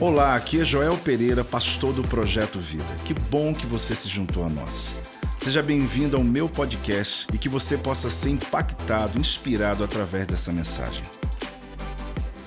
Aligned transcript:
Olá, 0.00 0.34
aqui 0.34 0.60
é 0.60 0.64
Joel 0.64 0.96
Pereira, 0.98 1.44
pastor 1.44 1.92
do 1.92 2.02
Projeto 2.02 2.58
Vida. 2.58 2.96
Que 3.04 3.14
bom 3.14 3.54
que 3.54 3.66
você 3.66 3.94
se 3.94 4.08
juntou 4.08 4.44
a 4.44 4.48
nós. 4.48 4.96
Seja 5.42 5.62
bem-vindo 5.62 6.16
ao 6.16 6.24
meu 6.24 6.48
podcast 6.48 7.26
e 7.32 7.38
que 7.38 7.48
você 7.48 7.76
possa 7.76 8.10
ser 8.10 8.30
impactado, 8.30 9.18
inspirado 9.18 9.84
através 9.84 10.26
dessa 10.26 10.52
mensagem. 10.52 11.02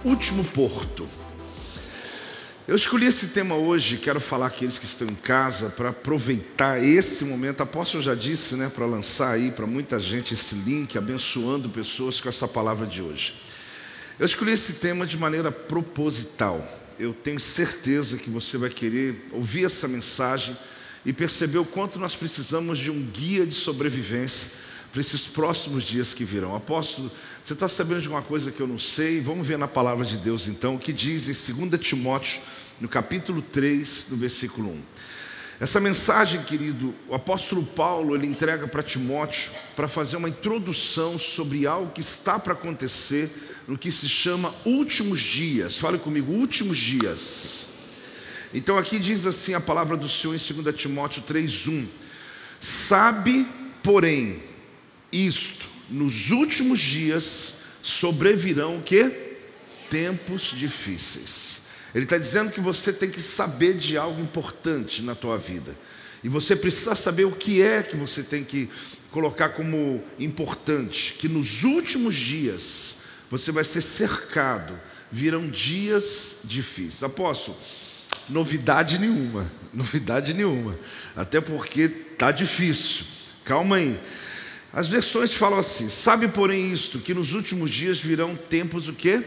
Último 0.04 0.44
Porto. 0.44 1.08
Eu 2.68 2.76
escolhi 2.76 3.06
esse 3.06 3.28
tema 3.28 3.56
hoje, 3.56 3.98
quero 3.98 4.20
falar 4.20 4.48
àqueles 4.48 4.80
que 4.80 4.86
estão 4.86 5.08
em 5.08 5.16
casa 5.16 5.70
para 5.70 5.90
aproveitar 5.90 6.84
esse 6.84 7.24
momento. 7.24 7.62
Apóstolo 7.62 8.04
já 8.04 8.16
disse, 8.16 8.56
né, 8.56 8.72
para 8.74 8.86
lançar 8.86 9.32
aí 9.32 9.52
para 9.52 9.68
muita 9.68 10.00
gente 10.00 10.34
esse 10.34 10.56
link, 10.56 10.98
abençoando 10.98 11.70
pessoas 11.70 12.20
com 12.20 12.28
essa 12.28 12.48
palavra 12.48 12.86
de 12.86 13.02
hoje. 13.02 13.36
Eu 14.18 14.26
escolhi 14.26 14.52
esse 14.54 14.74
tema 14.74 15.06
de 15.06 15.18
maneira 15.18 15.52
proposital. 15.52 16.85
Eu 16.98 17.14
tenho 17.14 17.40
certeza 17.40 18.18
que 18.18 18.30
você 18.30 18.58
vai 18.58 18.70
querer 18.70 19.28
ouvir 19.32 19.66
essa 19.66 19.88
mensagem 19.88 20.58
e 21.06 21.12
perceber 21.12 21.58
o 21.58 21.66
quanto 21.66 22.00
nós 22.00 22.16
precisamos 22.16 22.80
de 22.80 22.90
um 22.90 23.02
guia 23.02 23.46
de 23.46 23.54
sobrevivência 23.54 24.50
para 24.92 25.02
esses 25.02 25.28
próximos 25.28 25.84
dias 25.84 26.14
que 26.14 26.24
virão. 26.24 26.56
Apóstolo, 26.56 27.12
você 27.44 27.52
está 27.52 27.68
sabendo 27.68 28.02
de 28.02 28.08
uma 28.08 28.22
coisa 28.22 28.50
que 28.50 28.62
eu 28.62 28.68
não 28.68 28.80
sei? 28.80 29.20
Vamos 29.20 29.46
ver 29.46 29.58
na 29.58 29.68
palavra 29.68 30.06
de 30.06 30.18
Deus 30.18 30.48
então, 30.48 30.76
o 30.76 30.80
que 30.80 30.94
diz 30.94 31.50
em 31.50 31.54
2 31.68 31.82
Timóteo, 31.82 32.42
no 32.80 32.88
capítulo 32.88 33.42
3, 33.42 34.08
no 34.12 34.18
versículo 34.18 34.72
1. 34.72 34.82
Essa 35.60 35.80
mensagem, 35.80 36.44
querido, 36.44 36.94
o 37.08 37.16
apóstolo 37.16 37.64
Paulo 37.64 38.16
ele 38.16 38.28
entrega 38.28 38.68
para 38.68 38.84
Timóteo 38.84 39.52
para 39.76 39.88
fazer 39.88 40.18
uma 40.18 40.28
introdução 40.28 41.18
sobre 41.20 41.66
algo 41.66 41.92
que 41.92 42.02
está 42.02 42.38
para 42.38 42.54
acontecer 42.54 43.30
no 43.68 43.78
que 43.78 43.92
se 43.92 44.08
chama 44.08 44.54
últimos 44.66 45.20
dias. 45.20 45.78
Fale 45.78 45.98
comigo, 45.98 46.32
últimos 46.32 46.78
dias. 46.78 47.68
Então 48.54 48.78
aqui 48.78 49.00
diz 49.00 49.26
assim 49.26 49.54
a 49.54 49.60
palavra 49.60 49.98
do 49.98 50.08
Senhor 50.08 50.36
em 50.36 50.64
2 50.64 50.76
Timóteo 50.76 51.24
3:1. 51.24 51.86
Sabe, 52.60 53.46
porém, 53.84 54.42
isto, 55.12 55.66
nos 55.90 56.32
últimos 56.32 56.80
dias 56.80 57.56
sobrevirão 57.82 58.82
que? 58.82 59.12
Tempos 59.90 60.54
difíceis. 60.56 61.62
Ele 61.94 62.06
está 62.06 62.18
dizendo 62.18 62.52
que 62.52 62.60
você 62.60 62.92
tem 62.92 63.10
que 63.10 63.22
saber 63.22 63.76
de 63.76 63.98
algo 63.98 64.22
importante 64.22 65.02
na 65.02 65.16
tua 65.16 65.38
vida. 65.38 65.78
E 66.24 66.28
você 66.28 66.56
precisa 66.56 66.96
saber 66.96 67.26
o 67.26 67.32
que 67.32 67.62
é 67.62 67.84
que 67.84 67.96
você 67.96 68.24
tem 68.24 68.44
que 68.44 68.70
colocar 69.12 69.50
como 69.50 70.04
importante. 70.20 71.14
Que 71.14 71.30
nos 71.30 71.64
últimos 71.64 72.16
dias 72.16 72.95
você 73.30 73.52
vai 73.52 73.64
ser 73.64 73.82
cercado, 73.82 74.80
virão 75.12 75.50
dias 75.50 76.38
difíceis. 76.44 77.04
Apóstolo, 77.04 77.58
novidade 78.30 78.98
nenhuma, 78.98 79.52
novidade 79.74 80.34
nenhuma. 80.34 80.78
Até 81.16 81.42
porque 81.42 81.82
está 81.82 82.32
difícil. 82.32 83.06
Calma 83.44 83.78
aí. 83.78 84.00
As 84.74 84.88
versões 84.88 85.34
falam 85.34 85.60
assim: 85.60 85.90
sabe, 85.90 86.28
porém, 86.28 86.72
isto, 86.72 87.00
que 87.00 87.14
nos 87.14 87.34
últimos 87.34 87.72
dias 87.72 88.00
virão 88.00 88.36
tempos 88.36 88.88
o 88.88 88.94
quê? 88.94 89.24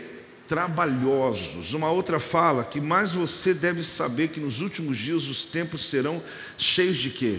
trabalhosos. 0.48 1.74
Uma 1.74 1.90
outra 1.90 2.18
fala 2.18 2.64
que 2.64 2.80
mais 2.80 3.12
você 3.12 3.52
deve 3.52 3.84
saber 3.84 4.28
que 4.28 4.40
nos 4.40 4.60
últimos 4.60 4.96
dias 4.96 5.28
os 5.28 5.44
tempos 5.44 5.88
serão 5.88 6.22
cheios 6.56 6.96
de 6.96 7.10
quê? 7.10 7.38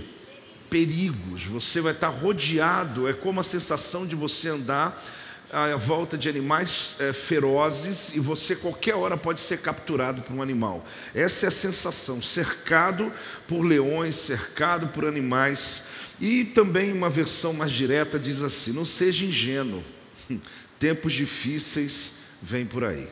Perigos. 0.69 1.45
Você 1.45 1.81
vai 1.81 1.91
estar 1.91 2.09
rodeado, 2.09 3.07
é 3.07 3.13
como 3.13 3.39
a 3.39 3.43
sensação 3.43 4.05
de 4.05 4.15
você 4.15 4.49
andar 4.49 5.03
à 5.52 5.75
volta 5.75 6.17
de 6.17 6.30
animais 6.30 6.95
é, 7.00 7.11
ferozes 7.11 8.16
e 8.16 8.19
você 8.19 8.55
qualquer 8.55 8.95
hora 8.95 9.17
pode 9.17 9.42
ser 9.42 9.59
capturado 9.59 10.22
por 10.22 10.36
um 10.36 10.42
animal. 10.42 10.86
Essa 11.14 11.45
é 11.45 11.50
a 11.50 11.52
sensação, 11.52 12.22
cercado 12.22 13.11
por 13.47 13.61
leões, 13.64 14.16
cercado 14.16 14.88
por 14.88 15.05
animais. 15.05 15.83
E 16.20 16.44
também 16.45 16.92
uma 16.92 17.09
versão 17.09 17.54
mais 17.54 17.71
direta 17.71 18.20
diz 18.20 18.42
assim: 18.42 18.71
não 18.71 18.86
seja 18.86 19.26
ingênuo. 19.26 19.83
Tempos 20.77 21.14
difíceis 21.14 22.14
vem 22.42 22.66
por 22.66 22.83
aí. 22.83 23.08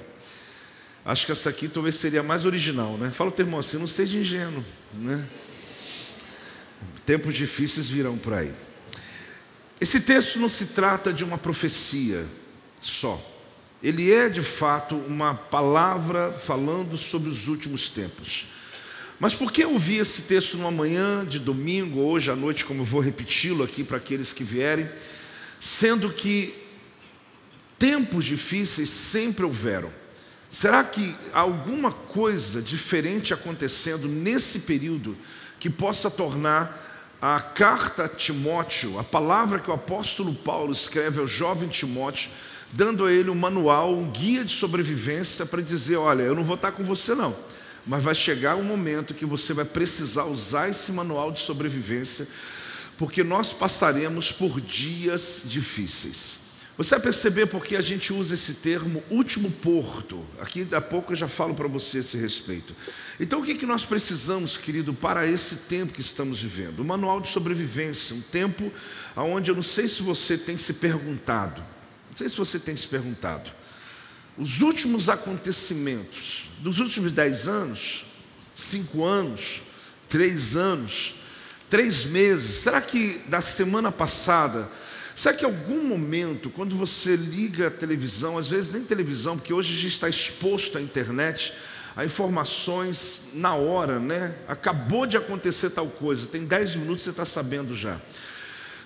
Acho 1.04 1.26
que 1.26 1.32
essa 1.32 1.50
aqui 1.50 1.68
talvez 1.68 1.96
seria 1.96 2.22
mais 2.22 2.46
original, 2.46 2.98
né? 2.98 3.12
Fala 3.12 3.30
o 3.30 3.34
teu 3.34 3.46
irmão 3.46 3.60
assim, 3.60 3.78
não 3.78 3.88
seja 3.88 4.18
ingênuo, 4.18 4.64
né? 4.94 5.26
Tempos 7.06 7.34
difíceis 7.34 7.90
virão 7.90 8.18
por 8.18 8.34
aí. 8.34 8.52
Esse 9.80 10.00
texto 10.00 10.40
não 10.40 10.50
se 10.50 10.68
trata 10.68 11.14
de 11.14 11.24
uma 11.24 11.38
profecia 11.38 12.26
só. 12.80 13.22
Ele 13.82 14.12
é 14.12 14.28
de 14.28 14.42
fato 14.42 14.96
uma 14.96 15.36
palavra 15.36 16.32
falando 16.32 16.98
sobre 16.98 17.30
os 17.30 17.48
últimos 17.48 17.90
tempos. 17.90 18.48
Mas 19.20 19.34
por 19.36 19.52
que 19.52 19.64
eu 19.64 19.78
vi 19.78 19.98
esse 19.98 20.24
texto 20.24 20.58
numa 20.58 20.72
manhã 20.72 21.26
de 21.26 21.40
domingo, 21.40 22.02
hoje 22.02 22.32
à 22.32 22.36
noite, 22.36 22.66
como 22.66 22.82
eu 22.82 22.86
vou 22.86 23.02
repeti-lo 23.02 23.64
aqui 23.64 23.84
para 23.84 23.98
aqueles 23.98 24.34
que 24.34 24.44
vierem, 24.44 24.90
sendo 25.60 26.12
que 26.12 26.68
Tempos 27.78 28.26
difíceis 28.26 28.90
sempre 28.90 29.46
houveram. 29.46 29.90
Será 30.50 30.84
que 30.84 31.16
há 31.34 31.42
alguma 31.42 31.92
coisa 31.92 32.62
diferente 32.62 33.34
acontecendo 33.34 34.08
nesse 34.08 34.60
período 34.60 35.16
que 35.60 35.70
possa 35.70 36.10
tornar 36.10 36.87
a 37.22 37.40
carta 37.40 38.06
a 38.06 38.10
Timóteo, 38.10 39.00
a 39.00 39.04
palavra 39.04 39.60
que 39.60 39.70
o 39.70 39.74
apóstolo 39.74 40.34
Paulo 40.34 40.72
escreve 40.72 41.20
ao 41.20 41.28
jovem 41.28 41.68
Timóteo, 41.68 42.30
dando 42.72 43.06
a 43.06 43.12
ele 43.12 43.30
um 43.30 43.36
manual, 43.36 43.94
um 43.94 44.10
guia 44.10 44.46
de 44.46 44.52
sobrevivência 44.52 45.46
para 45.46 45.62
dizer: 45.62 45.98
olha, 45.98 46.24
eu 46.24 46.36
não 46.36 46.44
vou 46.44 46.56
estar 46.56 46.72
com 46.72 46.84
você 46.84 47.16
não, 47.16 47.36
mas 47.86 48.04
vai 48.04 48.14
chegar 48.14 48.56
um 48.56 48.64
momento 48.64 49.14
que 49.14 49.26
você 49.26 49.54
vai 49.54 49.66
precisar 49.66 50.26
usar 50.26 50.70
esse 50.70 50.92
manual 50.92 51.32
de 51.32 51.40
sobrevivência, 51.40 52.28
porque 52.98 53.24
nós 53.24 53.52
passaremos 53.52 54.32
por 54.32 54.62
dias 54.62 55.42
difíceis. 55.46 56.47
Você 56.78 56.92
vai 56.92 57.00
perceber 57.00 57.48
porque 57.48 57.76
a 57.76 57.82
gente 57.82 58.14
usa 58.14 58.36
esse 58.36 58.54
termo 58.54 59.04
último 59.10 59.50
porto. 59.50 60.24
Aqui 60.40 60.68
a 60.72 60.80
pouco 60.80 61.12
eu 61.12 61.16
já 61.16 61.28
falo 61.28 61.56
para 61.56 61.68
você 61.68 62.00
esse 62.00 62.18
respeito. 62.18 62.76
Então 63.20 63.42
o 63.42 63.44
que, 63.44 63.56
que 63.56 63.66
nós 63.66 63.84
precisamos, 63.84 64.58
querido, 64.58 64.94
para 64.94 65.26
esse 65.26 65.56
tempo 65.56 65.92
que 65.92 66.02
estamos 66.02 66.40
vivendo? 66.40 66.82
Um 66.82 66.86
manual 66.86 67.20
de 67.20 67.30
sobrevivência, 67.30 68.16
um 68.16 68.22
tempo 68.22 68.72
onde 69.16 69.50
eu 69.50 69.56
não 69.56 69.64
sei 69.64 69.88
se 69.88 70.04
você 70.04 70.38
tem 70.38 70.56
se 70.56 70.74
perguntado, 70.74 71.64
não 72.12 72.18
sei 72.18 72.30
se 72.30 72.38
você 72.38 72.60
tem 72.60 72.76
se 72.76 72.88
perguntado, 72.88 73.50
os 74.38 74.62
últimos 74.62 75.10
acontecimentos 75.10 76.52
dos 76.60 76.80
últimos 76.80 77.12
dez 77.12 77.48
anos, 77.48 78.06
cinco 78.54 79.04
anos, 79.04 79.62
três 80.08 80.56
anos, 80.56 81.16
três 81.72 82.06
meses, 82.06 82.62
será 82.62 82.80
que 82.82 83.20
da 83.28 83.42
semana 83.42 83.92
passada 83.92 84.70
Será 85.18 85.34
que 85.34 85.44
em 85.44 85.48
algum 85.48 85.84
momento, 85.84 86.48
quando 86.52 86.78
você 86.78 87.16
liga 87.16 87.70
a 87.70 87.72
televisão, 87.72 88.38
às 88.38 88.50
vezes 88.50 88.72
nem 88.72 88.84
televisão, 88.84 89.36
porque 89.36 89.52
hoje 89.52 89.74
a 89.74 89.76
gente 89.76 89.94
está 89.94 90.08
exposto 90.08 90.78
à 90.78 90.82
internet, 90.82 91.56
a 91.96 92.06
informações 92.06 93.30
na 93.34 93.56
hora, 93.56 94.00
né? 94.00 94.36
Acabou 94.48 95.08
de 95.08 95.18
acontecer 95.18 95.72
tal 95.72 95.88
coisa, 95.88 96.28
tem 96.28 96.46
10 96.46 96.76
minutos 96.76 97.02
você 97.02 97.10
está 97.10 97.26
sabendo 97.26 97.74
já. 97.74 98.00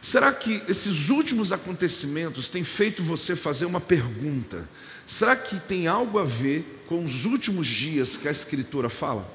Será 0.01 0.31
que 0.31 0.63
esses 0.69 1.09
últimos 1.09 1.51
acontecimentos 1.51 2.47
têm 2.47 2.63
feito 2.63 3.03
você 3.03 3.35
fazer 3.35 3.65
uma 3.65 3.81
pergunta? 3.81 4.69
Será 5.05 5.35
que 5.35 5.59
tem 5.59 5.89
algo 5.89 6.17
a 6.17 6.23
ver 6.23 6.81
com 6.87 7.03
os 7.03 7.25
últimos 7.25 7.67
dias 7.67 8.15
que 8.15 8.29
a 8.29 8.31
Escritura 8.31 8.87
fala? 8.87 9.29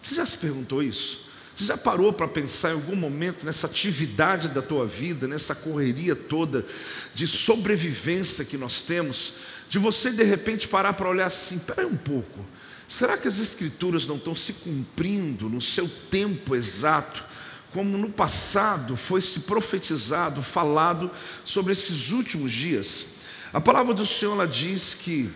Você 0.00 0.14
já 0.14 0.24
se 0.24 0.38
perguntou 0.38 0.80
isso? 0.80 1.25
Você 1.56 1.64
já 1.64 1.76
parou 1.78 2.12
para 2.12 2.28
pensar 2.28 2.68
em 2.68 2.74
algum 2.74 2.94
momento 2.94 3.46
nessa 3.46 3.66
atividade 3.66 4.50
da 4.50 4.60
tua 4.60 4.84
vida, 4.84 5.26
nessa 5.26 5.54
correria 5.54 6.14
toda 6.14 6.66
de 7.14 7.26
sobrevivência 7.26 8.44
que 8.44 8.58
nós 8.58 8.82
temos, 8.82 9.32
de 9.70 9.78
você 9.78 10.10
de 10.10 10.22
repente 10.22 10.68
parar 10.68 10.92
para 10.92 11.08
olhar 11.08 11.24
assim, 11.24 11.56
espera 11.56 11.86
um 11.86 11.96
pouco, 11.96 12.44
será 12.86 13.16
que 13.16 13.26
as 13.26 13.38
escrituras 13.38 14.06
não 14.06 14.16
estão 14.16 14.34
se 14.34 14.52
cumprindo 14.52 15.48
no 15.48 15.62
seu 15.62 15.88
tempo 16.10 16.54
exato, 16.54 17.24
como 17.72 17.96
no 17.96 18.10
passado 18.10 18.94
foi 18.94 19.22
se 19.22 19.40
profetizado, 19.40 20.42
falado 20.42 21.10
sobre 21.42 21.72
esses 21.72 22.10
últimos 22.10 22.52
dias? 22.52 23.06
A 23.50 23.62
palavra 23.62 23.94
do 23.94 24.04
Senhor 24.04 24.34
ela 24.34 24.46
diz 24.46 24.92
que 24.92 25.30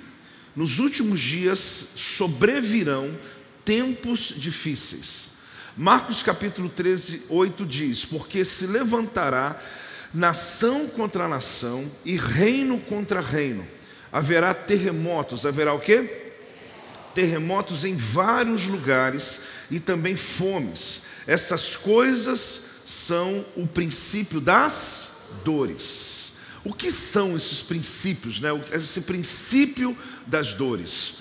nos 0.54 0.80
últimos 0.80 1.18
dias 1.18 1.86
sobrevirão 1.96 3.16
tempos 3.64 4.34
difíceis. 4.36 5.29
Marcos 5.76 6.22
capítulo 6.22 6.68
13, 6.68 7.22
8 7.28 7.64
diz: 7.64 8.04
Porque 8.04 8.44
se 8.44 8.66
levantará 8.66 9.56
nação 10.12 10.88
contra 10.88 11.28
nação 11.28 11.90
e 12.04 12.16
reino 12.16 12.78
contra 12.80 13.20
reino. 13.20 13.66
Haverá 14.12 14.52
terremotos, 14.52 15.46
haverá 15.46 15.72
o 15.72 15.80
quê? 15.80 16.32
Terremotos 17.14 17.84
em 17.84 17.96
vários 17.96 18.66
lugares 18.66 19.40
e 19.70 19.78
também 19.78 20.16
fomes. 20.16 21.02
Essas 21.26 21.76
coisas 21.76 22.62
são 22.84 23.44
o 23.56 23.66
princípio 23.66 24.40
das 24.40 25.12
dores. 25.44 26.32
O 26.64 26.74
que 26.74 26.90
são 26.90 27.36
esses 27.36 27.62
princípios, 27.62 28.40
né? 28.40 28.48
Esse 28.72 29.00
princípio 29.02 29.96
das 30.26 30.52
dores. 30.52 31.18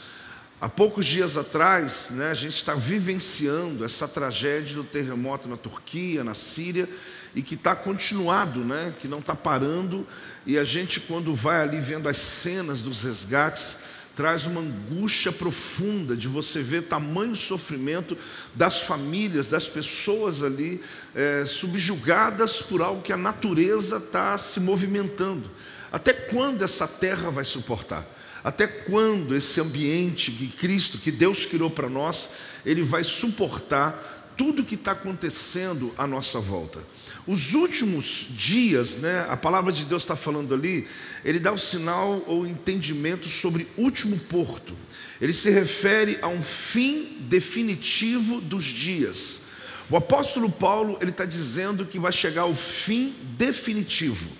Há 0.61 0.67
poucos 0.67 1.05
dias 1.05 1.37
atrás, 1.37 2.09
né, 2.11 2.31
a 2.31 2.33
gente 2.33 2.57
está 2.57 2.75
vivenciando 2.75 3.85
essa 3.85 4.09
tragédia 4.09 4.75
do 4.75 4.83
terremoto 4.83 5.47
na 5.47 5.55
Turquia, 5.55 6.21
na 6.21 6.33
Síria, 6.33 6.89
e 7.33 7.41
que 7.41 7.55
está 7.55 7.73
continuado, 7.73 8.59
né, 8.65 8.93
que 8.99 9.07
não 9.07 9.19
está 9.19 9.33
parando. 9.33 10.05
E 10.45 10.57
a 10.57 10.65
gente, 10.65 10.99
quando 10.99 11.33
vai 11.33 11.61
ali 11.61 11.79
vendo 11.79 12.09
as 12.09 12.17
cenas 12.17 12.81
dos 12.81 13.01
resgates, 13.03 13.77
traz 14.13 14.45
uma 14.45 14.59
angústia 14.59 15.31
profunda 15.31 16.13
de 16.13 16.27
você 16.27 16.61
ver 16.61 16.89
tamanho 16.89 17.37
sofrimento 17.37 18.17
das 18.53 18.81
famílias, 18.81 19.47
das 19.47 19.65
pessoas 19.65 20.43
ali, 20.43 20.81
é, 21.15 21.45
subjugadas 21.47 22.61
por 22.61 22.81
algo 22.81 23.01
que 23.01 23.13
a 23.13 23.17
natureza 23.17 23.95
está 23.95 24.37
se 24.37 24.59
movimentando. 24.59 25.49
Até 25.89 26.11
quando 26.11 26.65
essa 26.65 26.85
terra 26.85 27.31
vai 27.31 27.45
suportar? 27.45 28.05
Até 28.43 28.67
quando 28.67 29.35
esse 29.35 29.59
ambiente 29.59 30.31
que 30.31 30.47
Cristo, 30.47 30.97
que 30.97 31.11
Deus 31.11 31.45
criou 31.45 31.69
para 31.69 31.89
nós, 31.89 32.29
ele 32.65 32.83
vai 32.83 33.03
suportar 33.03 34.33
tudo 34.37 34.63
que 34.63 34.75
está 34.75 34.93
acontecendo 34.93 35.93
à 35.97 36.07
nossa 36.07 36.39
volta? 36.39 36.79
Os 37.27 37.53
últimos 37.53 38.25
dias, 38.29 38.95
né, 38.95 39.27
a 39.29 39.37
palavra 39.37 39.71
de 39.71 39.85
Deus 39.85 40.03
está 40.03 40.15
falando 40.15 40.53
ali, 40.53 40.87
ele 41.23 41.39
dá 41.39 41.51
o 41.51 41.57
sinal 41.57 42.23
ou 42.25 42.47
entendimento 42.47 43.29
sobre 43.29 43.67
último 43.77 44.17
porto. 44.17 44.73
Ele 45.19 45.33
se 45.33 45.49
refere 45.49 46.17
a 46.21 46.27
um 46.27 46.41
fim 46.41 47.17
definitivo 47.29 48.39
dos 48.39 48.63
dias. 48.63 49.41
O 49.89 49.97
apóstolo 49.97 50.49
Paulo 50.49 50.97
ele 51.01 51.11
está 51.11 51.25
dizendo 51.25 51.85
que 51.85 51.99
vai 51.99 52.11
chegar 52.11 52.45
o 52.45 52.55
fim 52.55 53.13
definitivo. 53.37 54.38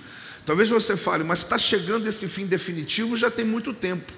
Talvez 0.50 0.68
você 0.68 0.98
fale, 0.98 1.24
mas 1.24 1.44
está 1.44 1.60
chegando 1.60 2.10
esse 2.10 2.28
fim 2.28 2.48
definitivo 2.48 3.16
já 3.16 3.30
tem 3.30 3.46
muito 3.46 3.72
tempo. 3.72 4.12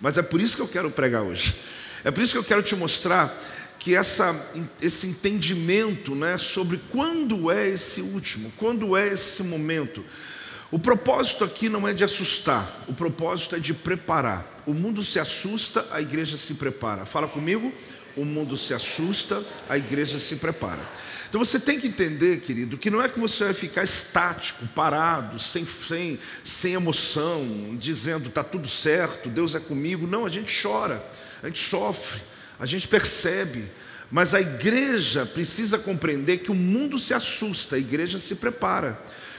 Mas 0.00 0.16
é 0.16 0.22
por 0.22 0.40
isso 0.40 0.56
que 0.56 0.62
eu 0.62 0.66
quero 0.66 0.90
pregar 0.90 1.20
hoje. 1.20 1.54
É 2.02 2.10
por 2.10 2.22
isso 2.22 2.32
que 2.32 2.38
eu 2.38 2.44
quero 2.44 2.62
te 2.62 2.74
mostrar 2.74 3.38
que 3.78 3.94
essa, 3.94 4.34
esse 4.80 5.06
entendimento 5.06 6.14
né, 6.14 6.38
sobre 6.38 6.80
quando 6.90 7.50
é 7.50 7.68
esse 7.68 8.00
último, 8.00 8.50
quando 8.56 8.96
é 8.96 9.08
esse 9.08 9.42
momento. 9.42 10.02
O 10.70 10.78
propósito 10.78 11.44
aqui 11.44 11.68
não 11.68 11.86
é 11.86 11.92
de 11.92 12.02
assustar, 12.02 12.86
o 12.88 12.94
propósito 12.94 13.54
é 13.54 13.58
de 13.58 13.74
preparar. 13.74 14.62
O 14.64 14.72
mundo 14.72 15.04
se 15.04 15.18
assusta, 15.20 15.86
a 15.90 16.00
igreja 16.00 16.38
se 16.38 16.54
prepara. 16.54 17.04
Fala 17.04 17.28
comigo 17.28 17.70
o 18.18 18.24
mundo 18.24 18.56
se 18.56 18.74
assusta, 18.74 19.42
a 19.68 19.78
igreja 19.78 20.18
se 20.18 20.36
prepara. 20.36 20.82
Então 21.28 21.38
você 21.38 21.60
tem 21.60 21.78
que 21.78 21.86
entender, 21.86 22.40
querido, 22.40 22.76
que 22.76 22.90
não 22.90 23.02
é 23.02 23.08
que 23.08 23.20
você 23.20 23.44
vai 23.44 23.54
ficar 23.54 23.84
estático, 23.84 24.66
parado, 24.74 25.38
sem, 25.38 25.66
sem, 25.66 26.18
sem 26.42 26.72
emoção, 26.72 27.76
dizendo 27.78 28.28
está 28.28 28.42
tudo 28.42 28.68
certo, 28.68 29.28
Deus 29.28 29.54
é 29.54 29.60
comigo. 29.60 30.06
Não, 30.06 30.26
a 30.26 30.30
gente 30.30 30.62
chora, 30.62 31.04
a 31.42 31.46
gente 31.46 31.60
sofre, 31.60 32.20
a 32.58 32.66
gente 32.66 32.88
percebe. 32.88 33.64
Mas 34.10 34.32
a 34.32 34.40
igreja 34.40 35.26
precisa 35.26 35.78
compreender 35.78 36.38
que 36.38 36.50
o 36.50 36.54
mundo 36.54 36.98
se 36.98 37.12
assusta, 37.12 37.76
a 37.76 37.78
igreja 37.78 38.18
se 38.18 38.34
prepara. 38.34 38.98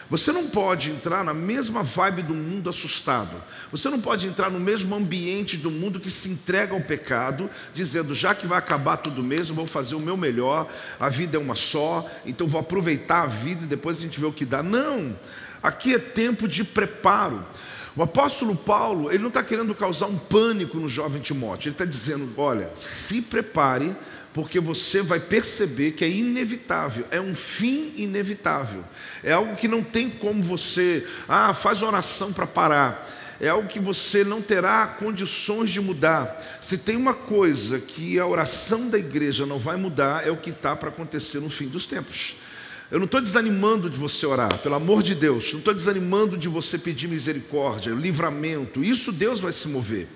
Você 0.09 0.31
não 0.31 0.47
pode 0.47 0.89
entrar 0.89 1.23
na 1.23 1.35
mesma 1.35 1.83
vibe 1.83 2.23
do 2.23 2.33
mundo 2.33 2.67
assustado. 2.67 3.35
Você 3.71 3.89
não 3.89 4.01
pode 4.01 4.25
entrar 4.25 4.49
no 4.49 4.59
mesmo 4.59 4.95
ambiente 4.95 5.55
do 5.55 5.69
mundo 5.69 5.99
que 5.99 6.09
se 6.09 6.29
entrega 6.29 6.73
ao 6.73 6.81
pecado, 6.81 7.47
dizendo: 7.75 8.15
já 8.15 8.33
que 8.33 8.47
vai 8.47 8.57
acabar 8.57 8.97
tudo 8.97 9.21
mesmo, 9.21 9.55
vou 9.55 9.67
fazer 9.67 9.93
o 9.93 9.99
meu 9.99 10.17
melhor, 10.17 10.67
a 10.99 11.09
vida 11.09 11.37
é 11.37 11.39
uma 11.39 11.55
só, 11.55 12.09
então 12.25 12.47
vou 12.47 12.59
aproveitar 12.59 13.21
a 13.21 13.27
vida 13.27 13.65
e 13.65 13.67
depois 13.67 13.97
a 13.97 14.01
gente 14.01 14.19
vê 14.19 14.25
o 14.25 14.33
que 14.33 14.45
dá. 14.45 14.63
Não! 14.63 15.15
Aqui 15.61 15.93
é 15.93 15.99
tempo 15.99 16.47
de 16.47 16.63
preparo. 16.63 17.45
O 17.95 18.01
apóstolo 18.01 18.55
Paulo, 18.55 19.09
ele 19.11 19.19
não 19.19 19.27
está 19.27 19.43
querendo 19.43 19.75
causar 19.75 20.07
um 20.07 20.17
pânico 20.17 20.77
no 20.77 20.87
jovem 20.87 21.21
Timóteo, 21.21 21.67
ele 21.67 21.75
está 21.75 21.85
dizendo: 21.85 22.31
olha, 22.35 22.71
se 22.75 23.21
prepare 23.21 23.95
porque 24.39 24.57
você 24.57 25.01
vai 25.01 25.19
perceber 25.19 25.91
que 25.91 26.05
é 26.05 26.09
inevitável, 26.09 27.05
é 27.11 27.19
um 27.19 27.35
fim 27.35 27.91
inevitável, 27.97 28.85
é 29.21 29.33
algo 29.33 29.53
que 29.57 29.67
não 29.67 29.83
tem 29.83 30.09
como 30.09 30.41
você, 30.41 31.05
ah, 31.27 31.53
faz 31.53 31.81
oração 31.81 32.31
para 32.31 32.47
parar, 32.47 33.05
é 33.41 33.49
algo 33.49 33.67
que 33.67 33.81
você 33.81 34.23
não 34.23 34.41
terá 34.41 34.87
condições 34.87 35.71
de 35.71 35.81
mudar. 35.81 36.41
Se 36.61 36.77
tem 36.77 36.95
uma 36.95 37.13
coisa 37.13 37.81
que 37.81 38.17
a 38.17 38.25
oração 38.25 38.89
da 38.89 38.97
igreja 38.97 39.45
não 39.45 39.59
vai 39.59 39.75
mudar, 39.75 40.25
é 40.25 40.31
o 40.31 40.37
que 40.37 40.51
está 40.51 40.73
para 40.73 40.87
acontecer 40.87 41.41
no 41.41 41.49
fim 41.49 41.67
dos 41.67 41.85
tempos. 41.85 42.37
Eu 42.89 42.97
não 42.97 43.05
estou 43.05 43.19
desanimando 43.19 43.89
de 43.89 43.97
você 43.97 44.25
orar, 44.25 44.57
pelo 44.59 44.75
amor 44.75 45.03
de 45.03 45.15
Deus, 45.15 45.51
não 45.51 45.59
estou 45.59 45.73
desanimando 45.73 46.37
de 46.37 46.47
você 46.47 46.77
pedir 46.77 47.09
misericórdia, 47.09 47.91
livramento, 47.91 48.81
isso 48.81 49.11
Deus 49.11 49.41
vai 49.41 49.51
se 49.51 49.67
mover. 49.67 50.07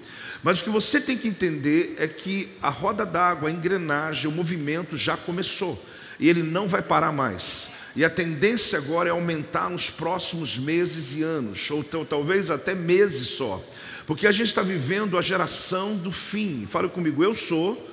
Mas 0.43 0.59
o 0.59 0.63
que 0.65 0.69
você 0.69 0.99
tem 0.99 1.17
que 1.17 1.27
entender 1.27 1.95
é 1.97 2.07
que 2.07 2.49
a 2.61 2.69
roda 2.69 3.05
d'água, 3.05 3.47
a 3.47 3.51
engrenagem, 3.51 4.29
o 4.29 4.31
movimento 4.31 4.97
já 4.97 5.15
começou 5.15 5.81
e 6.19 6.29
ele 6.29 6.43
não 6.43 6.67
vai 6.67 6.81
parar 6.81 7.13
mais. 7.13 7.69
E 7.95 8.03
a 8.03 8.09
tendência 8.09 8.77
agora 8.77 9.07
é 9.07 9.11
aumentar 9.11 9.69
nos 9.69 9.89
próximos 9.89 10.57
meses 10.57 11.15
e 11.15 11.21
anos, 11.21 11.69
ou 11.69 11.83
talvez 12.03 12.49
até 12.49 12.73
meses 12.73 13.27
só, 13.27 13.63
porque 14.07 14.25
a 14.25 14.31
gente 14.31 14.47
está 14.47 14.63
vivendo 14.63 15.17
a 15.17 15.21
geração 15.21 15.95
do 15.95 16.11
fim. 16.11 16.67
Fala 16.69 16.89
comigo, 16.89 17.23
eu 17.23 17.35
sou 17.35 17.91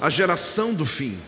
a 0.00 0.08
geração 0.08 0.72
do 0.72 0.86
fim. 0.86 1.18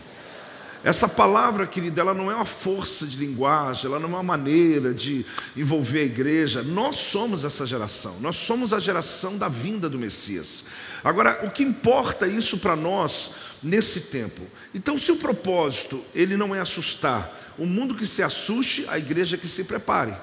Essa 0.85 1.09
palavra, 1.09 1.65
querida, 1.65 1.99
ela 2.01 2.13
não 2.13 2.29
é 2.29 2.35
uma 2.35 2.45
força 2.45 3.07
de 3.07 3.17
linguagem, 3.17 3.87
ela 3.87 3.99
não 3.99 4.09
é 4.09 4.13
uma 4.13 4.21
maneira 4.21 4.93
de 4.93 5.25
envolver 5.57 6.01
a 6.01 6.03
igreja. 6.03 6.61
Nós 6.61 6.97
somos 6.97 7.43
essa 7.43 7.65
geração, 7.65 8.17
nós 8.19 8.35
somos 8.35 8.71
a 8.71 8.79
geração 8.79 9.35
da 9.35 9.49
vinda 9.49 9.89
do 9.89 9.97
Messias. 9.97 10.63
Agora, 11.03 11.39
o 11.43 11.49
que 11.49 11.63
importa 11.63 12.27
isso 12.27 12.59
para 12.59 12.75
nós 12.75 13.31
nesse 13.63 13.99
tempo? 13.99 14.43
Então, 14.75 14.95
se 14.95 15.11
o 15.11 15.15
propósito 15.15 16.05
ele 16.13 16.37
não 16.37 16.53
é 16.53 16.59
assustar, 16.59 17.35
o 17.57 17.65
mundo 17.65 17.95
que 17.95 18.05
se 18.05 18.21
assuste, 18.21 18.85
a 18.87 18.99
igreja 18.99 19.39
que 19.39 19.47
se 19.47 19.63
prepare. 19.63 20.15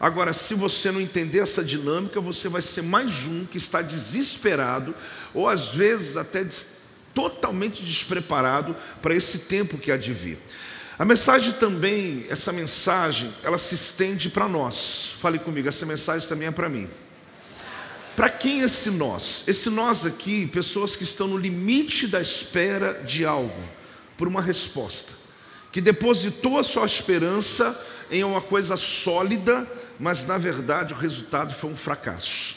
Agora, 0.00 0.32
se 0.32 0.52
você 0.52 0.90
não 0.90 1.00
entender 1.00 1.38
essa 1.38 1.62
dinâmica, 1.62 2.20
você 2.20 2.48
vai 2.48 2.62
ser 2.62 2.82
mais 2.82 3.24
um 3.26 3.44
que 3.44 3.56
está 3.56 3.82
desesperado, 3.82 4.92
ou 5.32 5.48
às 5.48 5.68
vezes 5.68 6.16
até 6.16 6.44
totalmente 7.18 7.82
despreparado 7.82 8.76
para 9.02 9.12
esse 9.12 9.38
tempo 9.40 9.76
que 9.76 9.90
há 9.90 9.96
de 9.96 10.12
vir. 10.12 10.38
A 10.96 11.04
mensagem 11.04 11.52
também, 11.52 12.24
essa 12.28 12.52
mensagem, 12.52 13.34
ela 13.42 13.58
se 13.58 13.74
estende 13.74 14.30
para 14.30 14.48
nós. 14.48 15.16
Fale 15.20 15.40
comigo, 15.40 15.68
essa 15.68 15.84
mensagem 15.84 16.28
também 16.28 16.46
é 16.46 16.52
para 16.52 16.68
mim. 16.68 16.88
Para 18.14 18.30
quem 18.30 18.62
é 18.62 18.66
esse 18.66 18.88
nós? 18.90 19.42
Esse 19.48 19.68
nós 19.68 20.06
aqui, 20.06 20.46
pessoas 20.46 20.94
que 20.94 21.02
estão 21.02 21.26
no 21.26 21.36
limite 21.36 22.06
da 22.06 22.20
espera 22.20 23.02
de 23.04 23.24
algo, 23.24 23.64
por 24.16 24.28
uma 24.28 24.40
resposta, 24.40 25.12
que 25.72 25.80
depositou 25.80 26.56
a 26.56 26.64
sua 26.64 26.86
esperança 26.86 27.76
em 28.12 28.22
uma 28.22 28.40
coisa 28.40 28.76
sólida, 28.76 29.66
mas 29.98 30.24
na 30.24 30.38
verdade 30.38 30.94
o 30.94 30.96
resultado 30.96 31.52
foi 31.52 31.70
um 31.70 31.76
fracasso. 31.76 32.54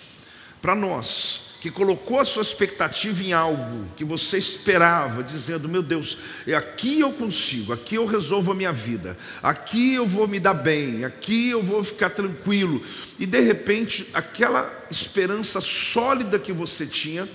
Para 0.61 0.75
nós, 0.75 1.50
que 1.61 1.69
colocou 1.69 2.19
a 2.19 2.25
sua 2.25 2.41
expectativa 2.41 3.23
em 3.23 3.33
algo 3.33 3.85
que 3.95 4.03
você 4.03 4.35
esperava, 4.39 5.23
dizendo: 5.23 5.69
Meu 5.69 5.83
Deus, 5.83 6.17
é 6.47 6.55
aqui 6.55 6.99
eu 6.99 7.13
consigo, 7.13 7.71
aqui 7.71 7.95
eu 7.95 8.07
resolvo 8.07 8.51
a 8.51 8.55
minha 8.55 8.73
vida, 8.73 9.15
aqui 9.43 9.93
eu 9.93 10.07
vou 10.07 10.27
me 10.27 10.39
dar 10.39 10.55
bem, 10.55 11.05
aqui 11.05 11.51
eu 11.51 11.61
vou 11.61 11.83
ficar 11.83 12.09
tranquilo. 12.09 12.81
E 13.19 13.27
de 13.27 13.39
repente, 13.39 14.09
aquela 14.11 14.73
esperança 14.89 15.61
sólida 15.61 16.39
que 16.39 16.51
você 16.51 16.87
tinha, 16.87 17.29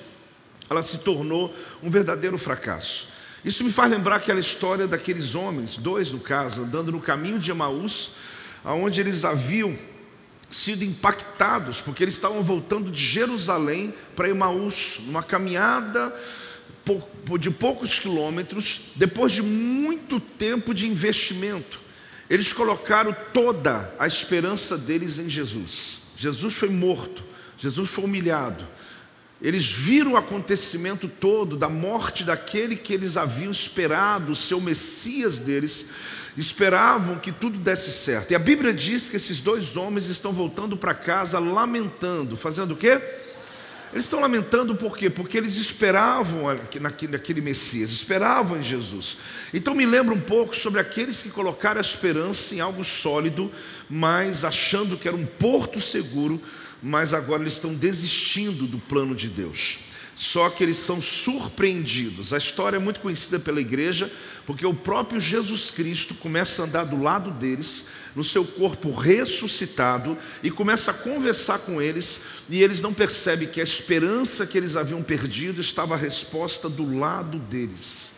ela 0.68 0.83
se 0.83 0.99
tornou 0.99 1.54
um 1.80 1.88
verdadeiro 1.88 2.37
fracasso. 2.37 3.06
Isso 3.45 3.62
me 3.62 3.71
faz 3.71 3.92
lembrar 3.92 4.16
aquela 4.16 4.40
história 4.40 4.88
daqueles 4.88 5.37
homens, 5.37 5.76
dois 5.76 6.11
no 6.11 6.18
caso, 6.18 6.62
andando 6.62 6.90
no 6.90 7.00
caminho 7.00 7.38
de 7.38 7.52
Emaús, 7.52 8.14
aonde 8.64 9.00
eles 9.00 9.25
haviam 9.25 9.78
sido 10.50 10.85
impactados, 10.85 11.81
porque 11.81 12.05
eles 12.05 12.15
estavam 12.15 12.43
voltando 12.43 12.91
de 12.91 13.05
Jerusalém 13.05 13.93
para 14.15 14.29
Emaús, 14.29 15.00
numa 15.07 15.23
caminhada 15.23 16.15
de 17.41 17.50
poucos 17.50 17.99
quilômetros, 17.99 18.93
depois 18.95 19.33
de 19.33 19.43
muito 19.43 20.21
tempo 20.21 20.73
de 20.73 20.87
investimento. 20.87 21.81
Eles 22.31 22.53
colocaram 22.53 23.15
toda 23.33 23.93
a 23.99 24.07
esperança 24.07 24.79
deles 24.79 25.19
em 25.19 25.29
Jesus. 25.29 25.99
Jesus 26.17 26.55
foi 26.55 26.69
morto, 26.69 27.25
Jesus 27.59 27.91
foi 27.91 28.05
humilhado. 28.05 28.67
Eles 29.40 29.66
viram 29.66 30.12
o 30.12 30.16
acontecimento 30.16 31.09
todo 31.09 31.57
da 31.57 31.69
morte 31.69 32.25
daquele 32.25 32.75
que 32.75 32.95
eles 32.95 33.16
haviam 33.16 33.50
esperado, 33.50 34.33
o 34.33 34.37
seu 34.37 34.61
Messias 34.61 35.38
deles, 35.38 35.87
esperavam 36.37 37.19
que 37.19 37.31
tudo 37.31 37.59
desse 37.59 37.93
certo. 37.93 38.31
E 38.31 38.35
a 38.35 38.38
Bíblia 38.38 38.73
diz 38.73 39.09
que 39.09 39.16
esses 39.16 39.40
dois 39.40 39.76
homens 39.76 40.07
estão 40.07 40.33
voltando 40.33 40.76
para 40.76 40.95
casa 40.95 41.38
lamentando, 41.38 42.37
fazendo 42.37 42.73
o 42.73 42.76
quê? 42.76 43.00
Eles 43.93 44.05
estão 44.07 44.21
lamentando 44.21 44.75
por 44.75 44.97
quê? 44.97 45.09
Porque 45.09 45.38
eles 45.38 45.57
esperavam 45.57 46.43
naquele, 46.81 47.40
Messias, 47.40 47.90
esperavam 47.90 48.59
em 48.59 48.62
Jesus. 48.62 49.16
Então 49.55 49.75
me 49.75 49.87
lembra 49.87 50.14
um 50.14 50.21
pouco 50.21 50.57
sobre 50.57 50.81
aqueles 50.81 51.23
que 51.23 51.31
colocaram 51.31 51.78
a 51.78 51.81
esperança 51.81 52.55
em 52.55 52.61
algo 52.61 52.85
sólido, 52.85 53.50
mas 53.88 54.45
achando 54.45 54.97
que 54.97 55.07
era 55.07 55.16
um 55.16 55.25
porto 55.25 55.81
seguro, 55.81 56.43
mas 56.87 57.12
agora 57.12 57.43
eles 57.43 57.55
estão 57.55 57.75
desistindo 57.75 58.64
do 58.64 58.78
plano 58.78 59.12
de 59.12 59.28
Deus. 59.28 59.78
Só 60.14 60.49
que 60.49 60.62
eles 60.62 60.76
são 60.76 61.02
surpreendidos. 61.02 62.33
A 62.33 62.38
história 62.38 62.76
é 62.76 62.78
muito 62.78 63.00
conhecida 63.00 63.40
pela 63.40 63.61
igreja, 63.61 64.11
porque 64.47 64.64
o 64.64 64.73
próprio 64.73 65.21
Jesus 65.21 65.69
Cristo 65.69 66.14
começa 66.14 66.62
a 66.62 66.64
andar 66.64 66.85
do 66.85 67.02
lado 67.02 67.33
deles, 67.33 67.87
no 68.14 68.23
seu 68.23 68.45
corpo 68.45 68.93
ressuscitado, 68.93 70.16
e 70.45 70.50
começa 70.50 70.93
a 70.93 70.95
conversar 70.95 71.59
com 71.59 71.83
eles, 71.83 72.21
e 72.49 72.62
eles 72.62 72.81
não 72.81 72.95
percebem 72.95 73.49
que 73.49 73.61
a 73.61 73.64
esperança 73.64 74.47
que 74.47 74.57
eles 74.57 74.76
haviam 74.76 75.02
perdido 75.02 75.61
estava 75.61 75.95
a 75.95 75.99
resposta 75.99 76.69
do 76.69 76.99
lado 76.99 77.40
deles. 77.40 78.12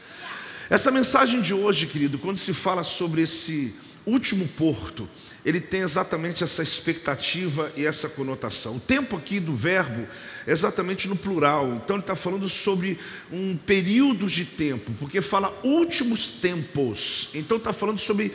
Essa 0.68 0.90
mensagem 0.90 1.40
de 1.40 1.54
hoje, 1.54 1.86
querido, 1.86 2.18
quando 2.18 2.36
se 2.36 2.52
fala 2.52 2.84
sobre 2.84 3.22
esse 3.22 3.74
último 4.04 4.46
porto, 4.46 5.08
ele 5.48 5.62
tem 5.62 5.80
exatamente 5.80 6.44
essa 6.44 6.62
expectativa 6.62 7.72
e 7.74 7.86
essa 7.86 8.06
conotação. 8.06 8.76
O 8.76 8.80
tempo 8.80 9.16
aqui 9.16 9.40
do 9.40 9.56
verbo 9.56 10.06
é 10.46 10.52
exatamente 10.52 11.08
no 11.08 11.16
plural, 11.16 11.72
então 11.72 11.96
ele 11.96 12.02
está 12.02 12.14
falando 12.14 12.50
sobre 12.50 12.98
um 13.32 13.56
período 13.56 14.26
de 14.26 14.44
tempo, 14.44 14.92
porque 15.00 15.22
fala 15.22 15.58
últimos 15.64 16.28
tempos, 16.28 17.30
então 17.32 17.56
está 17.56 17.72
falando 17.72 17.98
sobre 17.98 18.30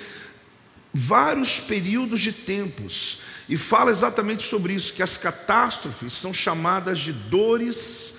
vários 0.92 1.60
períodos 1.60 2.20
de 2.20 2.32
tempos, 2.32 3.20
e 3.48 3.58
fala 3.58 3.92
exatamente 3.92 4.42
sobre 4.42 4.74
isso, 4.74 4.92
que 4.92 5.04
as 5.04 5.16
catástrofes 5.16 6.14
são 6.14 6.34
chamadas 6.34 6.98
de 6.98 7.14
dores 7.14 8.16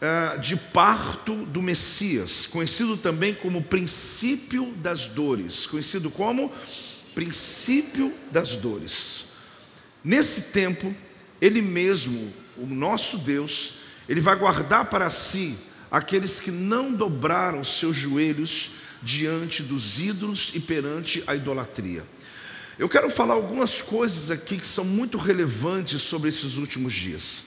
uh, 0.00 0.38
de 0.38 0.54
parto 0.54 1.34
do 1.46 1.60
Messias, 1.60 2.46
conhecido 2.46 2.96
também 2.96 3.34
como 3.34 3.64
princípio 3.64 4.72
das 4.76 5.08
dores, 5.08 5.66
conhecido 5.66 6.08
como 6.08 6.52
princípio 7.14 8.12
das 8.30 8.56
dores. 8.56 9.26
Nesse 10.04 10.52
tempo, 10.52 10.94
Ele 11.40 11.62
mesmo, 11.62 12.32
o 12.56 12.66
nosso 12.66 13.18
Deus, 13.18 13.74
Ele 14.08 14.20
vai 14.20 14.36
guardar 14.36 14.86
para 14.86 15.08
si 15.10 15.56
aqueles 15.90 16.40
que 16.40 16.50
não 16.50 16.92
dobraram 16.92 17.62
seus 17.62 17.96
joelhos 17.96 18.70
diante 19.02 19.62
dos 19.62 19.98
ídolos 19.98 20.52
e 20.54 20.60
perante 20.60 21.22
a 21.26 21.34
idolatria. 21.34 22.04
Eu 22.78 22.88
quero 22.88 23.10
falar 23.10 23.34
algumas 23.34 23.82
coisas 23.82 24.30
aqui 24.30 24.56
que 24.56 24.66
são 24.66 24.84
muito 24.84 25.18
relevantes 25.18 26.02
sobre 26.02 26.30
esses 26.30 26.56
últimos 26.56 26.94
dias. 26.94 27.44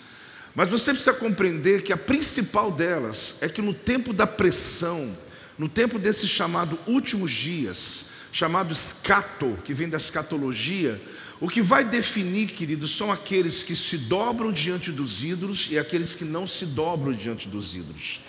Mas 0.54 0.70
você 0.70 0.92
precisa 0.92 1.14
compreender 1.14 1.82
que 1.82 1.92
a 1.92 1.98
principal 1.98 2.72
delas 2.72 3.36
é 3.42 3.50
que 3.50 3.62
no 3.62 3.74
tempo 3.74 4.14
da 4.14 4.26
pressão, 4.26 5.18
no 5.58 5.68
tempo 5.68 6.00
desses 6.00 6.30
chamados 6.30 6.80
últimos 6.88 7.32
dias, 7.32 8.06
chamado 8.36 8.74
escato, 8.74 9.58
que 9.64 9.74
vem 9.74 9.88
da 9.88 9.96
escatologia, 9.96 11.02
o 11.40 11.48
que 11.48 11.62
vai 11.62 11.86
definir, 11.86 12.48
queridos, 12.48 12.98
são 12.98 13.10
aqueles 13.10 13.64
que 13.64 13.74
se 13.74 13.98
dobram 13.98 14.52
diante 14.52 14.92
dos 14.92 15.24
ídolos 15.24 15.70
e 15.72 15.80
aqueles 15.80 16.16
que 16.16 16.26
não 16.26 16.46
se 16.46 16.66
dobram 16.66 17.14
diante 17.14 17.48
dos 17.48 17.74
ídolos. 17.74 18.20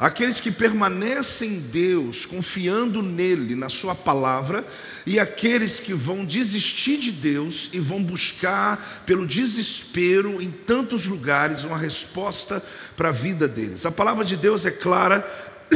Aqueles 0.00 0.40
que 0.40 0.50
permanecem 0.50 1.48
em 1.48 1.60
Deus, 1.60 2.26
confiando 2.26 3.04
nele, 3.04 3.54
na 3.54 3.68
Sua 3.68 3.94
palavra, 3.94 4.66
e 5.06 5.20
aqueles 5.20 5.78
que 5.78 5.94
vão 5.94 6.24
desistir 6.24 6.96
de 6.96 7.12
Deus 7.12 7.68
e 7.72 7.78
vão 7.78 8.02
buscar, 8.02 9.04
pelo 9.06 9.24
desespero, 9.24 10.42
em 10.42 10.50
tantos 10.50 11.06
lugares, 11.06 11.62
uma 11.62 11.78
resposta 11.78 12.60
para 12.96 13.10
a 13.10 13.12
vida 13.12 13.46
deles. 13.46 13.86
A 13.86 13.92
palavra 13.92 14.24
de 14.24 14.36
Deus 14.36 14.66
é 14.66 14.72
clara 14.72 15.24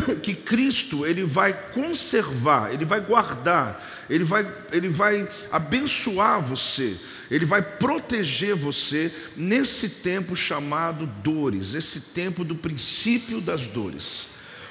que 0.22 0.34
Cristo 0.34 1.06
ele 1.06 1.24
vai 1.24 1.52
conservar, 1.72 2.72
ele 2.72 2.84
vai 2.84 3.00
guardar, 3.00 3.84
ele 4.08 4.24
vai, 4.24 4.50
ele 4.72 4.88
vai 4.88 5.28
abençoar 5.50 6.40
você, 6.40 6.96
ele 7.30 7.44
vai 7.44 7.62
proteger 7.62 8.54
você 8.54 9.12
nesse 9.36 9.88
tempo 9.88 10.36
chamado 10.36 11.06
dores, 11.06 11.74
esse 11.74 12.00
tempo 12.00 12.44
do 12.44 12.54
princípio 12.54 13.40
das 13.40 13.66
dores. 13.66 14.28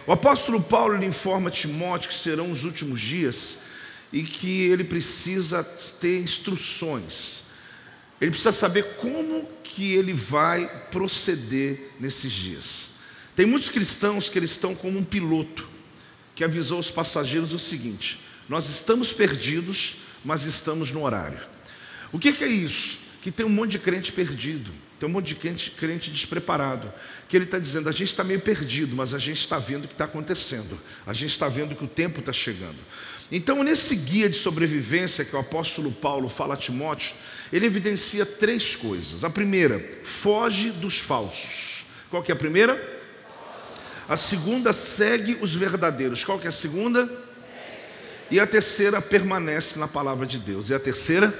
O 0.07 0.11
apóstolo 0.11 0.61
Paulo 0.61 0.95
lhe 0.97 1.05
informa 1.05 1.49
a 1.49 1.51
Timóteo 1.51 2.09
que 2.09 2.15
serão 2.15 2.51
os 2.51 2.63
últimos 2.63 3.01
dias 3.01 3.57
e 4.13 4.21
que 4.23 4.61
ele 4.69 4.83
precisa 4.83 5.63
ter 5.63 6.21
instruções. 6.21 7.43
Ele 8.21 8.31
precisa 8.31 8.51
saber 8.51 8.95
como 8.97 9.49
que 9.63 9.93
ele 9.93 10.13
vai 10.13 10.69
proceder 10.89 11.91
nesses 11.99 12.31
dias. 12.31 12.94
Tem 13.35 13.45
muitos 13.45 13.69
cristãos 13.69 14.29
que 14.29 14.39
eles 14.39 14.51
estão 14.51 14.73
como 14.73 14.97
um 14.97 15.03
piloto 15.03 15.67
que 16.35 16.43
avisou 16.43 16.79
os 16.79 16.89
passageiros 16.89 17.53
o 17.53 17.59
seguinte: 17.59 18.19
nós 18.47 18.69
estamos 18.69 19.11
perdidos, 19.11 19.97
mas 20.23 20.45
estamos 20.45 20.91
no 20.91 21.03
horário. 21.03 21.39
O 22.11 22.19
que, 22.19 22.31
que 22.31 22.43
é 22.43 22.47
isso? 22.47 22.99
Que 23.21 23.31
tem 23.31 23.45
um 23.45 23.49
monte 23.49 23.71
de 23.71 23.79
crente 23.79 24.11
perdido, 24.11 24.71
tem 24.99 25.09
um 25.09 25.11
monte 25.11 25.27
de 25.27 25.35
crente, 25.35 25.71
crente 25.71 26.11
despreparado, 26.11 26.93
que 27.27 27.35
ele 27.35 27.45
está 27.45 27.59
dizendo: 27.59 27.89
a 27.89 27.91
gente 27.91 28.09
está 28.09 28.23
meio 28.23 28.39
perdido, 28.39 28.95
mas 28.95 29.13
a 29.13 29.19
gente 29.19 29.41
está 29.41 29.59
vendo 29.59 29.85
o 29.85 29.87
que 29.87 29.93
está 29.93 30.05
acontecendo, 30.05 30.79
a 31.05 31.11
gente 31.11 31.31
está 31.31 31.49
vendo 31.49 31.75
que 31.75 31.83
o 31.83 31.87
tempo 31.87 32.19
está 32.19 32.31
chegando. 32.31 32.77
Então, 33.31 33.63
nesse 33.63 33.95
guia 33.95 34.29
de 34.29 34.37
sobrevivência 34.37 35.25
que 35.25 35.35
o 35.35 35.39
apóstolo 35.39 35.91
Paulo 35.91 36.29
fala 36.29 36.53
a 36.53 36.57
Timóteo, 36.57 37.15
ele 37.51 37.65
evidencia 37.65 38.25
três 38.25 38.75
coisas. 38.75 39.23
A 39.23 39.29
primeira, 39.29 39.83
foge 40.03 40.69
dos 40.69 40.99
falsos. 40.99 41.85
Qual 42.09 42.21
que 42.21 42.31
é 42.31 42.35
a 42.35 42.37
primeira? 42.37 42.94
A 44.07 44.15
segunda 44.15 44.71
segue 44.71 45.37
os 45.41 45.55
verdadeiros. 45.55 46.23
Qual 46.23 46.39
que 46.39 46.45
é 46.45 46.49
a 46.49 46.53
segunda? 46.53 47.09
E 48.29 48.39
a 48.39 48.47
terceira 48.47 49.01
permanece 49.01 49.79
na 49.79 49.87
palavra 49.87 50.25
de 50.25 50.37
Deus. 50.37 50.69
E 50.69 50.73
a 50.73 50.79
terceira? 50.79 51.33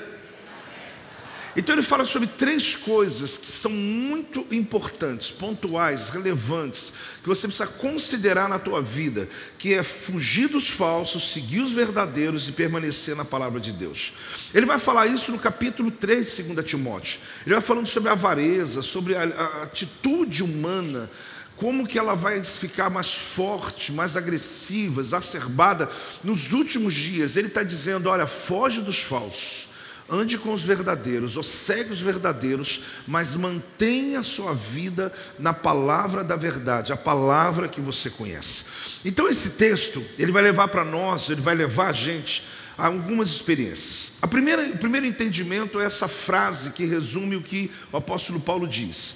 Então 1.58 1.74
ele 1.74 1.82
fala 1.82 2.04
sobre 2.04 2.28
três 2.28 2.76
coisas 2.76 3.38
que 3.38 3.48
são 3.48 3.72
muito 3.72 4.46
importantes, 4.52 5.32
pontuais, 5.32 6.10
relevantes, 6.10 6.92
que 7.22 7.30
você 7.30 7.48
precisa 7.48 7.66
considerar 7.66 8.50
na 8.50 8.60
tua 8.60 8.82
vida, 8.82 9.30
que 9.58 9.74
é 9.74 9.82
fugir 9.82 10.50
dos 10.50 10.68
falsos, 10.68 11.32
seguir 11.32 11.62
os 11.62 11.72
verdadeiros 11.72 12.50
e 12.50 12.52
permanecer 12.52 13.16
na 13.16 13.24
palavra 13.24 13.62
de 13.62 13.72
Deus. 13.72 14.12
Ele 14.54 14.66
vai 14.66 14.78
falar 14.78 15.08
isso 15.08 15.32
no 15.32 15.40
capítulo 15.40 15.90
3 15.92 16.36
de 16.36 16.44
2 16.44 16.66
Timóteo. 16.66 17.22
Ele 17.46 17.56
vai 17.56 17.64
falando 17.64 17.88
sobre 17.88 18.10
a 18.10 18.14
avareza, 18.14 18.82
sobre 18.82 19.16
a, 19.16 19.24
a 19.24 19.64
atitude 19.64 20.44
humana, 20.44 21.10
como 21.58 21.88
que 21.88 21.98
ela 21.98 22.16
vai 22.16 22.44
ficar 22.44 22.90
mais 22.90 23.14
forte, 23.14 23.92
mais 23.92 24.18
agressiva, 24.18 25.02
exacerbada 25.02 25.90
nos 26.24 26.52
últimos 26.52 26.94
dias. 26.94 27.36
Ele 27.36 27.48
está 27.48 27.64
dizendo: 27.64 28.10
olha, 28.10 28.28
foge 28.28 28.82
dos 28.82 29.00
falsos, 29.00 29.70
ande 30.10 30.38
com 30.38 30.54
os 30.54 30.64
verdadeiros, 30.64 31.38
ou 31.38 31.44
segue 31.44 31.94
os 31.94 32.02
verdadeiros, 32.02 32.82
mas 33.08 33.36
mantenha 33.36 34.20
a 34.20 34.24
sua 34.24 34.54
vida 34.54 35.12
na 35.40 35.54
palavra 35.54 36.24
da 36.24 36.36
verdade, 36.36 36.92
a 36.92 36.98
palavra 36.98 37.68
que 37.68 37.82
você 37.82 38.10
conhece. 38.10 38.66
Então, 39.04 39.28
esse 39.28 39.52
texto, 39.52 40.04
ele 40.18 40.32
vai 40.32 40.44
levar 40.44 40.68
para 40.68 40.84
nós, 40.84 41.30
ele 41.30 41.42
vai 41.42 41.56
levar 41.56 41.88
a 41.88 41.94
gente 41.94 42.44
a 42.78 42.88
algumas 42.88 43.30
experiências. 43.30 44.12
A 44.22 44.28
primeira, 44.28 44.62
o 44.64 44.78
primeiro 44.78 45.06
entendimento 45.06 45.80
é 45.80 45.86
essa 45.86 46.08
frase 46.08 46.72
que 46.72 46.86
resume 46.86 47.38
o 47.38 47.42
que 47.42 47.72
o 47.92 47.98
apóstolo 47.98 48.40
Paulo 48.40 48.68
diz. 48.68 49.16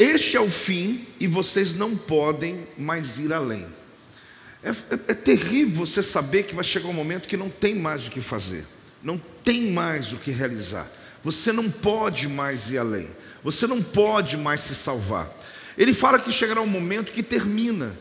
Este 0.00 0.34
é 0.34 0.40
o 0.40 0.50
fim 0.50 1.06
e 1.20 1.26
vocês 1.26 1.74
não 1.74 1.94
podem 1.94 2.66
mais 2.78 3.18
ir 3.18 3.34
além. 3.34 3.66
É, 4.62 4.70
é, 4.70 4.74
é, 5.08 5.14
terrível 5.14 5.84
você 5.84 6.02
saber 6.02 6.44
que 6.44 6.54
vai 6.54 6.64
chegar 6.64 6.88
um 6.88 6.94
momento 6.94 7.28
que 7.28 7.36
não 7.36 7.50
tem 7.50 7.74
mais 7.74 8.06
o 8.06 8.10
que 8.10 8.22
fazer, 8.22 8.66
não 9.02 9.18
tem 9.44 9.70
mais 9.70 10.14
o 10.14 10.16
que 10.16 10.30
realizar. 10.30 10.90
Você 11.22 11.52
não 11.52 11.70
pode 11.70 12.30
mais 12.30 12.70
ir 12.70 12.78
além, 12.78 13.10
você 13.44 13.66
não 13.66 13.82
pode 13.82 14.38
mais 14.38 14.60
se 14.60 14.74
salvar. 14.74 15.30
Ele 15.76 15.92
fala 15.92 16.18
que 16.18 16.32
chegará 16.32 16.62
um 16.62 16.66
momento 16.66 17.12
que 17.12 17.22
termina, 17.22 17.94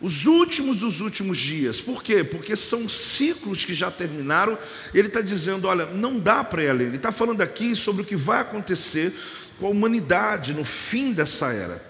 os 0.00 0.26
últimos 0.26 0.78
dos 0.78 1.00
últimos 1.00 1.38
dias. 1.38 1.80
Por 1.80 2.02
quê? 2.02 2.22
Porque 2.22 2.54
são 2.56 2.88
ciclos 2.88 3.64
que 3.64 3.72
já 3.72 3.90
terminaram. 3.90 4.58
Ele 4.92 5.08
está 5.08 5.20
dizendo: 5.20 5.66
olha, 5.66 5.86
não 5.86 6.18
dá 6.18 6.44
para 6.44 6.64
ir 6.64 6.68
além. 6.68 6.86
Ele 6.88 6.96
está 6.96 7.10
falando 7.10 7.40
aqui 7.40 7.74
sobre 7.74 8.02
o 8.02 8.04
que 8.04 8.16
vai 8.16 8.40
acontecer 8.40 9.14
com 9.58 9.66
a 9.66 9.70
humanidade 9.70 10.54
no 10.54 10.64
fim 10.64 11.12
dessa 11.12 11.52
era. 11.52 11.82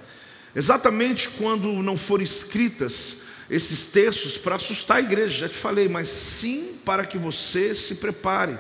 Exatamente 0.55 1.29
quando 1.31 1.69
não 1.83 1.97
foram 1.97 2.25
escritas 2.25 3.19
esses 3.49 3.87
textos 3.87 4.37
para 4.37 4.57
assustar 4.57 4.97
a 4.99 5.01
igreja, 5.01 5.41
já 5.41 5.49
te 5.49 5.57
falei, 5.57 5.89
mas 5.89 6.09
sim 6.09 6.79
para 6.85 7.05
que 7.05 7.17
você 7.17 7.75
se 7.75 7.97
prepare. 7.97 8.59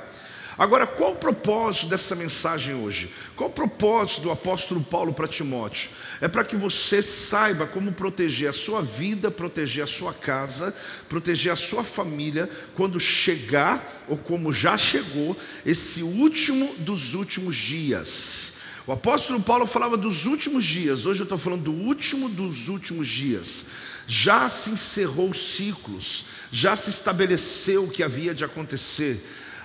Agora, 0.58 0.86
qual 0.86 1.12
o 1.12 1.16
propósito 1.16 1.88
dessa 1.88 2.14
mensagem 2.14 2.74
hoje? 2.74 3.12
Qual 3.34 3.50
o 3.50 3.52
propósito 3.52 4.22
do 4.22 4.30
apóstolo 4.30 4.82
Paulo 4.82 5.12
para 5.12 5.28
Timóteo? 5.28 5.90
É 6.18 6.28
para 6.28 6.44
que 6.44 6.56
você 6.56 7.02
saiba 7.02 7.66
como 7.66 7.92
proteger 7.92 8.48
a 8.48 8.54
sua 8.54 8.80
vida, 8.80 9.30
proteger 9.30 9.84
a 9.84 9.86
sua 9.86 10.14
casa, 10.14 10.74
proteger 11.10 11.52
a 11.52 11.56
sua 11.56 11.84
família, 11.84 12.48
quando 12.74 12.98
chegar, 12.98 14.04
ou 14.08 14.16
como 14.16 14.50
já 14.50 14.78
chegou, 14.78 15.36
esse 15.64 16.02
último 16.02 16.74
dos 16.78 17.14
últimos 17.14 17.54
dias. 17.54 18.55
O 18.86 18.92
apóstolo 18.92 19.40
Paulo 19.42 19.66
falava 19.66 19.96
dos 19.96 20.26
últimos 20.26 20.64
dias, 20.64 21.06
hoje 21.06 21.18
eu 21.18 21.24
estou 21.24 21.36
falando 21.36 21.64
do 21.64 21.72
último 21.72 22.28
dos 22.28 22.68
últimos 22.68 23.08
dias. 23.08 23.64
Já 24.06 24.48
se 24.48 24.70
encerrou 24.70 25.30
os 25.30 25.56
ciclos, 25.56 26.26
já 26.52 26.76
se 26.76 26.90
estabeleceu 26.90 27.82
o 27.82 27.90
que 27.90 28.04
havia 28.04 28.32
de 28.32 28.44
acontecer. 28.44 29.20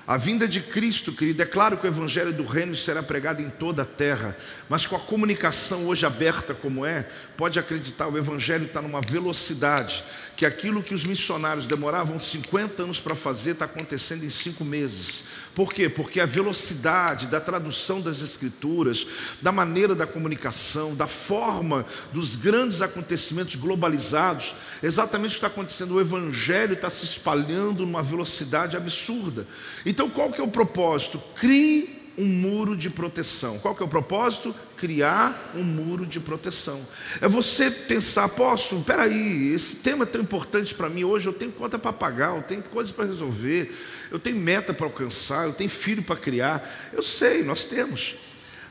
A 0.07 0.17
vinda 0.17 0.47
de 0.47 0.59
Cristo, 0.59 1.11
querido, 1.11 1.43
é 1.43 1.45
claro 1.45 1.77
que 1.77 1.85
o 1.85 1.87
Evangelho 1.87 2.33
do 2.33 2.43
Reino 2.43 2.75
será 2.75 3.03
pregado 3.03 3.43
em 3.43 3.49
toda 3.51 3.83
a 3.83 3.85
terra, 3.85 4.35
mas 4.67 4.87
com 4.87 4.95
a 4.95 4.99
comunicação 4.99 5.85
hoje 5.85 6.03
aberta 6.03 6.55
como 6.55 6.83
é, 6.83 7.07
pode 7.37 7.59
acreditar, 7.59 8.07
o 8.07 8.17
Evangelho 8.17 8.65
está 8.65 8.81
numa 8.81 9.01
velocidade 9.01 10.03
que 10.41 10.45
aquilo 10.47 10.81
que 10.81 10.95
os 10.95 11.03
missionários 11.03 11.67
demoravam 11.67 12.19
50 12.19 12.81
anos 12.81 12.99
para 12.99 13.13
fazer 13.13 13.51
está 13.51 13.65
acontecendo 13.65 14.25
em 14.25 14.29
cinco 14.31 14.65
meses. 14.65 15.25
Por 15.53 15.71
quê? 15.71 15.87
Porque 15.87 16.19
a 16.19 16.25
velocidade 16.25 17.27
da 17.27 17.39
tradução 17.39 18.01
das 18.01 18.23
Escrituras, 18.23 19.05
da 19.39 19.51
maneira 19.51 19.93
da 19.93 20.07
comunicação, 20.07 20.95
da 20.95 21.05
forma 21.05 21.85
dos 22.11 22.35
grandes 22.35 22.81
acontecimentos 22.81 23.53
globalizados, 23.55 24.55
exatamente 24.81 25.33
o 25.33 25.33
que 25.33 25.37
está 25.45 25.47
acontecendo, 25.47 25.93
o 25.93 26.01
Evangelho 26.01 26.73
está 26.73 26.89
se 26.89 27.05
espalhando 27.05 27.85
numa 27.85 28.01
velocidade 28.01 28.75
absurda. 28.75 29.45
Então, 29.85 30.09
qual 30.09 30.31
que 30.31 30.41
é 30.41 30.43
o 30.43 30.47
propósito? 30.47 31.21
Crie 31.35 32.00
um 32.17 32.25
muro 32.25 32.75
de 32.75 32.89
proteção. 32.89 33.57
Qual 33.59 33.73
que 33.73 33.81
é 33.81 33.85
o 33.85 33.89
propósito? 33.89 34.53
Criar 34.77 35.51
um 35.55 35.63
muro 35.63 36.05
de 36.05 36.19
proteção. 36.19 36.79
É 37.21 37.27
você 37.27 37.71
pensar, 37.71 38.27
posso, 38.29 38.81
peraí, 38.81 39.53
esse 39.53 39.77
tema 39.77 40.03
é 40.03 40.07
tão 40.07 40.21
importante 40.21 40.73
para 40.73 40.89
mim 40.89 41.03
hoje, 41.03 41.27
eu 41.27 41.33
tenho 41.33 41.51
conta 41.51 41.79
para 41.79 41.93
pagar, 41.93 42.35
eu 42.35 42.43
tenho 42.43 42.63
coisas 42.63 42.93
para 42.93 43.05
resolver, 43.05 43.73
eu 44.11 44.19
tenho 44.19 44.37
meta 44.37 44.73
para 44.73 44.85
alcançar, 44.85 45.45
eu 45.45 45.53
tenho 45.53 45.69
filho 45.69 46.03
para 46.03 46.15
criar. 46.15 46.67
Eu 46.91 47.01
sei, 47.01 47.43
nós 47.43 47.65
temos. 47.65 48.15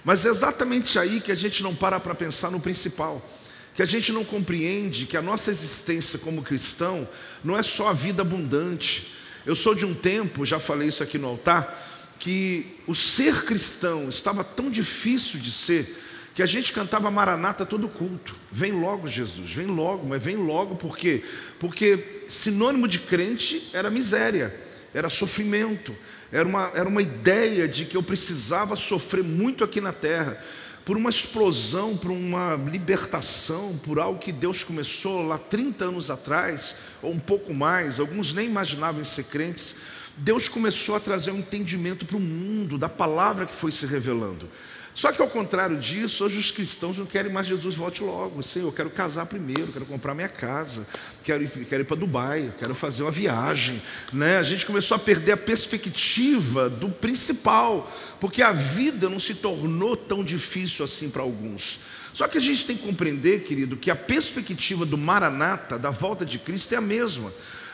Mas 0.04 0.24
é 0.24 0.28
exatamente 0.28 0.98
aí 0.98 1.20
que 1.20 1.32
a 1.32 1.34
gente 1.34 1.62
não 1.62 1.74
para 1.74 1.98
para 1.98 2.14
pensar 2.14 2.50
no 2.50 2.60
principal. 2.60 3.26
Que 3.74 3.82
a 3.82 3.86
gente 3.86 4.12
não 4.12 4.24
compreende 4.24 5.06
que 5.06 5.16
a 5.16 5.22
nossa 5.22 5.50
existência 5.50 6.18
como 6.18 6.42
cristão 6.42 7.08
não 7.42 7.58
é 7.58 7.62
só 7.62 7.88
a 7.88 7.92
vida 7.92 8.22
abundante. 8.22 9.14
Eu 9.46 9.54
sou 9.54 9.74
de 9.74 9.86
um 9.86 9.94
tempo, 9.94 10.44
já 10.44 10.60
falei 10.60 10.88
isso 10.88 11.02
aqui 11.02 11.16
no 11.16 11.28
altar, 11.28 11.89
que 12.20 12.76
o 12.86 12.94
ser 12.94 13.44
cristão 13.44 14.08
estava 14.08 14.44
tão 14.44 14.70
difícil 14.70 15.40
de 15.40 15.50
ser 15.50 15.96
que 16.34 16.42
a 16.42 16.46
gente 16.46 16.72
cantava 16.72 17.10
Maranata 17.10 17.66
todo 17.66 17.88
culto. 17.88 18.36
Vem 18.52 18.72
logo, 18.72 19.08
Jesus, 19.08 19.50
vem 19.50 19.66
logo, 19.66 20.06
mas 20.06 20.22
vem 20.22 20.36
logo 20.36 20.76
por 20.76 20.96
quê? 20.96 21.24
Porque 21.58 22.22
sinônimo 22.28 22.86
de 22.86 23.00
crente 23.00 23.68
era 23.72 23.90
miséria, 23.90 24.54
era 24.94 25.10
sofrimento, 25.10 25.96
era 26.30 26.46
uma, 26.46 26.70
era 26.74 26.88
uma 26.88 27.02
ideia 27.02 27.66
de 27.66 27.86
que 27.86 27.96
eu 27.96 28.02
precisava 28.02 28.76
sofrer 28.76 29.24
muito 29.24 29.64
aqui 29.64 29.80
na 29.80 29.92
terra 29.92 30.38
por 30.84 30.96
uma 30.96 31.10
explosão, 31.10 31.96
por 31.96 32.10
uma 32.10 32.54
libertação, 32.54 33.78
por 33.82 33.98
algo 33.98 34.18
que 34.18 34.32
Deus 34.32 34.62
começou 34.62 35.26
lá 35.26 35.38
30 35.38 35.86
anos 35.86 36.10
atrás, 36.10 36.74
ou 37.02 37.12
um 37.12 37.18
pouco 37.18 37.54
mais, 37.54 37.98
alguns 37.98 38.32
nem 38.32 38.46
imaginavam 38.46 39.04
ser 39.04 39.24
crentes. 39.24 39.76
Deus 40.16 40.48
começou 40.48 40.94
a 40.94 41.00
trazer 41.00 41.30
um 41.30 41.38
entendimento 41.38 42.04
para 42.04 42.16
o 42.16 42.20
mundo 42.20 42.76
da 42.76 42.88
palavra 42.88 43.46
que 43.46 43.54
foi 43.54 43.72
se 43.72 43.86
revelando. 43.86 44.48
Só 44.94 45.12
que 45.12 45.22
ao 45.22 45.28
contrário 45.28 45.78
disso, 45.78 46.24
hoje 46.24 46.38
os 46.38 46.50
cristãos 46.50 46.98
não 46.98 47.06
querem 47.06 47.32
mais 47.32 47.46
Jesus 47.46 47.74
volte 47.76 48.02
logo. 48.02 48.42
Senhor, 48.42 48.66
eu 48.66 48.72
quero 48.72 48.90
casar 48.90 49.24
primeiro, 49.24 49.72
quero 49.72 49.86
comprar 49.86 50.14
minha 50.14 50.28
casa, 50.28 50.86
quero 51.22 51.44
ir, 51.44 51.48
quero 51.48 51.82
ir 51.82 51.86
para 51.86 51.96
Dubai, 51.96 52.52
quero 52.58 52.74
fazer 52.74 53.02
uma 53.04 53.10
viagem. 53.10 53.80
Né? 54.12 54.38
A 54.38 54.42
gente 54.42 54.66
começou 54.66 54.96
a 54.96 54.98
perder 54.98 55.32
a 55.32 55.36
perspectiva 55.36 56.68
do 56.68 56.88
principal, 56.88 57.90
porque 58.20 58.42
a 58.42 58.52
vida 58.52 59.08
não 59.08 59.20
se 59.20 59.34
tornou 59.34 59.96
tão 59.96 60.24
difícil 60.24 60.84
assim 60.84 61.08
para 61.08 61.22
alguns. 61.22 61.78
Só 62.12 62.26
que 62.26 62.36
a 62.36 62.40
gente 62.40 62.66
tem 62.66 62.76
que 62.76 62.86
compreender, 62.86 63.44
querido, 63.44 63.76
que 63.76 63.90
a 63.90 63.96
perspectiva 63.96 64.84
do 64.84 64.98
Maranata, 64.98 65.78
da 65.78 65.90
volta 65.90 66.26
de 66.26 66.38
Cristo, 66.38 66.74
é 66.74 66.78
a 66.78 66.82
mesma. 66.82 67.32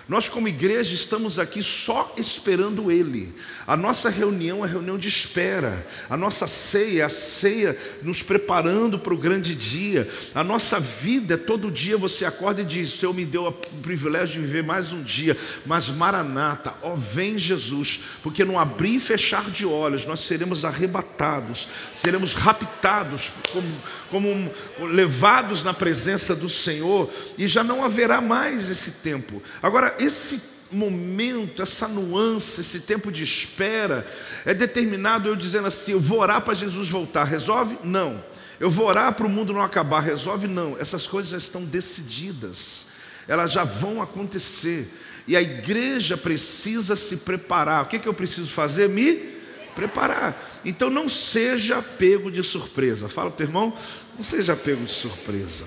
Nós, 0.08 0.28
como 0.28 0.46
igreja, 0.46 0.94
estamos 0.94 1.36
aqui 1.36 1.60
só 1.60 2.14
esperando 2.16 2.92
Ele. 2.92 3.34
A 3.66 3.76
nossa 3.76 4.08
reunião 4.08 4.64
é 4.64 4.68
reunião 4.68 4.96
de 4.96 5.08
espera. 5.08 5.84
A 6.08 6.16
nossa 6.16 6.46
ceia 6.46 7.02
é 7.02 7.04
a 7.04 7.08
ceia 7.08 7.76
nos 8.02 8.22
preparando 8.22 9.00
para 9.00 9.12
o 9.12 9.18
grande 9.18 9.52
dia. 9.52 10.08
A 10.32 10.44
nossa 10.44 10.78
vida 10.78 11.34
é 11.34 11.36
todo 11.36 11.72
dia 11.72 11.98
você 11.98 12.24
acorda 12.24 12.62
e 12.62 12.64
diz: 12.64 13.00
Senhor 13.00 13.12
me 13.12 13.24
deu 13.24 13.46
o 13.46 13.52
privilégio 13.52 14.34
de 14.34 14.46
viver 14.46 14.62
mais 14.62 14.92
um 14.92 15.02
dia. 15.02 15.36
Mas 15.66 15.88
Maranata, 15.88 16.72
ó, 16.82 16.94
vem 16.94 17.36
Jesus, 17.36 17.98
porque 18.22 18.44
no 18.44 18.60
abrir 18.60 18.96
e 18.96 19.00
fechar 19.00 19.50
de 19.50 19.66
olhos 19.66 20.06
nós 20.06 20.20
seremos 20.20 20.64
arrebatados, 20.64 21.68
seremos 21.92 22.32
raptados, 22.32 23.32
como, 23.52 23.82
como 24.08 24.52
levados 24.88 25.64
na 25.64 25.74
presença 25.74 26.32
do 26.32 26.48
Senhor, 26.48 27.10
e 27.36 27.48
já 27.48 27.64
não 27.64 27.84
haverá 27.84 28.20
mais 28.20 28.70
esse 28.70 28.92
tempo. 28.92 29.42
Agora, 29.60 29.95
esse 29.98 30.40
momento, 30.70 31.62
essa 31.62 31.86
nuance, 31.86 32.60
esse 32.60 32.80
tempo 32.80 33.10
de 33.12 33.22
espera, 33.22 34.06
é 34.44 34.52
determinado 34.52 35.28
eu 35.28 35.36
dizendo 35.36 35.68
assim: 35.68 35.92
eu 35.92 36.00
vou 36.00 36.20
orar 36.20 36.40
para 36.40 36.54
Jesus 36.54 36.88
voltar, 36.88 37.24
resolve? 37.24 37.78
Não. 37.82 38.22
Eu 38.58 38.70
vou 38.70 38.86
orar 38.86 39.12
para 39.12 39.26
o 39.26 39.30
mundo 39.30 39.52
não 39.52 39.60
acabar, 39.60 40.00
resolve? 40.00 40.48
Não. 40.48 40.76
Essas 40.78 41.06
coisas 41.06 41.30
já 41.30 41.38
estão 41.38 41.64
decididas, 41.64 42.86
elas 43.28 43.52
já 43.52 43.64
vão 43.64 44.00
acontecer, 44.00 44.90
e 45.28 45.36
a 45.36 45.42
igreja 45.42 46.16
precisa 46.16 46.96
se 46.96 47.18
preparar. 47.18 47.82
O 47.82 47.86
que, 47.86 47.98
que 47.98 48.08
eu 48.08 48.14
preciso 48.14 48.50
fazer? 48.50 48.88
Me 48.88 49.36
preparar. 49.74 50.60
Então 50.64 50.88
não 50.88 51.08
seja 51.08 51.82
pego 51.82 52.30
de 52.30 52.42
surpresa. 52.42 53.08
Fala 53.08 53.30
para 53.30 53.34
o 53.34 53.36
teu 53.38 53.46
irmão, 53.46 53.76
não 54.16 54.24
seja 54.24 54.56
pego 54.56 54.84
de 54.84 54.90
surpresa. 54.90 55.66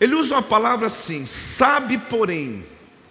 Ele 0.00 0.14
usa 0.14 0.36
uma 0.36 0.42
palavra 0.42 0.86
assim, 0.86 1.26
sabe 1.26 1.98
porém, 1.98 2.64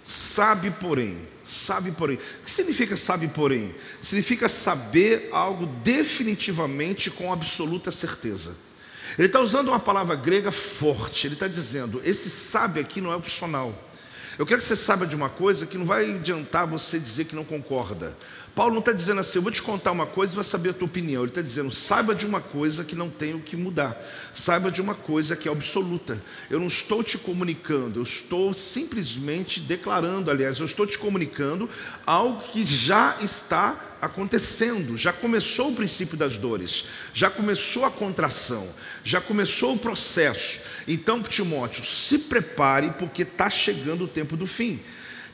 sabe 0.07 0.71
porém, 0.71 1.17
sabe 1.45 1.91
porém. 1.91 2.17
O 2.17 2.45
que 2.45 2.49
significa 2.49 2.97
sabe 2.97 3.27
porém? 3.27 3.75
Significa 4.01 4.49
saber 4.49 5.29
algo 5.31 5.67
definitivamente 5.67 7.11
com 7.11 7.31
absoluta 7.31 7.91
certeza. 7.91 8.55
Ele 9.17 9.27
está 9.27 9.39
usando 9.39 9.67
uma 9.67 9.79
palavra 9.79 10.15
grega 10.15 10.51
forte, 10.51 11.27
ele 11.27 11.35
está 11.35 11.47
dizendo, 11.47 12.01
esse 12.03 12.29
sabe 12.29 12.79
aqui 12.79 12.99
não 12.99 13.11
é 13.11 13.15
opcional. 13.15 13.73
Eu 14.39 14.45
quero 14.45 14.61
que 14.61 14.67
você 14.67 14.75
saiba 14.75 15.05
de 15.05 15.15
uma 15.15 15.27
coisa 15.27 15.65
que 15.65 15.77
não 15.77 15.85
vai 15.85 16.09
adiantar 16.09 16.65
você 16.65 16.97
dizer 16.97 17.25
que 17.25 17.35
não 17.35 17.43
concorda. 17.43 18.17
Paulo 18.59 18.73
não 18.73 18.81
está 18.81 18.91
dizendo 18.91 19.21
assim, 19.21 19.37
eu 19.37 19.41
vou 19.41 19.53
te 19.53 19.61
contar 19.61 19.93
uma 19.93 20.05
coisa 20.05 20.33
e 20.33 20.35
vai 20.35 20.43
saber 20.43 20.71
a 20.71 20.73
tua 20.73 20.85
opinião. 20.85 21.21
Ele 21.21 21.31
está 21.31 21.41
dizendo, 21.41 21.71
saiba 21.71 22.13
de 22.13 22.25
uma 22.25 22.41
coisa 22.41 22.83
que 22.83 22.93
não 22.93 23.09
tem 23.09 23.33
o 23.33 23.39
que 23.39 23.55
mudar. 23.55 23.97
Saiba 24.33 24.69
de 24.69 24.81
uma 24.81 24.93
coisa 24.93 25.33
que 25.33 25.47
é 25.47 25.51
absoluta. 25.51 26.21
Eu 26.49 26.59
não 26.59 26.67
estou 26.67 27.01
te 27.01 27.17
comunicando, 27.17 28.01
eu 28.01 28.03
estou 28.03 28.53
simplesmente 28.53 29.61
declarando, 29.61 30.29
aliás, 30.29 30.59
eu 30.59 30.65
estou 30.65 30.85
te 30.85 30.97
comunicando 30.97 31.69
algo 32.05 32.41
que 32.51 32.65
já 32.65 33.15
está 33.21 33.95
acontecendo, 34.01 34.97
já 34.97 35.13
começou 35.13 35.69
o 35.69 35.75
princípio 35.75 36.17
das 36.17 36.35
dores, 36.35 36.83
já 37.13 37.29
começou 37.29 37.85
a 37.85 37.91
contração, 37.91 38.67
já 39.05 39.21
começou 39.21 39.75
o 39.75 39.79
processo. 39.79 40.59
Então, 40.85 41.23
Timóteo, 41.23 41.81
se 41.85 42.17
prepare, 42.17 42.93
porque 42.99 43.21
está 43.21 43.49
chegando 43.49 44.03
o 44.03 44.07
tempo 44.07 44.35
do 44.35 44.45
fim. 44.45 44.81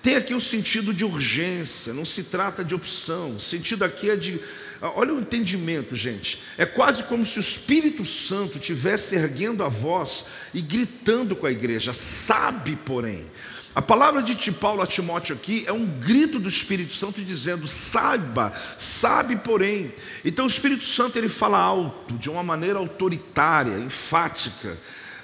Tem 0.06 0.18
aqui 0.18 0.36
o 0.36 0.40
sentido 0.40 0.94
de 0.94 1.04
urgência, 1.04 1.92
não 1.92 2.06
se 2.06 2.22
trata 2.22 2.64
de 2.64 2.76
opção. 2.76 3.38
O 3.38 3.40
sentido 3.40 3.84
aqui 3.84 4.12
é 4.12 4.16
de. 4.16 4.40
Olha 4.80 5.16
o 5.16 5.20
entendimento, 5.20 5.96
gente. 5.96 6.44
É 6.60 6.64
quase 6.64 7.04
como 7.06 7.26
se 7.26 7.40
o 7.40 7.42
Espírito 7.42 8.06
Santo 8.06 8.60
estivesse 8.60 9.16
erguendo 9.16 9.64
a 9.64 9.68
voz 9.68 10.26
e 10.54 10.62
gritando 10.62 11.36
com 11.36 11.48
a 11.48 11.52
igreja. 11.52 11.92
Sabe, 11.92 12.76
porém. 12.86 13.32
A 13.74 13.82
palavra 13.82 14.22
de 14.22 14.52
Paulo 14.52 14.84
a 14.84 14.86
Timóteo 14.86 15.36
aqui 15.36 15.64
é 15.66 15.74
um 15.74 15.88
grito 15.88 16.38
do 16.38 16.50
Espírito 16.50 16.94
Santo 16.94 17.20
dizendo: 17.24 17.66
saiba, 17.66 18.54
sabe, 18.78 19.36
porém. 19.38 19.92
Então 20.24 20.46
o 20.46 20.48
Espírito 20.48 20.86
Santo 20.86 21.18
ele 21.18 21.30
fala 21.30 21.58
alto, 21.58 22.16
de 22.20 22.30
uma 22.30 22.44
maneira 22.44 22.78
autoritária, 22.78 23.76
enfática. 23.80 24.78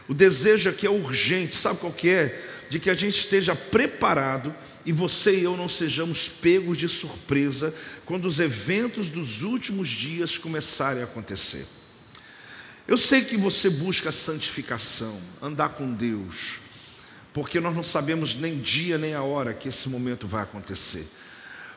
O 0.09 0.13
desejo 0.15 0.71
aqui 0.71 0.87
é 0.87 0.89
urgente, 0.89 1.55
sabe 1.55 1.77
qual 1.77 1.93
que 1.93 2.09
é? 2.09 2.47
De 2.67 2.79
que 2.79 2.89
a 2.89 2.95
gente 2.95 3.19
esteja 3.19 3.55
preparado 3.55 4.51
e 4.85 4.91
você 4.91 5.39
e 5.39 5.43
eu 5.43 5.55
não 5.55 5.69
sejamos 5.69 6.27
pegos 6.27 6.77
de 6.77 6.89
surpresa 6.89 7.73
quando 8.05 8.25
os 8.25 8.39
eventos 8.39 9.09
dos 9.09 9.41
últimos 9.41 9.89
dias 9.89 10.37
começarem 10.37 11.01
a 11.01 11.05
acontecer. 11.05 11.65
Eu 12.87 12.97
sei 12.97 13.23
que 13.23 13.37
você 13.37 13.69
busca 13.69 14.11
santificação, 14.11 15.19
andar 15.41 15.69
com 15.69 15.93
Deus, 15.93 16.59
porque 17.31 17.59
nós 17.59 17.75
não 17.75 17.83
sabemos 17.83 18.35
nem 18.35 18.59
dia 18.59 18.97
nem 18.97 19.13
a 19.13 19.21
hora 19.21 19.53
que 19.53 19.69
esse 19.69 19.87
momento 19.87 20.27
vai 20.27 20.43
acontecer. 20.43 21.07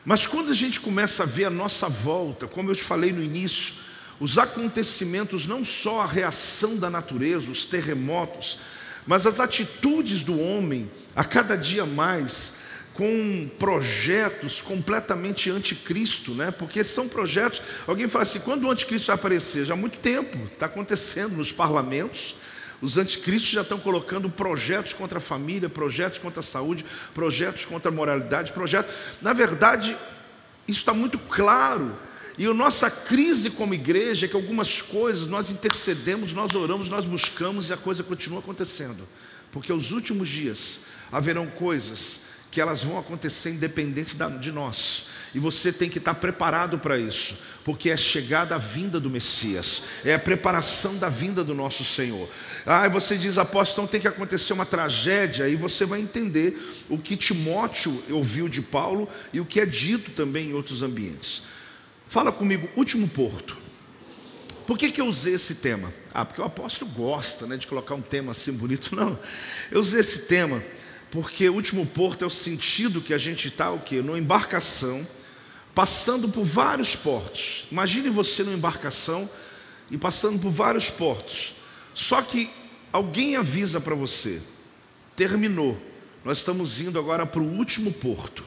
Mas 0.03 0.27
quando 0.27 0.51
a 0.51 0.55
gente 0.55 0.79
começa 0.79 1.23
a 1.23 1.25
ver 1.25 1.45
a 1.45 1.49
nossa 1.49 1.87
volta, 1.87 2.47
como 2.47 2.69
eu 2.69 2.75
te 2.75 2.83
falei 2.83 3.11
no 3.11 3.23
início, 3.23 3.73
os 4.19 4.37
acontecimentos, 4.37 5.45
não 5.45 5.63
só 5.63 6.01
a 6.01 6.05
reação 6.05 6.77
da 6.77 6.89
natureza, 6.89 7.51
os 7.51 7.65
terremotos, 7.65 8.59
mas 9.05 9.25
as 9.25 9.39
atitudes 9.39 10.23
do 10.23 10.39
homem, 10.39 10.89
a 11.15 11.23
cada 11.23 11.55
dia 11.55 11.85
mais, 11.85 12.53
com 12.95 13.49
projetos 13.59 14.61
completamente 14.61 15.49
anticristo, 15.49 16.33
né? 16.33 16.49
Porque 16.49 16.83
são 16.83 17.07
projetos. 17.07 17.61
Alguém 17.85 18.07
fala 18.07 18.23
assim: 18.23 18.39
quando 18.39 18.63
o 18.63 18.71
anticristo 18.71 19.07
vai 19.07 19.15
aparecer? 19.15 19.65
Já 19.65 19.73
há 19.73 19.77
muito 19.77 19.99
tempo, 19.99 20.37
está 20.51 20.65
acontecendo 20.65 21.35
nos 21.35 21.51
parlamentos. 21.51 22.35
Os 22.81 22.97
anticristos 22.97 23.51
já 23.51 23.61
estão 23.61 23.79
colocando 23.79 24.29
projetos 24.29 24.93
contra 24.93 25.17
a 25.17 25.21
família, 25.21 25.69
projetos 25.69 26.19
contra 26.19 26.39
a 26.39 26.43
saúde, 26.43 26.85
projetos 27.13 27.65
contra 27.65 27.89
a 27.89 27.93
moralidade, 27.93 28.51
projetos. 28.51 28.93
Na 29.21 29.33
verdade, 29.33 29.97
Isso 30.67 30.79
está 30.79 30.93
muito 30.93 31.17
claro. 31.17 31.95
E 32.37 32.45
a 32.45 32.53
nossa 32.53 32.89
crise 32.89 33.49
como 33.49 33.73
igreja 33.73 34.25
é 34.25 34.29
que 34.29 34.35
algumas 34.35 34.81
coisas 34.81 35.27
nós 35.27 35.49
intercedemos, 35.49 36.33
nós 36.33 36.53
oramos, 36.53 36.89
nós 36.89 37.05
buscamos 37.05 37.69
e 37.69 37.73
a 37.73 37.77
coisa 37.77 38.03
continua 38.03 38.39
acontecendo. 38.39 39.07
Porque 39.51 39.71
os 39.71 39.91
últimos 39.91 40.27
dias 40.27 40.79
haverão 41.11 41.47
coisas 41.47 42.24
que 42.55 42.61
elas 42.61 42.85
vão 42.85 42.97
acontecer 42.97 43.49
independente 43.49 44.15
de 44.39 44.49
nós. 44.49 45.07
E 45.33 45.39
você 45.39 45.73
tem 45.73 45.89
que 45.89 45.97
estar 45.97 46.13
preparado 46.13 46.79
para 46.79 46.97
isso, 46.97 47.35
porque 47.65 47.89
é 47.89 47.97
chegada 47.97 48.55
a 48.55 48.57
vinda 48.57 48.97
do 48.97 49.09
Messias, 49.09 49.81
é 50.05 50.13
a 50.13 50.19
preparação 50.19 50.95
da 50.95 51.09
vinda 51.09 51.43
do 51.43 51.53
nosso 51.53 51.83
Senhor. 51.83 52.29
Ah, 52.65 52.87
você 52.87 53.17
diz, 53.17 53.37
apóstolo, 53.37 53.83
então 53.83 53.91
tem 53.91 53.99
que 53.99 54.07
acontecer 54.07 54.53
uma 54.53 54.65
tragédia, 54.65 55.49
e 55.49 55.57
você 55.57 55.83
vai 55.83 55.99
entender 55.99 56.57
o 56.87 56.97
que 56.97 57.17
Timóteo 57.17 58.01
ouviu 58.09 58.47
de 58.47 58.61
Paulo 58.61 59.09
e 59.33 59.41
o 59.41 59.45
que 59.45 59.59
é 59.59 59.65
dito 59.65 60.11
também 60.11 60.51
em 60.51 60.53
outros 60.53 60.81
ambientes. 60.81 61.43
Fala 62.07 62.31
comigo, 62.31 62.69
último 62.77 63.05
porto. 63.05 63.57
Por 64.65 64.77
que, 64.77 64.89
que 64.89 65.01
eu 65.01 65.07
usei 65.07 65.33
esse 65.33 65.55
tema? 65.55 65.93
Ah, 66.13 66.23
porque 66.23 66.41
o 66.41 66.45
apóstolo 66.45 66.89
gosta 66.91 67.45
né, 67.45 67.57
de 67.57 67.67
colocar 67.67 67.95
um 67.95 68.01
tema 68.01 68.31
assim 68.31 68.53
bonito. 68.53 68.95
Não, 68.95 69.19
eu 69.69 69.81
usei 69.81 69.99
esse 69.99 70.19
tema 70.19 70.63
porque 71.15 71.47
o 71.47 71.53
último 71.53 71.85
porto 71.85 72.25
é 72.25 72.27
o 72.27 72.29
sentido 72.29 72.99
que 72.99 73.13
a 73.13 73.17
gente 73.17 73.47
está, 73.47 73.71
o 73.71 73.79
quê? 73.79 74.01
Numa 74.01 74.19
embarcação, 74.19 75.07
passando 75.73 76.27
por 76.27 76.43
vários 76.43 76.93
portos. 76.93 77.65
Imagine 77.71 78.09
você 78.09 78.43
numa 78.43 78.57
embarcação 78.57 79.29
e 79.89 79.97
passando 79.97 80.37
por 80.37 80.51
vários 80.51 80.89
portos. 80.89 81.55
Só 81.93 82.21
que 82.21 82.49
alguém 82.91 83.37
avisa 83.37 83.79
para 83.79 83.95
você, 83.95 84.41
terminou. 85.15 85.81
Nós 86.25 86.39
estamos 86.39 86.81
indo 86.81 86.99
agora 86.99 87.25
para 87.25 87.41
o 87.41 87.49
último 87.49 87.93
porto. 87.93 88.43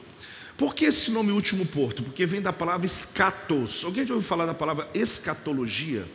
Por 0.55 0.75
que 0.75 0.85
esse 0.85 1.09
nome 1.09 1.31
último 1.31 1.65
porto? 1.65 2.03
Porque 2.03 2.23
vem 2.23 2.39
da 2.39 2.53
palavra 2.53 2.85
escatos. 2.85 3.83
Alguém 3.83 4.05
já 4.05 4.13
ouviu 4.13 4.29
falar 4.29 4.45
da 4.45 4.53
palavra 4.53 4.87
escatologia? 4.93 6.05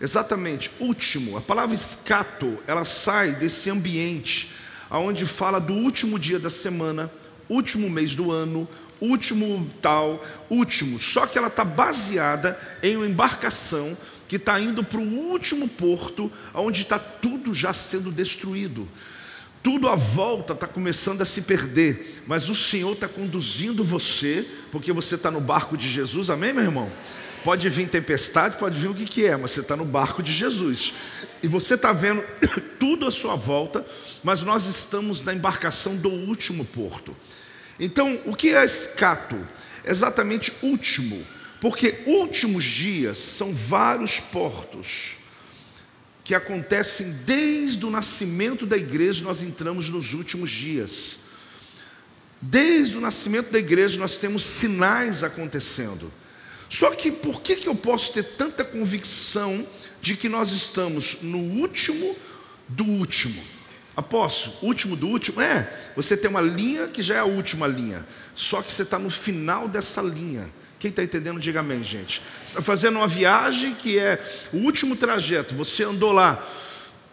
Exatamente, 0.00 0.70
último. 0.78 1.36
A 1.36 1.40
palavra 1.40 1.74
escato, 1.74 2.56
ela 2.68 2.84
sai 2.84 3.32
desse 3.34 3.68
ambiente 3.68 4.61
aonde 4.92 5.24
fala 5.24 5.58
do 5.58 5.72
último 5.72 6.18
dia 6.18 6.38
da 6.38 6.50
semana, 6.50 7.10
último 7.48 7.88
mês 7.88 8.14
do 8.14 8.30
ano, 8.30 8.68
último 9.00 9.66
tal, 9.80 10.22
último. 10.50 11.00
Só 11.00 11.26
que 11.26 11.38
ela 11.38 11.46
está 11.48 11.64
baseada 11.64 12.60
em 12.82 12.96
uma 12.96 13.06
embarcação 13.06 13.96
que 14.28 14.36
está 14.36 14.60
indo 14.60 14.84
para 14.84 15.00
o 15.00 15.30
último 15.30 15.66
porto, 15.66 16.30
onde 16.52 16.82
está 16.82 16.98
tudo 16.98 17.54
já 17.54 17.72
sendo 17.72 18.12
destruído. 18.12 18.86
Tudo 19.62 19.88
à 19.88 19.96
volta 19.96 20.52
está 20.52 20.66
começando 20.66 21.22
a 21.22 21.24
se 21.24 21.40
perder, 21.40 22.22
mas 22.26 22.50
o 22.50 22.54
Senhor 22.54 22.92
está 22.92 23.08
conduzindo 23.08 23.82
você, 23.82 24.46
porque 24.70 24.92
você 24.92 25.14
está 25.14 25.30
no 25.30 25.40
barco 25.40 25.74
de 25.74 25.88
Jesus, 25.88 26.28
amém, 26.28 26.52
meu 26.52 26.64
irmão? 26.64 26.92
Pode 27.44 27.68
vir 27.68 27.88
tempestade, 27.88 28.56
pode 28.56 28.78
vir 28.78 28.88
o 28.88 28.94
que, 28.94 29.04
que 29.04 29.26
é, 29.26 29.36
mas 29.36 29.50
você 29.50 29.60
está 29.60 29.76
no 29.76 29.84
barco 29.84 30.22
de 30.22 30.32
Jesus. 30.32 30.94
E 31.42 31.48
você 31.48 31.74
está 31.74 31.92
vendo 31.92 32.22
tudo 32.78 33.06
à 33.06 33.10
sua 33.10 33.34
volta, 33.34 33.84
mas 34.22 34.42
nós 34.42 34.66
estamos 34.66 35.22
na 35.24 35.34
embarcação 35.34 35.96
do 35.96 36.08
último 36.08 36.64
porto. 36.64 37.16
Então, 37.80 38.20
o 38.26 38.36
que 38.36 38.54
é 38.54 38.64
escato? 38.64 39.36
Exatamente 39.84 40.52
último, 40.62 41.26
porque 41.60 42.02
últimos 42.06 42.64
dias 42.64 43.18
são 43.18 43.52
vários 43.52 44.20
portos 44.20 45.16
que 46.24 46.34
acontecem 46.34 47.10
desde 47.26 47.84
o 47.84 47.90
nascimento 47.90 48.64
da 48.64 48.76
igreja, 48.76 49.24
nós 49.24 49.42
entramos 49.42 49.88
nos 49.88 50.14
últimos 50.14 50.50
dias. 50.50 51.18
Desde 52.40 52.96
o 52.96 53.00
nascimento 53.00 53.50
da 53.50 53.58
igreja, 53.58 53.98
nós 53.98 54.16
temos 54.16 54.44
sinais 54.44 55.24
acontecendo. 55.24 56.12
Só 56.72 56.90
que 56.92 57.12
por 57.12 57.42
que, 57.42 57.54
que 57.54 57.68
eu 57.68 57.74
posso 57.74 58.14
ter 58.14 58.24
tanta 58.24 58.64
convicção 58.64 59.66
de 60.00 60.16
que 60.16 60.26
nós 60.26 60.52
estamos 60.52 61.18
no 61.20 61.36
último 61.36 62.16
do 62.66 62.82
último? 62.82 63.44
Apóstolo, 63.94 64.56
último 64.62 64.96
do 64.96 65.06
último? 65.06 65.42
É, 65.42 65.70
você 65.94 66.16
tem 66.16 66.30
uma 66.30 66.40
linha 66.40 66.88
que 66.88 67.02
já 67.02 67.16
é 67.16 67.18
a 67.18 67.26
última 67.26 67.66
linha, 67.66 68.02
só 68.34 68.62
que 68.62 68.72
você 68.72 68.84
está 68.84 68.98
no 68.98 69.10
final 69.10 69.68
dessa 69.68 70.00
linha. 70.00 70.50
Quem 70.78 70.88
está 70.88 71.02
entendendo, 71.02 71.38
diga 71.38 71.60
amém, 71.60 71.84
gente. 71.84 72.22
Você 72.38 72.52
está 72.52 72.62
fazendo 72.62 72.96
uma 72.96 73.06
viagem 73.06 73.74
que 73.74 73.98
é 73.98 74.18
o 74.50 74.56
último 74.56 74.96
trajeto, 74.96 75.54
você 75.54 75.84
andou 75.84 76.10
lá 76.10 76.42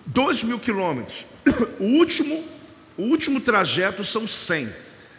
dois 0.05 0.41
mil 0.41 0.57
quilômetros, 0.57 1.25
o 1.81 1.97
último, 1.97 2.45
o 2.97 3.03
último 3.03 3.41
trajeto 3.41 4.05
são 4.05 4.25
100. 4.25 4.73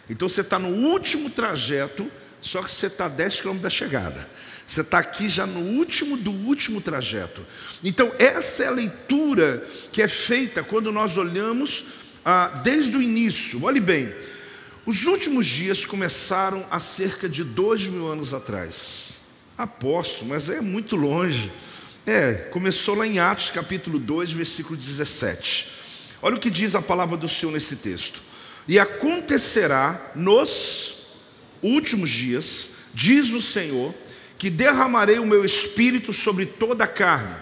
Então 0.09 0.27
você 0.27 0.41
está 0.41 0.57
no 0.57 0.69
último 0.69 1.29
trajeto 1.29 2.11
só 2.41 2.61
que 2.63 2.71
você 2.71 2.87
está 2.87 3.05
a 3.05 3.09
10 3.09 3.41
quilômetros 3.41 3.63
da 3.63 3.69
chegada. 3.69 4.27
Você 4.65 4.81
está 4.81 4.99
aqui 4.99 5.27
já 5.27 5.45
no 5.45 5.59
último 5.59 6.15
do 6.15 6.31
último 6.31 6.79
trajeto. 6.79 7.45
Então, 7.83 8.11
essa 8.17 8.63
é 8.63 8.67
a 8.67 8.71
leitura 8.71 9.65
que 9.91 10.01
é 10.01 10.07
feita 10.07 10.63
quando 10.63 10.91
nós 10.91 11.17
olhamos 11.17 11.85
ah, 12.23 12.47
desde 12.63 12.95
o 12.95 13.01
início. 13.01 13.63
Olhe 13.63 13.81
bem, 13.81 14.11
os 14.85 15.05
últimos 15.05 15.45
dias 15.45 15.85
começaram 15.85 16.65
há 16.71 16.79
cerca 16.79 17.27
de 17.27 17.43
dois 17.43 17.85
mil 17.85 18.07
anos 18.07 18.33
atrás. 18.33 19.15
Aposto, 19.57 20.25
mas 20.25 20.49
é 20.49 20.61
muito 20.61 20.95
longe. 20.95 21.51
É, 22.05 22.33
começou 22.51 22.95
lá 22.95 23.05
em 23.05 23.19
Atos 23.19 23.51
capítulo 23.51 23.99
2, 23.99 24.31
versículo 24.31 24.75
17. 24.75 25.67
Olha 26.21 26.35
o 26.35 26.39
que 26.39 26.49
diz 26.49 26.75
a 26.75 26.81
palavra 26.81 27.17
do 27.17 27.27
Senhor 27.27 27.51
nesse 27.51 27.75
texto. 27.75 28.21
E 28.67 28.79
acontecerá 28.79 30.11
nos 30.15 31.00
últimos 31.61 32.09
dias, 32.09 32.69
diz 32.93 33.31
o 33.31 33.41
Senhor, 33.41 33.93
que 34.37 34.49
derramarei 34.49 35.19
o 35.19 35.25
meu 35.25 35.45
espírito 35.45 36.11
sobre 36.11 36.45
toda 36.45 36.83
a 36.83 36.87
carne. 36.87 37.35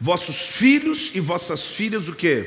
Vossos 0.00 0.42
filhos 0.42 1.10
e 1.14 1.20
vossas 1.20 1.66
filhas 1.66 2.08
o 2.08 2.14
que? 2.14 2.46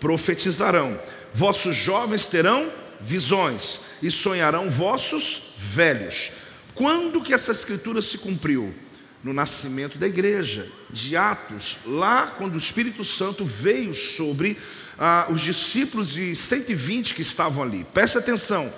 Profetizarão. 0.00 1.00
Vossos 1.32 1.76
jovens 1.76 2.26
terão 2.26 2.70
visões 3.00 3.80
e 4.02 4.10
sonharão 4.10 4.70
vossos 4.70 5.54
velhos. 5.56 6.32
Quando 6.74 7.20
que 7.20 7.34
essa 7.34 7.52
escritura 7.52 8.02
se 8.02 8.18
cumpriu? 8.18 8.74
No 9.22 9.32
nascimento 9.32 9.98
da 9.98 10.08
igreja, 10.08 10.68
de 10.90 11.16
Atos, 11.16 11.78
lá 11.86 12.26
quando 12.26 12.54
o 12.56 12.58
Espírito 12.58 13.04
Santo 13.04 13.44
veio 13.44 13.94
sobre 13.94 14.58
ah, 14.98 15.28
os 15.30 15.40
discípulos 15.40 16.08
de 16.08 16.34
120 16.34 17.14
que 17.14 17.22
estavam 17.22 17.62
ali. 17.62 17.86
Preste 17.94 18.18
atenção, 18.18 18.72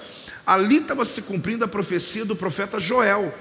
Ali 0.47 0.77
estava 0.77 1.05
se 1.05 1.23
cumprindo 1.23 1.65
a 1.65 1.69
profecia 1.69 2.25
do 2.25 2.37
profeta 2.37 2.79
Joel. 2.79 3.35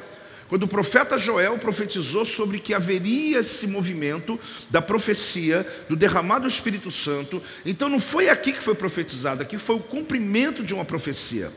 Quando 0.47 0.63
o 0.63 0.67
profeta 0.67 1.17
Joel 1.17 1.57
profetizou 1.57 2.25
sobre 2.25 2.59
que 2.59 2.73
haveria 2.73 3.39
esse 3.39 3.65
movimento 3.65 4.39
da 4.69 4.81
profecia, 4.81 5.65
do 5.89 5.95
derramado 5.95 6.43
do 6.43 6.51
Espírito 6.51 6.91
Santo, 6.91 7.41
então 7.65 7.89
não 7.89 7.99
foi 7.99 8.29
aqui 8.29 8.53
que 8.53 8.61
foi 8.61 8.75
profetizado, 8.75 9.41
aqui 9.41 9.57
foi 9.57 9.77
o 9.77 9.79
cumprimento 9.79 10.63
de 10.63 10.73
uma 10.73 10.85
profecia. 10.85 11.51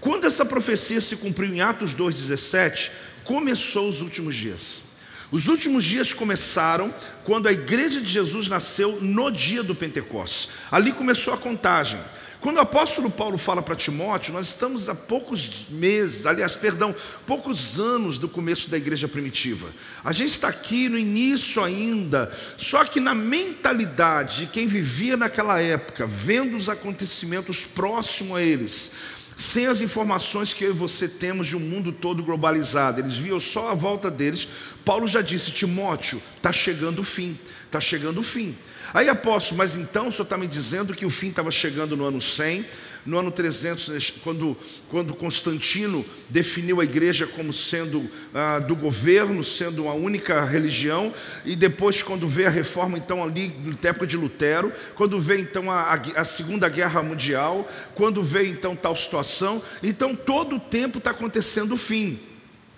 Quando 0.00 0.26
essa 0.26 0.44
profecia 0.44 1.00
se 1.00 1.14
cumpriu 1.14 1.54
em 1.54 1.60
Atos 1.60 1.94
2,17, 1.94 2.90
começou 3.22 3.88
os 3.88 4.00
últimos 4.00 4.34
dias. 4.34 4.82
Os 5.30 5.46
últimos 5.46 5.84
dias 5.84 6.12
começaram 6.12 6.92
quando 7.24 7.46
a 7.46 7.52
igreja 7.52 8.00
de 8.00 8.08
Jesus 8.08 8.48
nasceu 8.48 8.98
no 9.00 9.30
dia 9.30 9.62
do 9.62 9.74
Pentecostes. 9.74 10.48
Ali 10.70 10.92
começou 10.92 11.32
a 11.32 11.38
contagem. 11.38 12.00
Quando 12.42 12.56
o 12.56 12.60
apóstolo 12.60 13.08
Paulo 13.08 13.38
fala 13.38 13.62
para 13.62 13.76
Timóteo, 13.76 14.32
nós 14.32 14.48
estamos 14.48 14.88
há 14.88 14.96
poucos 14.96 15.68
meses, 15.70 16.26
aliás, 16.26 16.56
perdão, 16.56 16.92
poucos 17.24 17.78
anos 17.78 18.18
do 18.18 18.28
começo 18.28 18.68
da 18.68 18.76
igreja 18.76 19.06
primitiva. 19.06 19.68
A 20.02 20.12
gente 20.12 20.32
está 20.32 20.48
aqui 20.48 20.88
no 20.88 20.98
início 20.98 21.62
ainda, 21.62 22.36
só 22.58 22.84
que 22.84 22.98
na 22.98 23.14
mentalidade 23.14 24.40
de 24.40 24.46
quem 24.46 24.66
vivia 24.66 25.16
naquela 25.16 25.60
época, 25.62 26.04
vendo 26.04 26.56
os 26.56 26.68
acontecimentos 26.68 27.64
próximos 27.64 28.36
a 28.36 28.42
eles, 28.42 28.90
sem 29.36 29.68
as 29.68 29.80
informações 29.80 30.52
que 30.52 30.64
eu 30.64 30.70
e 30.70 30.76
você 30.76 31.06
temos 31.06 31.46
de 31.46 31.56
um 31.56 31.60
mundo 31.60 31.92
todo 31.92 32.24
globalizado, 32.24 33.00
eles 33.00 33.14
viam 33.14 33.38
só 33.38 33.70
a 33.70 33.74
volta 33.74 34.10
deles. 34.10 34.48
Paulo 34.84 35.06
já 35.06 35.22
disse: 35.22 35.52
Timóteo, 35.52 36.20
está 36.34 36.52
chegando 36.52 37.02
o 37.02 37.04
fim, 37.04 37.38
está 37.66 37.80
chegando 37.80 38.18
o 38.18 38.24
fim. 38.24 38.56
Aí 38.94 39.08
apóstolo, 39.08 39.58
mas 39.58 39.76
então 39.76 40.08
o 40.08 40.12
senhor 40.12 40.24
está 40.24 40.36
me 40.36 40.46
dizendo 40.46 40.94
que 40.94 41.06
o 41.06 41.10
fim 41.10 41.28
estava 41.28 41.50
chegando 41.50 41.96
no 41.96 42.04
ano 42.04 42.20
100, 42.20 42.66
no 43.04 43.18
ano 43.18 43.30
300, 43.30 44.12
quando, 44.22 44.56
quando 44.88 45.14
Constantino 45.14 46.04
definiu 46.28 46.80
a 46.80 46.84
igreja 46.84 47.26
como 47.26 47.52
sendo 47.52 48.08
ah, 48.32 48.58
do 48.58 48.76
governo, 48.76 49.44
sendo 49.44 49.88
a 49.88 49.94
única 49.94 50.44
religião, 50.44 51.12
e 51.44 51.56
depois, 51.56 52.02
quando 52.02 52.28
veio 52.28 52.48
a 52.48 52.50
reforma, 52.50 52.96
então, 52.96 53.22
ali, 53.22 53.52
na 53.64 53.88
época 53.88 54.06
de 54.06 54.16
Lutero, 54.16 54.72
quando 54.94 55.20
veio 55.20 55.40
então 55.40 55.70
a, 55.70 55.94
a 56.16 56.24
Segunda 56.24 56.68
Guerra 56.68 57.02
Mundial, 57.02 57.68
quando 57.94 58.22
veio 58.22 58.50
então 58.50 58.76
tal 58.76 58.94
situação, 58.94 59.62
então 59.82 60.14
todo 60.14 60.56
o 60.56 60.60
tempo 60.60 60.98
está 60.98 61.10
acontecendo 61.10 61.74
o 61.74 61.78
fim. 61.78 62.20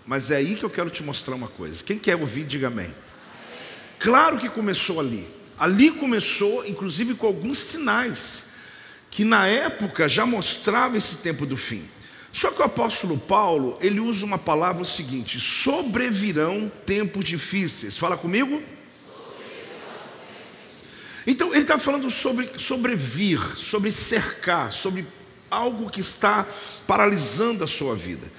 Mas 0.07 0.31
é 0.31 0.37
aí 0.37 0.55
que 0.55 0.63
eu 0.63 0.71
quero 0.71 0.91
te 0.91 1.03
mostrar 1.03 1.35
uma 1.35 1.49
coisa. 1.49 1.83
Quem 1.83 1.99
quer 1.99 2.17
ouvir, 2.17 2.45
diga 2.45 2.69
amém. 2.69 2.95
Claro 3.99 4.37
que 4.37 4.49
começou 4.49 5.01
ali. 5.01 5.27
Ali 5.59 5.91
começou, 5.91 6.67
inclusive, 6.67 7.15
com 7.15 7.27
alguns 7.27 7.59
sinais 7.59 8.47
que 9.11 9.25
na 9.25 9.47
época 9.47 10.09
já 10.09 10.27
mostrava 10.27 10.97
esse 10.97 11.17
tempo 11.17 11.47
do 11.47 11.57
fim. 11.57 11.85
Só 12.33 12.51
que 12.51 12.61
o 12.61 12.65
apóstolo 12.65 13.17
Paulo, 13.17 13.79
ele 13.81 14.01
usa 14.01 14.27
uma 14.27 14.39
palavra 14.39 14.83
o 14.83 14.87
seguinte: 14.87 15.39
sobrevirão 15.39 16.71
tempos 16.85 17.25
difíceis. 17.25 17.97
Fala 17.97 18.17
comigo. 18.17 18.61
Então 21.27 21.53
ele 21.53 21.63
está 21.63 21.79
falando 21.79 22.11
sobre 22.11 22.51
sobrevir, 22.59 23.41
sobre 23.57 23.91
cercar, 23.93 24.73
sobre 24.73 25.07
algo 25.49 25.89
que 25.89 26.01
está 26.01 26.45
paralisando 26.87 27.63
a 27.63 27.69
sua 27.69 27.95
vida. 27.95 28.31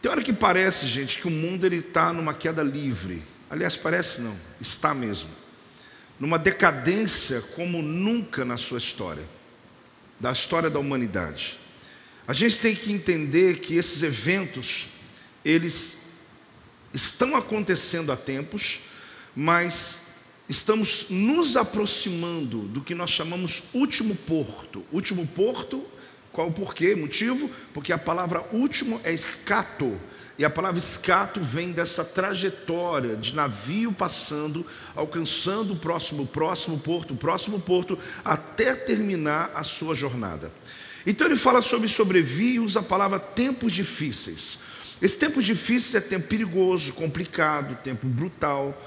Tem 0.00 0.10
hora 0.10 0.22
que 0.22 0.32
parece, 0.32 0.86
gente, 0.86 1.18
que 1.18 1.26
o 1.26 1.30
mundo 1.30 1.66
ele 1.66 1.78
está 1.78 2.12
numa 2.12 2.32
queda 2.32 2.62
livre. 2.62 3.22
Aliás, 3.50 3.76
parece 3.76 4.20
não, 4.20 4.36
está 4.60 4.94
mesmo. 4.94 5.41
Numa 6.22 6.38
decadência 6.38 7.40
como 7.56 7.82
nunca 7.82 8.44
na 8.44 8.56
sua 8.56 8.78
história, 8.78 9.28
da 10.20 10.30
história 10.30 10.70
da 10.70 10.78
humanidade. 10.78 11.58
A 12.28 12.32
gente 12.32 12.60
tem 12.60 12.76
que 12.76 12.92
entender 12.92 13.58
que 13.58 13.74
esses 13.74 14.04
eventos, 14.04 14.86
eles 15.44 15.94
estão 16.94 17.34
acontecendo 17.34 18.12
há 18.12 18.16
tempos, 18.16 18.78
mas 19.34 19.96
estamos 20.48 21.06
nos 21.10 21.56
aproximando 21.56 22.68
do 22.68 22.82
que 22.82 22.94
nós 22.94 23.10
chamamos 23.10 23.64
último 23.74 24.14
porto. 24.14 24.86
Último 24.92 25.26
porto, 25.26 25.84
qual 26.30 26.46
o 26.46 26.52
porquê, 26.52 26.94
motivo? 26.94 27.50
Porque 27.74 27.92
a 27.92 27.98
palavra 27.98 28.46
último 28.52 29.00
é 29.02 29.12
escato. 29.12 30.00
E 30.38 30.44
a 30.44 30.50
palavra 30.50 30.78
escato 30.78 31.40
vem 31.40 31.72
dessa 31.72 32.04
trajetória 32.04 33.16
de 33.16 33.34
navio 33.34 33.92
passando, 33.92 34.66
alcançando 34.96 35.74
o 35.74 35.76
próximo, 35.76 36.26
próximo 36.26 36.78
porto, 36.78 37.12
o 37.12 37.16
próximo 37.16 37.60
porto, 37.60 37.98
até 38.24 38.74
terminar 38.74 39.52
a 39.54 39.62
sua 39.62 39.94
jornada. 39.94 40.50
Então 41.06 41.26
ele 41.26 41.36
fala 41.36 41.60
sobre 41.60 41.88
sobreviver 41.88 42.54
e 42.54 42.60
usa 42.60 42.80
a 42.80 42.82
palavra 42.82 43.18
tempos 43.18 43.72
difíceis. 43.72 44.58
Esse 45.00 45.16
tempo 45.16 45.42
difícil 45.42 45.98
é 45.98 46.00
tempo 46.00 46.28
perigoso, 46.28 46.92
complicado, 46.92 47.76
tempo 47.82 48.06
brutal. 48.06 48.80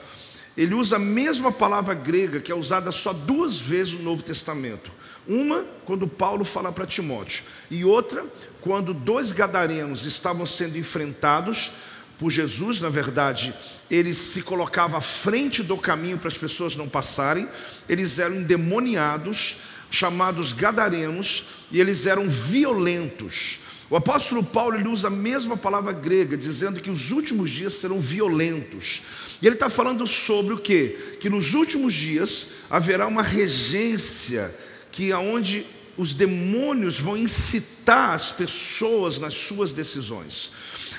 Ele 0.55 0.73
usa 0.73 0.95
a 0.95 0.99
mesma 0.99 1.51
palavra 1.51 1.93
grega 1.93 2.39
que 2.39 2.51
é 2.51 2.55
usada 2.55 2.91
só 2.91 3.11
duas 3.11 3.59
vezes 3.59 3.93
no 3.93 4.03
Novo 4.03 4.23
Testamento. 4.23 4.89
Uma, 5.27 5.65
quando 5.85 6.07
Paulo 6.07 6.45
fala 6.45 6.71
para 6.71 6.85
Timóteo, 6.85 7.43
e 7.69 7.83
outra, 7.83 8.23
quando 8.65 8.95
dois 8.95 9.31
gadarenos 9.31 10.05
estavam 10.05 10.43
sendo 10.43 10.75
enfrentados 10.75 11.69
por 12.17 12.31
Jesus, 12.31 12.81
na 12.81 12.89
verdade, 12.89 13.53
eles 13.91 14.17
se 14.17 14.41
colocavam 14.41 14.97
à 14.97 15.01
frente 15.01 15.61
do 15.61 15.77
caminho 15.77 16.17
para 16.17 16.29
as 16.29 16.37
pessoas 16.37 16.75
não 16.75 16.89
passarem, 16.89 17.47
eles 17.87 18.17
eram 18.17 18.37
endemoniados, 18.37 19.57
chamados 19.91 20.51
gadarenos, 20.51 21.45
e 21.71 21.79
eles 21.79 22.07
eram 22.07 22.27
violentos. 22.27 23.59
O 23.87 23.95
apóstolo 23.95 24.43
Paulo 24.43 24.77
ele 24.77 24.89
usa 24.89 25.09
a 25.09 25.11
mesma 25.11 25.55
palavra 25.55 25.93
grega, 25.93 26.35
dizendo 26.35 26.81
que 26.81 26.89
os 26.89 27.11
últimos 27.11 27.51
dias 27.51 27.73
serão 27.73 27.99
violentos. 27.99 29.03
E 29.43 29.45
ele 29.45 29.53
está 29.53 29.69
falando 29.69 30.07
sobre 30.07 30.55
o 30.55 30.57
que? 30.57 31.17
Que 31.19 31.29
nos 31.29 31.53
últimos 31.53 31.93
dias 31.93 32.47
haverá 32.67 33.05
uma 33.05 33.21
regência 33.21 34.51
que 34.91 35.11
aonde 35.11 35.67
os 35.97 36.13
demônios 36.13 36.99
vão 36.99 37.17
incitar 37.17 38.11
as 38.11 38.31
pessoas 38.31 39.17
nas 39.17 39.33
suas 39.33 39.71
decisões. 39.71 40.51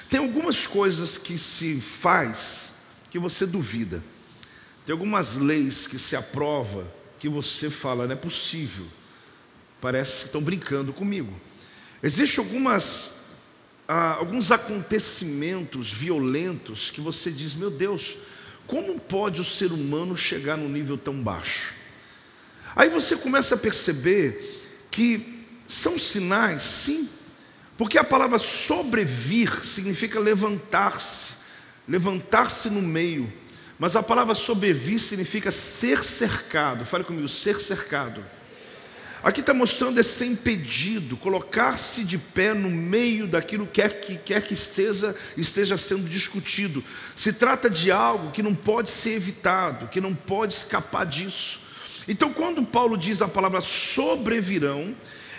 Tem 0.09 0.21
algumas 0.21 0.67
coisas 0.67 1.19
que 1.19 1.37
se 1.37 1.81
faz 1.81 2.73
que 3.11 3.19
você 3.19 3.45
duvida. 3.47 4.03
Tem 4.85 4.93
algumas 4.93 5.37
leis 5.37 5.87
que 5.87 5.99
se 5.99 6.15
aprova 6.17 6.87
que 7.19 7.29
você 7.29 7.69
fala, 7.69 8.07
não 8.07 8.13
é 8.13 8.17
possível. 8.17 8.87
Parece 9.81 10.21
que 10.21 10.27
estão 10.27 10.41
brincando 10.41 10.93
comigo. 10.93 11.33
Existem 12.03 12.45
algumas 12.45 13.11
ah, 13.89 14.15
alguns 14.15 14.51
acontecimentos 14.51 15.93
violentos 15.93 16.91
que 16.91 17.01
você 17.01 17.31
diz, 17.31 17.55
meu 17.55 17.71
Deus, 17.71 18.17
como 18.67 18.99
pode 18.99 19.41
o 19.41 19.45
ser 19.45 19.73
humano 19.73 20.17
chegar 20.17 20.57
num 20.57 20.69
nível 20.69 20.99
tão 20.99 21.15
baixo? 21.23 21.75
Aí 22.75 22.89
você 22.89 23.17
começa 23.17 23.55
a 23.55 23.59
perceber 23.59 24.56
que 24.91 25.45
são 25.69 25.99
sinais, 25.99 26.63
sim, 26.63 27.09
porque 27.77 27.99
a 27.99 28.05
palavra 28.05 28.39
sobrevir 28.39 29.51
significa 29.65 30.19
levantar-se, 30.19 31.35
levantar-se 31.87 32.71
no 32.71 32.81
meio, 32.81 33.31
mas 33.79 33.95
a 33.95 34.03
palavra 34.03 34.35
sobrevir 34.35 34.99
significa 34.99 35.51
ser 35.51 36.03
cercado. 36.03 36.87
Fale 36.87 37.05
comigo, 37.05 37.29
ser 37.29 37.61
cercado. 37.61 38.25
Aqui 39.23 39.41
está 39.41 39.53
mostrando 39.53 39.99
esse 39.99 40.11
ser 40.11 40.27
impedido, 40.27 41.17
colocar-se 41.17 42.05
de 42.05 42.17
pé 42.17 42.55
no 42.55 42.71
meio 42.71 43.27
daquilo 43.27 43.67
que 43.67 43.83
quer 43.83 44.01
que, 44.01 44.17
quer 44.17 44.41
que 44.41 44.55
esteja, 44.55 45.15
esteja 45.37 45.77
sendo 45.77 46.09
discutido. 46.09 46.83
Se 47.15 47.33
trata 47.33 47.69
de 47.69 47.91
algo 47.91 48.31
que 48.31 48.43
não 48.43 48.55
pode 48.55 48.89
ser 48.89 49.15
evitado, 49.15 49.89
que 49.89 50.01
não 50.01 50.15
pode 50.15 50.55
escapar 50.55 51.05
disso. 51.05 51.66
Então, 52.09 52.33
quando 52.33 52.63
Paulo 52.65 52.97
diz 52.97 53.21
a 53.21 53.29
palavra 53.29 53.61
sobrevirão, 53.61 54.95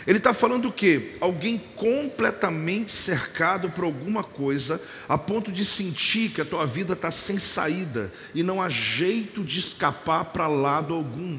ele 0.06 0.20
está 0.20 0.34
falando 0.34 0.70
o 0.70 0.72
quê? 0.72 1.16
Alguém 1.20 1.62
completamente 1.76 2.94
cercado 2.94 3.70
por 3.70 3.84
alguma 3.84 4.24
coisa, 4.24 4.82
a 5.08 5.18
ponto 5.18 5.52
de 5.52 5.66
sentir 5.66 6.30
que 6.30 6.40
a 6.40 6.46
tua 6.46 6.66
vida 6.66 6.94
está 6.94 7.12
sem 7.12 7.38
saída 7.38 8.12
e 8.34 8.42
não 8.42 8.62
há 8.62 8.70
jeito 8.70 9.44
de 9.44 9.60
escapar 9.60 10.26
para 10.26 10.48
lado 10.48 10.94
algum. 10.94 11.38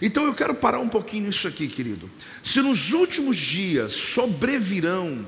Então 0.00 0.24
eu 0.26 0.34
quero 0.34 0.54
parar 0.54 0.78
um 0.78 0.88
pouquinho 0.88 1.26
nisso 1.26 1.48
aqui, 1.48 1.66
querido. 1.66 2.08
Se 2.42 2.62
nos 2.62 2.92
últimos 2.92 3.36
dias 3.36 3.92
sobrevirão 3.92 5.26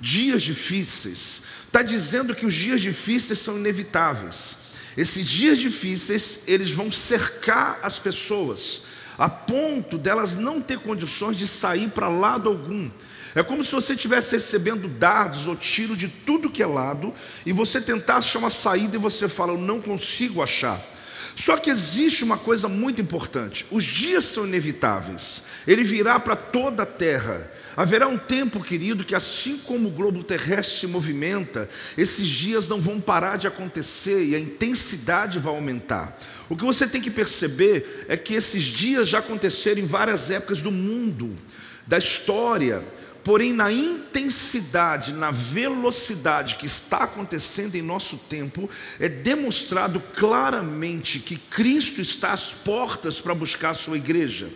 dias 0.00 0.42
difíceis, 0.42 1.42
está 1.66 1.82
dizendo 1.82 2.34
que 2.34 2.44
os 2.44 2.54
dias 2.54 2.80
difíceis 2.80 3.38
são 3.38 3.56
inevitáveis. 3.56 4.56
Esses 4.96 5.26
dias 5.26 5.58
difíceis, 5.58 6.40
eles 6.46 6.70
vão 6.70 6.90
cercar 6.90 7.80
as 7.82 7.98
pessoas, 7.98 8.82
a 9.18 9.28
ponto 9.28 9.96
delas 9.98 10.34
não 10.34 10.60
ter 10.60 10.78
condições 10.78 11.36
de 11.36 11.46
sair 11.46 11.88
para 11.88 12.08
lado 12.08 12.48
algum. 12.48 12.90
É 13.34 13.42
como 13.42 13.64
se 13.64 13.72
você 13.72 13.94
estivesse 13.94 14.36
recebendo 14.36 14.86
dardos 14.88 15.48
ou 15.48 15.56
tiro 15.56 15.96
de 15.96 16.08
tudo 16.08 16.50
que 16.50 16.62
é 16.62 16.66
lado, 16.66 17.12
e 17.44 17.52
você 17.52 17.80
tentasse 17.80 18.28
achar 18.28 18.38
uma 18.38 18.50
saída 18.50 18.96
e 18.96 19.00
você 19.00 19.28
fala, 19.28 19.52
eu 19.52 19.58
não 19.58 19.80
consigo 19.80 20.40
achar. 20.40 20.80
Só 21.34 21.56
que 21.56 21.70
existe 21.70 22.22
uma 22.22 22.38
coisa 22.38 22.68
muito 22.68 23.00
importante: 23.00 23.66
os 23.70 23.84
dias 23.84 24.24
são 24.24 24.46
inevitáveis, 24.46 25.42
ele 25.66 25.82
virá 25.82 26.20
para 26.20 26.36
toda 26.36 26.84
a 26.84 26.86
terra. 26.86 27.50
Haverá 27.76 28.06
um 28.06 28.16
tempo, 28.16 28.62
querido, 28.62 29.04
que 29.04 29.14
assim 29.14 29.58
como 29.58 29.88
o 29.88 29.92
globo 29.92 30.22
terrestre 30.22 30.80
se 30.80 30.86
movimenta, 30.86 31.68
esses 31.98 32.28
dias 32.28 32.68
não 32.68 32.80
vão 32.80 33.00
parar 33.00 33.36
de 33.36 33.46
acontecer 33.46 34.24
e 34.24 34.34
a 34.34 34.38
intensidade 34.38 35.38
vai 35.38 35.54
aumentar. 35.54 36.18
O 36.48 36.56
que 36.56 36.64
você 36.64 36.86
tem 36.86 37.00
que 37.00 37.10
perceber 37.10 38.06
é 38.08 38.16
que 38.16 38.34
esses 38.34 38.62
dias 38.62 39.08
já 39.08 39.18
aconteceram 39.18 39.80
em 39.80 39.86
várias 39.86 40.30
épocas 40.30 40.62
do 40.62 40.70
mundo, 40.70 41.34
da 41.86 41.98
história. 41.98 42.82
Porém, 43.24 43.54
na 43.54 43.72
intensidade, 43.72 45.14
na 45.14 45.30
velocidade 45.30 46.56
que 46.56 46.66
está 46.66 46.98
acontecendo 46.98 47.74
em 47.74 47.80
nosso 47.80 48.18
tempo, 48.18 48.68
é 49.00 49.08
demonstrado 49.08 49.98
claramente 50.14 51.18
que 51.18 51.36
Cristo 51.36 52.02
está 52.02 52.32
às 52.32 52.52
portas 52.52 53.20
para 53.20 53.34
buscar 53.34 53.70
a 53.70 53.74
sua 53.74 53.96
igreja. 53.96 54.50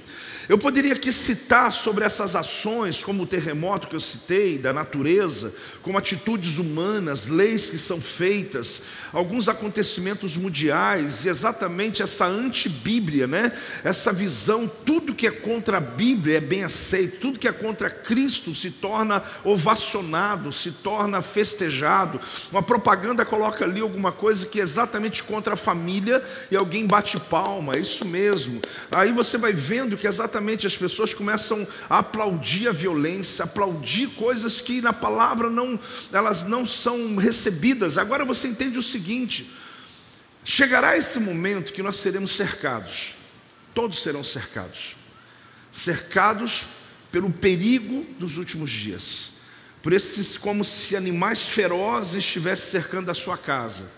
Eu 0.48 0.58
poderia 0.58 0.94
aqui 0.94 1.12
citar 1.12 1.72
sobre 1.72 2.04
essas 2.04 2.34
ações, 2.34 3.02
como 3.04 3.22
o 3.22 3.26
terremoto 3.26 3.88
que 3.88 3.96
eu 3.96 4.00
citei, 4.00 4.58
da 4.58 4.72
natureza, 4.72 5.52
como 5.82 5.98
atitudes 5.98 6.58
humanas, 6.58 7.26
leis 7.26 7.68
que 7.68 7.76
são 7.76 8.00
feitas, 8.00 8.82
alguns 9.12 9.48
acontecimentos 9.48 10.36
mundiais, 10.36 11.24
e 11.24 11.28
exatamente 11.28 12.02
essa 12.02 12.26
antibíblia, 12.26 13.26
né? 13.26 13.52
essa 13.84 14.12
visão, 14.12 14.66
tudo 14.86 15.14
que 15.14 15.26
é 15.26 15.30
contra 15.30 15.76
a 15.76 15.80
Bíblia 15.80 16.38
é 16.38 16.40
bem 16.40 16.64
aceito, 16.64 17.20
tudo 17.20 17.38
que 17.38 17.48
é 17.48 17.52
contra 17.52 17.90
Cristo 17.90 18.54
se 18.58 18.70
torna 18.70 19.22
ovacionado, 19.44 20.52
se 20.52 20.72
torna 20.72 21.22
festejado. 21.22 22.20
Uma 22.50 22.62
propaganda 22.62 23.24
coloca 23.24 23.64
ali 23.64 23.80
alguma 23.80 24.10
coisa 24.10 24.46
que 24.46 24.60
é 24.60 24.62
exatamente 24.62 25.22
contra 25.22 25.54
a 25.54 25.56
família 25.56 26.22
e 26.50 26.56
alguém 26.56 26.86
bate 26.86 27.18
palma, 27.18 27.76
é 27.76 27.78
isso 27.78 28.04
mesmo. 28.04 28.60
Aí 28.90 29.12
você 29.12 29.38
vai 29.38 29.52
vendo 29.52 29.96
que 29.96 30.06
exatamente 30.06 30.66
as 30.66 30.76
pessoas 30.76 31.14
começam 31.14 31.66
a 31.88 31.98
aplaudir 31.98 32.68
a 32.68 32.72
violência, 32.72 33.44
aplaudir 33.44 34.08
coisas 34.08 34.60
que 34.60 34.80
na 34.80 34.92
palavra 34.92 35.48
não, 35.48 35.78
elas 36.12 36.44
não 36.44 36.66
são 36.66 37.16
recebidas. 37.16 37.96
Agora 37.96 38.24
você 38.24 38.48
entende 38.48 38.78
o 38.78 38.82
seguinte: 38.82 39.50
chegará 40.44 40.96
esse 40.96 41.20
momento 41.20 41.72
que 41.72 41.82
nós 41.82 41.96
seremos 41.96 42.34
cercados, 42.34 43.14
todos 43.74 44.02
serão 44.02 44.24
cercados, 44.24 44.96
cercados 45.72 46.64
pelo 47.10 47.30
perigo 47.30 48.04
dos 48.18 48.36
últimos 48.38 48.70
dias, 48.70 49.32
por 49.82 49.92
esses 49.92 50.36
como 50.36 50.64
se 50.64 50.96
animais 50.96 51.42
ferozes 51.42 52.24
estivessem 52.24 52.70
cercando 52.70 53.10
a 53.10 53.14
sua 53.14 53.38
casa. 53.38 53.90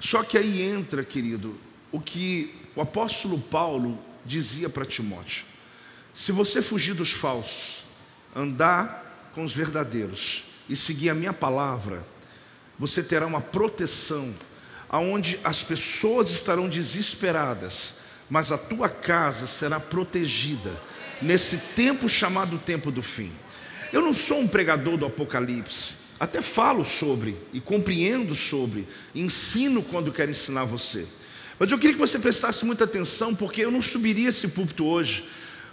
Só 0.00 0.22
que 0.22 0.38
aí 0.38 0.62
entra, 0.62 1.04
querido, 1.04 1.58
o 1.92 2.00
que 2.00 2.54
o 2.74 2.80
apóstolo 2.80 3.38
Paulo 3.38 3.98
dizia 4.24 4.68
para 4.68 4.84
Timóteo: 4.84 5.44
se 6.14 6.32
você 6.32 6.62
fugir 6.62 6.94
dos 6.94 7.12
falsos, 7.12 7.84
andar 8.34 9.30
com 9.34 9.44
os 9.44 9.52
verdadeiros, 9.52 10.44
e 10.68 10.76
seguir 10.76 11.10
a 11.10 11.14
minha 11.14 11.32
palavra, 11.32 12.06
você 12.78 13.02
terá 13.02 13.26
uma 13.26 13.40
proteção, 13.40 14.32
aonde 14.88 15.40
as 15.42 15.62
pessoas 15.62 16.30
estarão 16.30 16.68
desesperadas, 16.68 17.94
mas 18.28 18.52
a 18.52 18.58
tua 18.58 18.88
casa 18.88 19.46
será 19.46 19.80
protegida 19.80 20.70
nesse 21.20 21.56
tempo 21.74 22.08
chamado 22.08 22.58
tempo 22.58 22.90
do 22.90 23.02
fim. 23.02 23.30
Eu 23.92 24.02
não 24.02 24.12
sou 24.12 24.40
um 24.40 24.48
pregador 24.48 24.96
do 24.96 25.06
Apocalipse, 25.06 25.94
até 26.20 26.42
falo 26.42 26.84
sobre 26.84 27.36
e 27.52 27.60
compreendo 27.60 28.34
sobre, 28.34 28.86
ensino 29.14 29.82
quando 29.82 30.12
quero 30.12 30.30
ensinar 30.30 30.64
você. 30.64 31.06
Mas 31.58 31.70
eu 31.70 31.78
queria 31.78 31.94
que 31.94 32.00
você 32.00 32.18
prestasse 32.18 32.64
muita 32.64 32.84
atenção, 32.84 33.34
porque 33.34 33.64
eu 33.64 33.70
não 33.70 33.82
subiria 33.82 34.28
esse 34.28 34.48
púlpito 34.48 34.84
hoje 34.84 35.24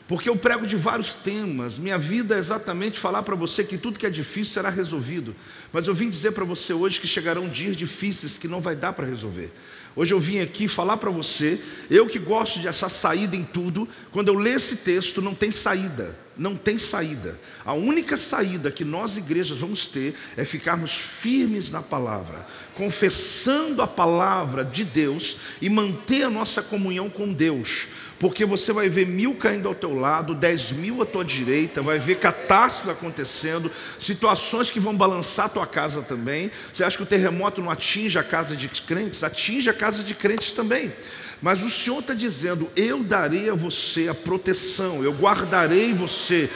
porque 0.08 0.30
eu 0.30 0.36
prego 0.36 0.68
de 0.68 0.76
vários 0.76 1.16
temas. 1.16 1.80
Minha 1.80 1.98
vida 1.98 2.36
é 2.36 2.38
exatamente 2.38 3.00
falar 3.00 3.24
para 3.24 3.36
você 3.36 3.64
que 3.64 3.78
tudo 3.78 3.98
que 3.98 4.06
é 4.06 4.10
difícil 4.10 4.54
será 4.54 4.70
resolvido. 4.70 5.36
Mas 5.74 5.88
eu 5.88 5.96
vim 5.96 6.10
dizer 6.10 6.32
para 6.32 6.46
você 6.46 6.74
hoje 6.74 7.00
que 7.00 7.08
chegarão 7.08 7.50
dias 7.50 7.76
difíceis 7.76 8.38
que 8.38 8.48
não 8.48 8.62
vai 8.62 8.76
dar 8.76 8.94
para 8.94 9.08
resolver. 9.08 9.52
Hoje 9.96 10.14
eu 10.14 10.20
vim 10.20 10.40
aqui 10.40 10.68
falar 10.68 10.98
para 10.98 11.10
você, 11.10 11.62
eu 11.90 12.06
que 12.08 12.20
gosto 12.20 12.60
de 12.60 12.68
achar 12.68 12.90
saída 12.90 13.36
em 13.36 13.44
tudo, 13.44 13.88
quando 14.12 14.28
eu 14.28 14.36
ler 14.36 14.56
esse 14.56 14.78
texto 14.78 15.22
não 15.22 15.34
tem 15.34 15.52
saída 15.52 16.25
não 16.38 16.56
tem 16.56 16.78
saída. 16.78 17.40
A 17.64 17.74
única 17.74 18.18
saída 18.18 18.72
que 18.72 18.84
nós, 18.84 19.18
igrejas, 19.18 19.58
vamos 19.58 19.88
ter 19.88 20.16
é 20.36 20.44
ficarmos 20.44 20.94
firmes 20.94 21.72
na 21.72 21.82
palavra, 21.82 22.46
confessando 22.76 23.82
a 23.82 23.88
palavra 23.88 24.64
de 24.64 24.84
Deus 24.84 25.38
e 25.62 25.70
manter 25.70 26.24
a 26.24 26.30
nossa 26.30 26.62
comunhão 26.62 27.10
com 27.10 27.32
Deus, 27.32 27.88
porque 28.20 28.46
você 28.46 28.72
vai 28.72 28.90
ver 28.90 29.08
mil 29.08 29.36
caindo 29.36 29.68
ao 29.68 29.76
teu 29.76 29.94
lado, 29.94 30.36
dez 30.36 30.72
mil 30.72 31.02
à 31.02 31.06
tua 31.06 31.24
direita, 31.24 31.82
vai 31.82 32.00
ver 32.00 32.16
catástrofes 32.16 32.92
acontecendo, 32.92 33.72
situações 34.00 34.70
que 34.70 34.80
vão 34.80 34.96
balançar 34.96 35.46
a 35.46 35.50
tua 35.50 35.68
casa 35.68 36.02
também. 36.02 36.52
Você 36.74 36.84
acha 36.84 36.98
que 36.98 37.04
o 37.04 37.08
terremoto 37.08 37.62
não 37.62 37.72
atinge 37.72 38.18
a 38.18 38.24
casa 38.24 38.56
de 38.56 38.68
crentes? 38.68 39.24
Atinge 39.24 39.70
a 39.70 39.74
casa 39.74 40.04
de 40.04 40.14
crentes 40.14 40.52
também. 40.52 40.94
Mas 41.42 41.62
o 41.64 41.70
Senhor 41.70 42.00
está 42.00 42.14
dizendo: 42.14 42.70
Eu 42.76 43.04
darei 43.04 43.50
a 43.50 43.54
você 43.54 44.08
a 44.08 44.14
proteção, 44.14 45.04
eu 45.04 45.14
guardarei 45.14 45.94
você, 45.94 46.50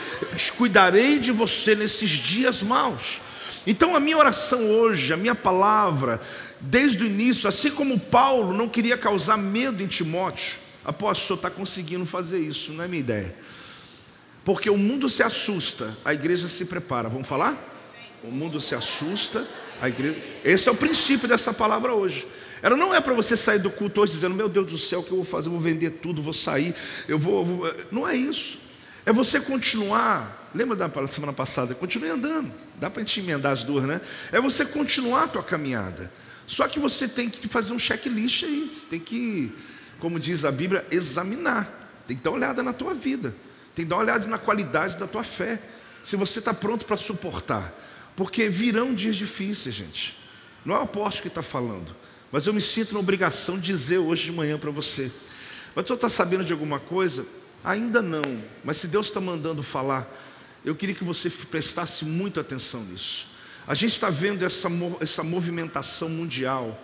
cuidarei 0.57 1.19
de 1.19 1.31
você 1.31 1.75
nesses 1.75 2.09
dias 2.09 2.63
maus. 2.63 3.21
Então, 3.67 3.95
a 3.95 3.99
minha 3.99 4.17
oração 4.17 4.65
hoje, 4.69 5.13
a 5.13 5.17
minha 5.17 5.35
palavra, 5.35 6.19
desde 6.59 7.03
o 7.03 7.07
início, 7.07 7.47
assim 7.47 7.69
como 7.69 7.99
Paulo 7.99 8.53
não 8.53 8.69
queria 8.69 8.97
causar 8.97 9.37
medo 9.37 9.83
em 9.83 9.87
Timóteo, 9.87 10.57
apóstolo, 10.83 11.37
está 11.37 11.49
conseguindo 11.49 12.05
fazer 12.05 12.39
isso, 12.39 12.71
não 12.71 12.83
é 12.83 12.87
minha 12.87 13.01
ideia. 13.01 13.35
Porque 14.43 14.69
o 14.69 14.77
mundo 14.77 15.09
se 15.09 15.21
assusta, 15.21 15.95
a 16.03 16.13
igreja 16.13 16.47
se 16.47 16.65
prepara. 16.65 17.09
Vamos 17.09 17.27
falar? 17.27 17.55
O 18.23 18.31
mundo 18.31 18.59
se 18.59 18.73
assusta, 18.73 19.45
a 19.81 19.87
igreja. 19.87 20.17
Esse 20.43 20.67
é 20.67 20.71
o 20.71 20.75
princípio 20.75 21.27
dessa 21.27 21.53
palavra 21.53 21.93
hoje. 21.93 22.25
Ela 22.62 22.76
não 22.76 22.93
é 22.93 23.00
para 23.00 23.13
você 23.13 23.36
sair 23.36 23.60
do 23.60 23.69
culto 23.69 24.02
hoje 24.02 24.13
dizendo, 24.13 24.36
meu 24.36 24.50
Deus 24.50 24.67
do 24.67 24.78
céu, 24.78 25.00
o 25.00 25.04
que 25.04 25.12
eu 25.12 25.17
vou 25.17 25.26
fazer? 25.26 25.48
Eu 25.48 25.54
vou 25.54 25.62
vender 25.62 25.91
tudo, 25.91 26.22
vou 26.22 26.34
sair, 26.34 26.76
eu 27.08 27.17
vou, 27.17 27.45
vou. 27.45 27.76
Não 27.91 28.08
é 28.08 28.15
isso. 28.15 28.60
É 29.06 29.13
você 29.13 29.39
continuar. 29.39 30.50
Lembra 30.54 30.76
da 30.76 31.08
semana 31.08 31.34
passada? 31.34 31.74
Continue 31.74 32.10
andando. 32.10 32.52
Dá 32.76 32.89
para 32.89 33.02
a 33.02 33.06
gente 33.06 33.19
emendar 33.19 33.54
as 33.54 33.63
duas, 33.63 33.86
né? 33.86 34.02
É 34.32 34.41
você 34.41 34.65
continuar 34.65 35.24
a 35.24 35.28
tua 35.28 35.43
caminhada. 35.43 36.12
Só 36.45 36.67
que 36.67 36.80
você 36.80 37.08
tem 37.08 37.30
que 37.30 37.48
fazer 37.48 37.74
um 37.74 37.80
checklist 37.80 38.43
aí. 38.43 38.72
Você 38.74 38.86
tem 38.88 39.00
que, 39.00 39.54
como 40.00 40.19
diz 40.19 40.43
a 40.45 40.52
Bíblia, 40.52 40.86
examinar. 40.91 42.04
Tem 42.08 42.17
que 42.17 42.24
dar 42.24 42.32
uma 42.32 42.38
olhada 42.38 42.63
na 42.63 42.74
tua 42.74 42.93
vida. 42.93 43.36
Tem 43.76 43.86
que 43.86 43.89
dar 43.89 43.98
uma 43.98 44.04
olhada 44.04 44.28
na 44.28 44.38
qualidade 44.38 44.98
da 44.98 45.08
tua 45.08 45.24
fé. 45.24 45.62
Se 46.04 46.15
você 46.15 46.39
está 46.39 46.54
pronto 46.54 46.86
para 46.86 46.98
suportar. 46.98 47.72
Porque 48.15 48.50
virão 48.50 48.93
dias 48.93 49.15
difíceis, 49.15 49.76
gente. 49.76 50.17
Não 50.65 50.76
é 50.76 50.80
o 50.80 50.84
apóstolo 50.84 51.22
que 51.22 51.28
está 51.28 51.43
falando. 51.43 51.95
Mas 52.31 52.45
eu 52.45 52.53
me 52.53 52.61
sinto 52.61 52.93
na 52.93 52.99
obrigação 52.99 53.57
de 53.57 53.65
dizer 53.65 53.97
hoje 53.97 54.25
de 54.25 54.31
manhã 54.31 54.57
para 54.57 54.71
você. 54.71 55.11
Mas 55.75 55.85
tu 55.85 55.93
está 55.93 56.09
sabendo 56.09 56.43
de 56.43 56.53
alguma 56.53 56.79
coisa? 56.79 57.25
Ainda 57.63 58.01
não. 58.01 58.41
Mas 58.63 58.77
se 58.77 58.87
Deus 58.87 59.07
está 59.07 59.19
mandando 59.19 59.63
falar, 59.63 60.07
eu 60.63 60.75
queria 60.75 60.95
que 60.95 61.03
você 61.03 61.29
prestasse 61.29 62.05
muita 62.05 62.41
atenção 62.41 62.83
nisso. 62.83 63.27
A 63.67 63.73
gente 63.73 63.93
está 63.93 64.09
vendo 64.09 64.45
essa, 64.45 64.69
essa 64.99 65.23
movimentação 65.23 66.09
mundial 66.09 66.79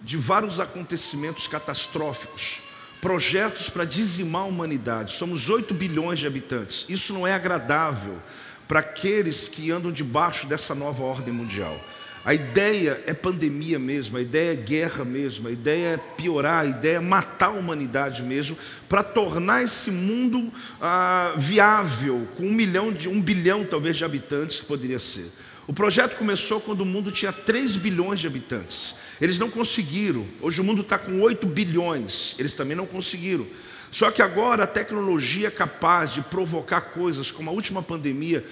de 0.00 0.16
vários 0.16 0.58
acontecimentos 0.58 1.46
catastróficos, 1.46 2.60
projetos 3.00 3.68
para 3.68 3.84
dizimar 3.84 4.42
a 4.42 4.46
humanidade. 4.46 5.14
Somos 5.14 5.48
8 5.48 5.72
bilhões 5.74 6.18
de 6.18 6.26
habitantes. 6.26 6.86
Isso 6.88 7.12
não 7.12 7.26
é 7.26 7.34
agradável 7.34 8.18
para 8.66 8.80
aqueles 8.80 9.48
que 9.48 9.70
andam 9.70 9.92
debaixo 9.92 10.46
dessa 10.46 10.74
nova 10.74 11.02
ordem 11.02 11.32
mundial. 11.32 11.78
A 12.24 12.32
ideia 12.32 13.02
é 13.06 13.12
pandemia 13.12 13.80
mesmo, 13.80 14.16
a 14.16 14.20
ideia 14.20 14.52
é 14.52 14.56
guerra 14.56 15.04
mesmo, 15.04 15.48
a 15.48 15.50
ideia 15.50 15.94
é 15.94 15.96
piorar, 15.96 16.62
a 16.62 16.66
ideia 16.66 16.96
é 16.96 17.00
matar 17.00 17.46
a 17.46 17.50
humanidade 17.50 18.22
mesmo, 18.22 18.56
para 18.88 19.02
tornar 19.02 19.64
esse 19.64 19.90
mundo 19.90 20.52
ah, 20.80 21.34
viável, 21.36 22.28
com 22.36 22.44
um 22.44 22.52
milhão 22.52 22.92
de 22.92 23.08
um 23.08 23.20
bilhão 23.20 23.64
talvez 23.64 23.96
de 23.96 24.04
habitantes 24.04 24.60
que 24.60 24.66
poderia 24.66 25.00
ser. 25.00 25.26
O 25.66 25.72
projeto 25.72 26.16
começou 26.16 26.60
quando 26.60 26.82
o 26.82 26.86
mundo 26.86 27.10
tinha 27.10 27.32
3 27.32 27.76
bilhões 27.76 28.20
de 28.20 28.26
habitantes. 28.26 28.94
Eles 29.20 29.38
não 29.38 29.48
conseguiram. 29.48 30.24
Hoje 30.40 30.60
o 30.60 30.64
mundo 30.64 30.82
está 30.82 30.98
com 30.98 31.20
8 31.20 31.46
bilhões. 31.46 32.34
Eles 32.38 32.54
também 32.54 32.76
não 32.76 32.86
conseguiram. 32.86 33.46
Só 33.90 34.10
que 34.10 34.22
agora 34.22 34.64
a 34.64 34.66
tecnologia 34.66 35.48
é 35.48 35.50
capaz 35.50 36.12
de 36.12 36.22
provocar 36.22 36.80
coisas 36.80 37.30
como 37.30 37.48
a 37.48 37.52
última 37.52 37.82
pandemia 37.82 38.44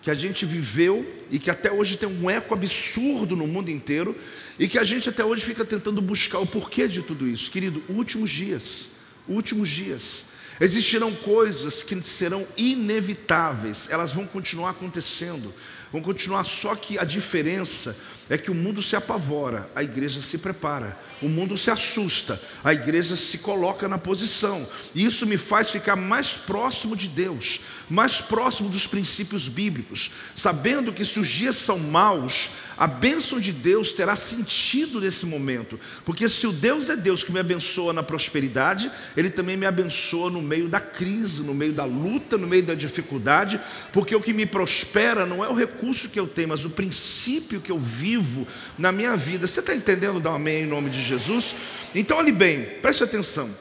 que 0.00 0.10
a 0.10 0.14
gente 0.14 0.46
viveu 0.46 1.06
e 1.30 1.38
que 1.38 1.50
até 1.50 1.70
hoje 1.70 1.96
tem 1.96 2.08
um 2.08 2.30
eco 2.30 2.54
absurdo 2.54 3.36
no 3.36 3.46
mundo 3.46 3.70
inteiro 3.70 4.16
e 4.58 4.68
que 4.68 4.78
a 4.78 4.84
gente 4.84 5.08
até 5.08 5.24
hoje 5.24 5.44
fica 5.44 5.64
tentando 5.64 6.00
buscar 6.00 6.38
o 6.38 6.46
porquê 6.46 6.86
de 6.86 7.02
tudo 7.02 7.26
isso. 7.28 7.50
Querido, 7.50 7.82
últimos 7.88 8.30
dias, 8.30 8.90
últimos 9.28 9.68
dias. 9.68 10.24
Existirão 10.60 11.14
coisas 11.14 11.82
que 11.82 12.00
serão 12.02 12.46
inevitáveis, 12.56 13.86
elas 13.90 14.12
vão 14.12 14.26
continuar 14.26 14.70
acontecendo, 14.70 15.54
vão 15.92 16.02
continuar, 16.02 16.42
só 16.42 16.74
que 16.74 16.98
a 16.98 17.04
diferença 17.04 17.96
é 18.30 18.36
que 18.36 18.50
o 18.50 18.54
mundo 18.54 18.82
se 18.82 18.94
apavora, 18.94 19.68
a 19.74 19.82
igreja 19.82 20.20
se 20.20 20.36
prepara. 20.38 20.98
O 21.22 21.28
mundo 21.28 21.56
se 21.56 21.70
assusta, 21.70 22.40
a 22.62 22.72
igreja 22.72 23.16
se 23.16 23.38
coloca 23.38 23.88
na 23.88 23.98
posição. 23.98 24.66
E 24.94 25.04
isso 25.04 25.26
me 25.26 25.36
faz 25.36 25.70
ficar 25.70 25.96
mais 25.96 26.32
próximo 26.32 26.94
de 26.94 27.08
Deus, 27.08 27.60
mais 27.88 28.20
próximo 28.20 28.68
dos 28.68 28.86
princípios 28.86 29.48
bíblicos, 29.48 30.10
sabendo 30.36 30.92
que 30.92 31.04
se 31.04 31.18
os 31.18 31.28
dias 31.28 31.56
são 31.56 31.78
maus, 31.78 32.50
a 32.76 32.86
bênção 32.86 33.40
de 33.40 33.52
Deus 33.52 33.92
terá 33.92 34.14
sentido 34.14 35.00
nesse 35.00 35.26
momento. 35.26 35.80
Porque 36.04 36.28
se 36.28 36.46
o 36.46 36.52
Deus 36.52 36.88
é 36.88 36.96
Deus 36.96 37.24
que 37.24 37.32
me 37.32 37.40
abençoa 37.40 37.92
na 37.92 38.02
prosperidade, 38.02 38.90
Ele 39.16 39.30
também 39.30 39.56
me 39.56 39.66
abençoa 39.66 40.30
no 40.30 40.42
meio 40.42 40.68
da 40.68 40.80
crise, 40.80 41.42
no 41.42 41.54
meio 41.54 41.72
da 41.72 41.84
luta, 41.84 42.36
no 42.36 42.46
meio 42.46 42.62
da 42.62 42.74
dificuldade, 42.74 43.60
porque 43.92 44.14
o 44.14 44.20
que 44.20 44.32
me 44.32 44.46
prospera 44.46 45.26
não 45.26 45.44
é 45.44 45.48
o 45.48 45.54
recurso 45.54 46.08
que 46.08 46.20
eu 46.20 46.26
tenho, 46.26 46.48
mas 46.48 46.64
o 46.64 46.70
princípio 46.70 47.60
que 47.60 47.72
eu 47.72 47.78
vivo 47.78 48.17
vivo 48.20 48.46
na 48.78 48.92
minha 48.92 49.16
vida. 49.16 49.46
Você 49.46 49.60
está 49.60 49.74
entendendo? 49.74 50.20
Dá 50.20 50.32
um 50.32 50.36
amém 50.36 50.62
em 50.62 50.66
nome 50.66 50.90
de 50.90 51.02
Jesus. 51.02 51.54
Então, 51.94 52.18
olhe 52.18 52.32
bem, 52.32 52.64
preste 52.82 53.02
atenção. 53.02 53.54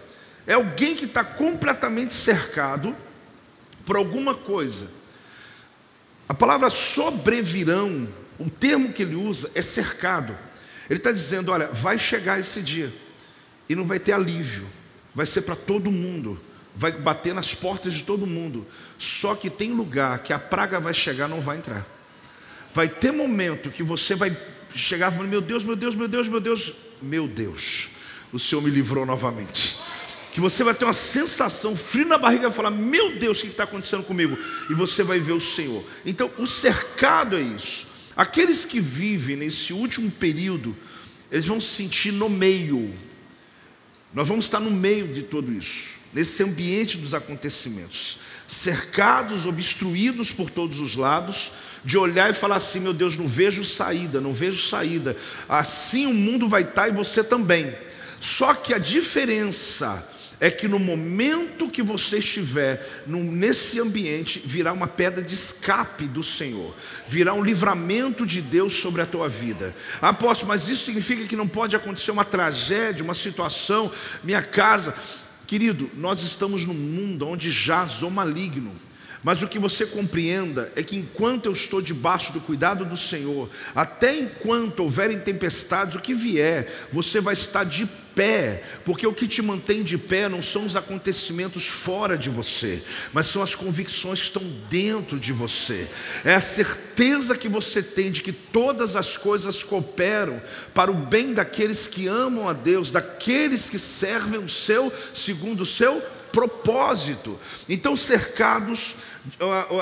É 0.46 0.54
alguém 0.54 0.96
que 0.96 1.06
está 1.06 1.24
completamente 1.24 2.14
cercado 2.14 2.96
por 3.86 3.96
alguma 3.96 4.34
coisa. 4.34 4.88
A 6.28 6.34
palavra 6.34 6.70
sobrevirão, 6.70 8.08
o 8.40 8.50
termo 8.50 8.92
que 8.92 9.02
ele 9.04 9.16
usa 9.16 9.50
é 9.56 9.62
cercado. 9.62 10.38
Ele 10.90 11.00
está 11.00 11.12
dizendo: 11.12 11.52
olha, 11.52 11.68
vai 11.68 11.98
chegar 11.98 12.40
esse 12.40 12.62
dia 12.62 12.94
e 13.70 13.76
não 13.76 13.86
vai 13.86 14.00
ter 14.00 14.14
alívio, 14.14 14.66
vai 15.14 15.26
ser 15.26 15.42
para 15.42 15.56
todo 15.56 15.92
mundo, 15.92 16.40
vai 16.76 16.92
bater 16.92 17.34
nas 17.34 17.54
portas 17.54 17.94
de 17.94 18.04
todo 18.04 18.26
mundo. 18.26 18.66
Só 18.98 19.36
que 19.36 19.50
tem 19.50 19.72
lugar 19.72 20.20
que 20.20 20.32
a 20.32 20.40
praga 20.40 20.80
vai 20.80 20.94
chegar, 20.94 21.28
não 21.28 21.42
vai 21.42 21.58
entrar. 21.58 21.97
Vai 22.74 22.88
ter 22.88 23.12
momento 23.12 23.70
que 23.70 23.84
você 23.84 24.16
vai 24.16 24.36
chegar 24.76 25.12
falando: 25.12 25.30
Meu 25.30 25.42
Deus, 25.42 25.64
meu 25.64 25.76
Deus, 25.76 25.96
meu 25.96 26.08
Deus, 26.08 26.28
meu 26.28 26.40
Deus, 26.40 26.74
meu 27.02 27.28
Deus, 27.28 27.90
o 28.32 28.40
Senhor 28.40 28.62
me 28.62 28.70
livrou 28.70 29.06
novamente. 29.06 29.78
Que 30.32 30.40
você 30.40 30.64
vai 30.64 30.76
ter 30.76 30.86
uma 30.86 30.94
sensação 30.94 31.76
frio 31.76 32.08
na 32.08 32.18
barriga 32.18 32.48
e 32.48 32.52
falar: 32.52 32.72
Meu 32.72 33.16
Deus, 33.16 33.40
o 33.40 33.42
que 33.42 33.48
está 33.48 33.64
acontecendo 33.64 34.04
comigo? 34.04 34.38
E 34.70 34.74
você 34.74 35.04
vai 35.04 35.20
ver 35.20 35.34
o 35.34 35.42
Senhor. 35.42 35.84
Então, 36.06 36.30
o 36.38 36.46
cercado 36.46 37.36
é 37.36 37.42
isso. 37.42 37.88
Aqueles 38.16 38.64
que 38.64 38.80
vivem 38.80 39.36
nesse 39.36 39.74
último 39.74 40.10
período, 40.10 40.76
eles 41.32 41.46
vão 41.46 41.60
se 41.60 41.68
sentir 41.68 42.12
no 42.12 42.30
meio. 42.30 42.94
Nós 44.14 44.28
vamos 44.28 44.46
estar 44.46 44.60
no 44.60 44.72
meio 44.72 45.08
de 45.08 45.22
tudo 45.22 45.52
isso, 45.52 45.96
nesse 46.14 46.44
ambiente 46.44 46.98
dos 46.98 47.14
acontecimentos 47.14 48.20
cercados, 48.48 49.46
obstruídos 49.46 50.32
por 50.32 50.50
todos 50.50 50.80
os 50.80 50.96
lados, 50.96 51.52
de 51.84 51.98
olhar 51.98 52.30
e 52.30 52.34
falar 52.34 52.56
assim: 52.58 52.80
meu 52.80 52.94
Deus, 52.94 53.18
não 53.18 53.28
vejo 53.28 53.64
saída, 53.64 54.22
não 54.22 54.34
vejo 54.34 54.68
saída. 54.68 55.16
Assim 55.48 56.06
o 56.06 56.14
mundo 56.14 56.48
vai 56.48 56.62
estar 56.62 56.88
e 56.88 56.92
você 56.92 57.24
também. 57.24 57.74
Só 58.20 58.54
que 58.54 58.74
a 58.74 58.80
diferença 58.80 60.08
é 60.40 60.52
que 60.52 60.68
no 60.68 60.78
momento 60.78 61.70
que 61.70 61.82
você 61.82 62.20
estiver 62.20 63.04
nesse 63.08 63.80
ambiente, 63.80 64.42
virá 64.46 64.72
uma 64.72 64.88
pedra 64.88 65.22
de 65.24 65.34
escape 65.34 66.06
do 66.06 66.24
Senhor, 66.24 66.76
virá 67.08 67.34
um 67.34 67.44
livramento 67.44 68.26
de 68.26 68.40
Deus 68.42 68.74
sobre 68.74 69.02
a 69.02 69.06
tua 69.06 69.28
vida. 69.28 69.76
Apóstolo, 70.00 70.50
mas 70.50 70.68
isso 70.68 70.86
significa 70.86 71.26
que 71.26 71.36
não 71.36 71.48
pode 71.48 71.76
acontecer 71.76 72.12
uma 72.12 72.26
tragédia, 72.26 73.04
uma 73.04 73.16
situação, 73.16 73.92
minha 74.24 74.42
casa. 74.42 74.94
Querido, 75.48 75.90
nós 75.96 76.22
estamos 76.22 76.66
num 76.66 76.74
mundo 76.74 77.26
onde 77.26 77.54
jaz 77.54 78.04
o 78.04 78.12
maligno. 78.12 78.74
Mas 79.28 79.44
o 79.44 79.48
que 79.50 79.60
você 79.60 79.86
compreenda 79.86 80.72
é 80.74 80.82
que 80.82 80.96
enquanto 80.96 81.48
eu 81.48 81.52
estou 81.52 81.82
debaixo 81.82 82.32
do 82.32 82.40
cuidado 82.40 82.86
do 82.86 82.96
Senhor, 82.96 83.50
até 83.76 84.18
enquanto 84.18 84.80
houverem 84.80 85.20
tempestades, 85.20 85.96
o 85.96 86.00
que 86.00 86.14
vier, 86.14 86.66
você 86.94 87.20
vai 87.20 87.34
estar 87.34 87.66
de 87.66 87.86
pé, 88.16 88.64
porque 88.86 89.06
o 89.06 89.12
que 89.12 89.28
te 89.28 89.42
mantém 89.42 89.84
de 89.84 89.98
pé 89.98 90.30
não 90.30 90.42
são 90.42 90.66
os 90.66 90.78
acontecimentos 90.78 91.68
fora 91.68 92.18
de 92.18 92.30
você, 92.30 92.82
mas 93.12 93.28
são 93.28 93.44
as 93.44 93.54
convicções 93.54 94.20
que 94.20 94.28
estão 94.28 94.44
dentro 94.70 95.20
de 95.20 95.34
você. 95.34 95.90
É 96.24 96.34
a 96.34 96.40
certeza 96.40 97.36
que 97.36 97.50
você 97.50 97.84
tem 97.84 98.14
de 98.14 98.24
que 98.24 98.32
todas 98.32 98.96
as 98.96 99.18
coisas 99.18 99.62
cooperam 99.62 100.42
para 100.74 100.90
o 100.90 100.94
bem 100.94 101.34
daqueles 101.34 101.86
que 101.86 102.08
amam 102.08 102.48
a 102.48 102.54
Deus, 102.54 102.92
daqueles 102.92 103.70
que 103.70 103.78
servem 103.78 104.40
o 104.40 104.48
seu 104.48 104.90
segundo 105.14 105.64
o 105.64 105.66
seu 105.66 106.02
propósito. 106.32 107.40
Então, 107.68 107.96
cercados, 107.96 108.96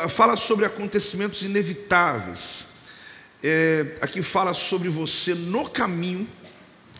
fala 0.10 0.36
sobre 0.38 0.66
acontecimentos 0.66 1.42
inevitáveis. 1.42 2.68
É, 3.44 3.98
aqui 4.02 4.22
fala 4.22 4.54
sobre 4.54 4.90
você 4.90 5.36
no 5.36 5.70
caminho 5.70 6.28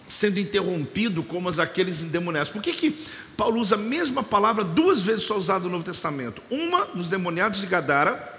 sendo 0.08 0.40
interrompido 0.40 1.24
como 1.24 1.50
aqueles 1.60 2.02
endemoniados. 2.02 2.52
Por 2.52 2.62
que, 2.62 2.72
que 2.72 2.92
Paulo 3.36 3.60
usa 3.60 3.76
a 3.76 3.78
mesma 3.78 4.24
palavra 4.24 4.64
duas 4.64 5.02
vezes 5.02 5.24
só 5.24 5.38
usada 5.38 5.66
no 5.66 5.72
Novo 5.72 5.84
Testamento? 5.84 6.42
Uma 6.50 6.86
nos 6.94 7.10
demoniados 7.10 7.60
de 7.60 7.68
Gadara, 7.68 8.34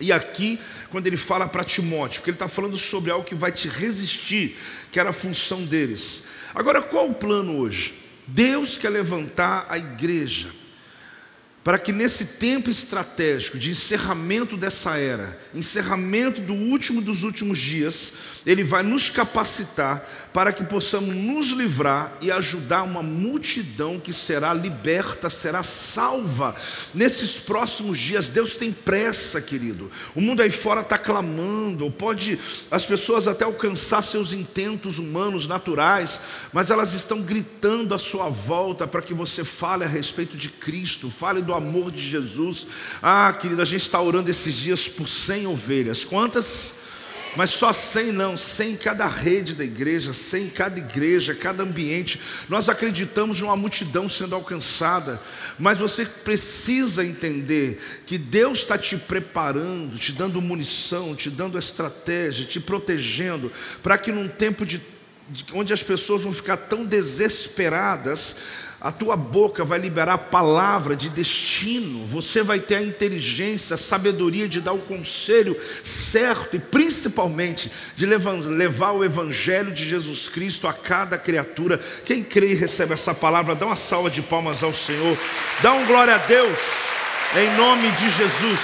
e 0.00 0.12
aqui, 0.12 0.60
quando 0.90 1.06
ele 1.08 1.16
fala 1.16 1.48
para 1.48 1.64
Timóteo, 1.64 2.20
porque 2.20 2.30
ele 2.30 2.36
está 2.36 2.46
falando 2.46 2.76
sobre 2.76 3.10
algo 3.10 3.24
que 3.24 3.34
vai 3.34 3.50
te 3.50 3.68
resistir, 3.68 4.56
que 4.92 5.00
era 5.00 5.10
a 5.10 5.12
função 5.12 5.64
deles. 5.64 6.22
Agora, 6.54 6.80
qual 6.80 7.08
o 7.08 7.14
plano 7.14 7.58
hoje? 7.58 7.94
Deus 8.26 8.78
quer 8.78 8.90
levantar 8.90 9.66
a 9.68 9.76
igreja 9.76 10.50
para 11.68 11.78
que 11.78 11.92
nesse 11.92 12.24
tempo 12.24 12.70
estratégico 12.70 13.58
de 13.58 13.72
encerramento 13.72 14.56
dessa 14.56 14.96
era, 14.96 15.38
encerramento 15.54 16.40
do 16.40 16.54
último 16.54 17.02
dos 17.02 17.24
últimos 17.24 17.58
dias, 17.58 18.10
Ele 18.48 18.64
vai 18.64 18.82
nos 18.82 19.10
capacitar 19.10 20.02
para 20.32 20.54
que 20.54 20.64
possamos 20.64 21.14
nos 21.14 21.48
livrar 21.48 22.16
e 22.18 22.32
ajudar 22.32 22.82
uma 22.82 23.02
multidão 23.02 24.00
que 24.00 24.10
será 24.10 24.54
liberta, 24.54 25.28
será 25.28 25.62
salva. 25.62 26.54
Nesses 26.94 27.36
próximos 27.36 27.98
dias, 27.98 28.30
Deus 28.30 28.56
tem 28.56 28.72
pressa, 28.72 29.42
querido. 29.42 29.90
O 30.14 30.22
mundo 30.22 30.40
aí 30.40 30.48
fora 30.48 30.80
está 30.80 30.96
clamando, 30.96 31.90
pode 31.90 32.38
as 32.70 32.86
pessoas 32.86 33.28
até 33.28 33.44
alcançar 33.44 34.00
seus 34.00 34.32
intentos 34.32 34.98
humanos, 34.98 35.46
naturais, 35.46 36.18
mas 36.50 36.70
elas 36.70 36.94
estão 36.94 37.20
gritando 37.20 37.94
à 37.94 37.98
sua 37.98 38.30
volta 38.30 38.86
para 38.86 39.02
que 39.02 39.12
você 39.12 39.44
fale 39.44 39.84
a 39.84 39.88
respeito 39.88 40.38
de 40.38 40.48
Cristo, 40.48 41.10
fale 41.10 41.42
do 41.42 41.52
amor 41.52 41.90
de 41.90 42.00
Jesus. 42.00 42.66
Ah, 43.02 43.30
querida, 43.38 43.60
a 43.60 43.66
gente 43.66 43.82
está 43.82 44.00
orando 44.00 44.30
esses 44.30 44.54
dias 44.54 44.88
por 44.88 45.06
100 45.06 45.46
ovelhas. 45.48 46.02
Quantas? 46.02 46.77
Mas 47.36 47.50
só 47.50 47.72
100 47.72 48.12
não, 48.12 48.36
100 48.36 48.72
em 48.72 48.76
cada 48.76 49.06
rede 49.06 49.54
da 49.54 49.64
igreja, 49.64 50.12
100 50.12 50.44
em 50.44 50.50
cada 50.50 50.78
igreja, 50.78 51.34
cada 51.34 51.62
ambiente. 51.62 52.20
Nós 52.48 52.68
acreditamos 52.68 53.40
numa 53.40 53.56
multidão 53.56 54.08
sendo 54.08 54.34
alcançada, 54.34 55.20
mas 55.58 55.78
você 55.78 56.04
precisa 56.04 57.04
entender 57.04 57.80
que 58.06 58.18
Deus 58.18 58.60
está 58.60 58.78
te 58.78 58.96
preparando, 58.96 59.98
te 59.98 60.12
dando 60.12 60.40
munição, 60.40 61.14
te 61.14 61.30
dando 61.30 61.58
estratégia, 61.58 62.46
te 62.46 62.60
protegendo, 62.60 63.52
para 63.82 63.98
que 63.98 64.10
num 64.10 64.28
tempo 64.28 64.64
de, 64.64 64.80
de 65.28 65.44
onde 65.52 65.72
as 65.72 65.82
pessoas 65.82 66.22
vão 66.22 66.32
ficar 66.32 66.56
tão 66.56 66.84
desesperadas, 66.84 68.36
a 68.80 68.92
tua 68.92 69.16
boca 69.16 69.64
vai 69.64 69.78
liberar 69.78 70.14
a 70.14 70.18
palavra 70.18 70.94
de 70.94 71.10
destino, 71.10 72.06
você 72.06 72.44
vai 72.44 72.60
ter 72.60 72.76
a 72.76 72.82
inteligência, 72.82 73.74
a 73.74 73.78
sabedoria 73.78 74.48
de 74.48 74.60
dar 74.60 74.72
o 74.72 74.78
conselho 74.78 75.56
certo 75.82 76.54
e 76.54 76.60
principalmente 76.60 77.72
de 77.96 78.06
levar 78.06 78.92
o 78.92 79.04
Evangelho 79.04 79.72
de 79.72 79.88
Jesus 79.88 80.28
Cristo 80.28 80.68
a 80.68 80.72
cada 80.72 81.18
criatura. 81.18 81.80
Quem 82.04 82.22
crê 82.22 82.52
e 82.52 82.54
recebe 82.54 82.94
essa 82.94 83.12
palavra, 83.12 83.56
dá 83.56 83.66
uma 83.66 83.74
salva 83.74 84.08
de 84.08 84.22
palmas 84.22 84.62
ao 84.62 84.72
Senhor, 84.72 85.18
dá 85.60 85.72
um 85.72 85.84
glória 85.84 86.14
a 86.14 86.18
Deus, 86.18 86.58
em 87.36 87.56
nome 87.56 87.90
de 87.90 88.10
Jesus. 88.10 88.60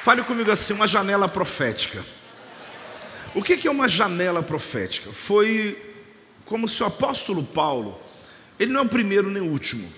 Fale 0.00 0.22
comigo 0.22 0.50
assim: 0.50 0.72
uma 0.72 0.86
janela 0.86 1.28
profética. 1.28 2.02
O 3.34 3.42
que 3.42 3.66
é 3.68 3.70
uma 3.70 3.88
janela 3.88 4.42
profética? 4.42 5.10
Foi 5.12 5.93
como 6.44 6.68
se 6.68 6.82
o 6.82 6.86
apóstolo 6.86 7.42
Paulo, 7.42 8.00
ele 8.58 8.72
não 8.72 8.80
é 8.80 8.84
o 8.84 8.88
primeiro 8.88 9.30
nem 9.30 9.42
o 9.42 9.50
último, 9.50 9.90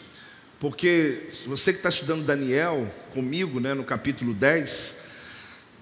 porque 0.60 1.28
você 1.46 1.72
que 1.72 1.78
está 1.78 1.88
estudando 1.88 2.24
Daniel 2.24 2.90
comigo, 3.12 3.60
né, 3.60 3.74
no 3.74 3.84
capítulo 3.84 4.32
10, 4.32 4.96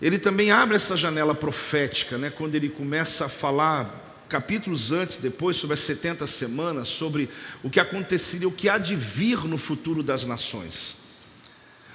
ele 0.02 0.18
também 0.18 0.50
abre 0.50 0.76
essa 0.76 0.96
janela 0.96 1.34
profética, 1.34 2.18
né, 2.18 2.30
quando 2.30 2.54
ele 2.54 2.68
começa 2.68 3.26
a 3.26 3.28
falar 3.28 4.02
capítulos 4.28 4.90
antes, 4.90 5.18
depois, 5.18 5.56
sobre 5.56 5.74
as 5.74 5.80
70 5.80 6.26
semanas, 6.26 6.88
sobre 6.88 7.28
o 7.62 7.70
que 7.70 7.78
aconteceria, 7.78 8.48
o 8.48 8.52
que 8.52 8.68
há 8.68 8.78
de 8.78 8.96
vir 8.96 9.44
no 9.44 9.56
futuro 9.56 10.02
das 10.02 10.24
nações. 10.24 10.96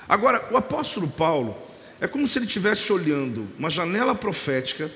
Agora, 0.08 0.48
o 0.52 0.58
apóstolo 0.58 1.08
Paulo 1.08 1.56
é 2.00 2.08
como 2.08 2.28
se 2.28 2.40
ele 2.40 2.46
estivesse 2.46 2.94
olhando 2.94 3.48
uma 3.58 3.70
janela 3.70 4.16
profética 4.16 4.90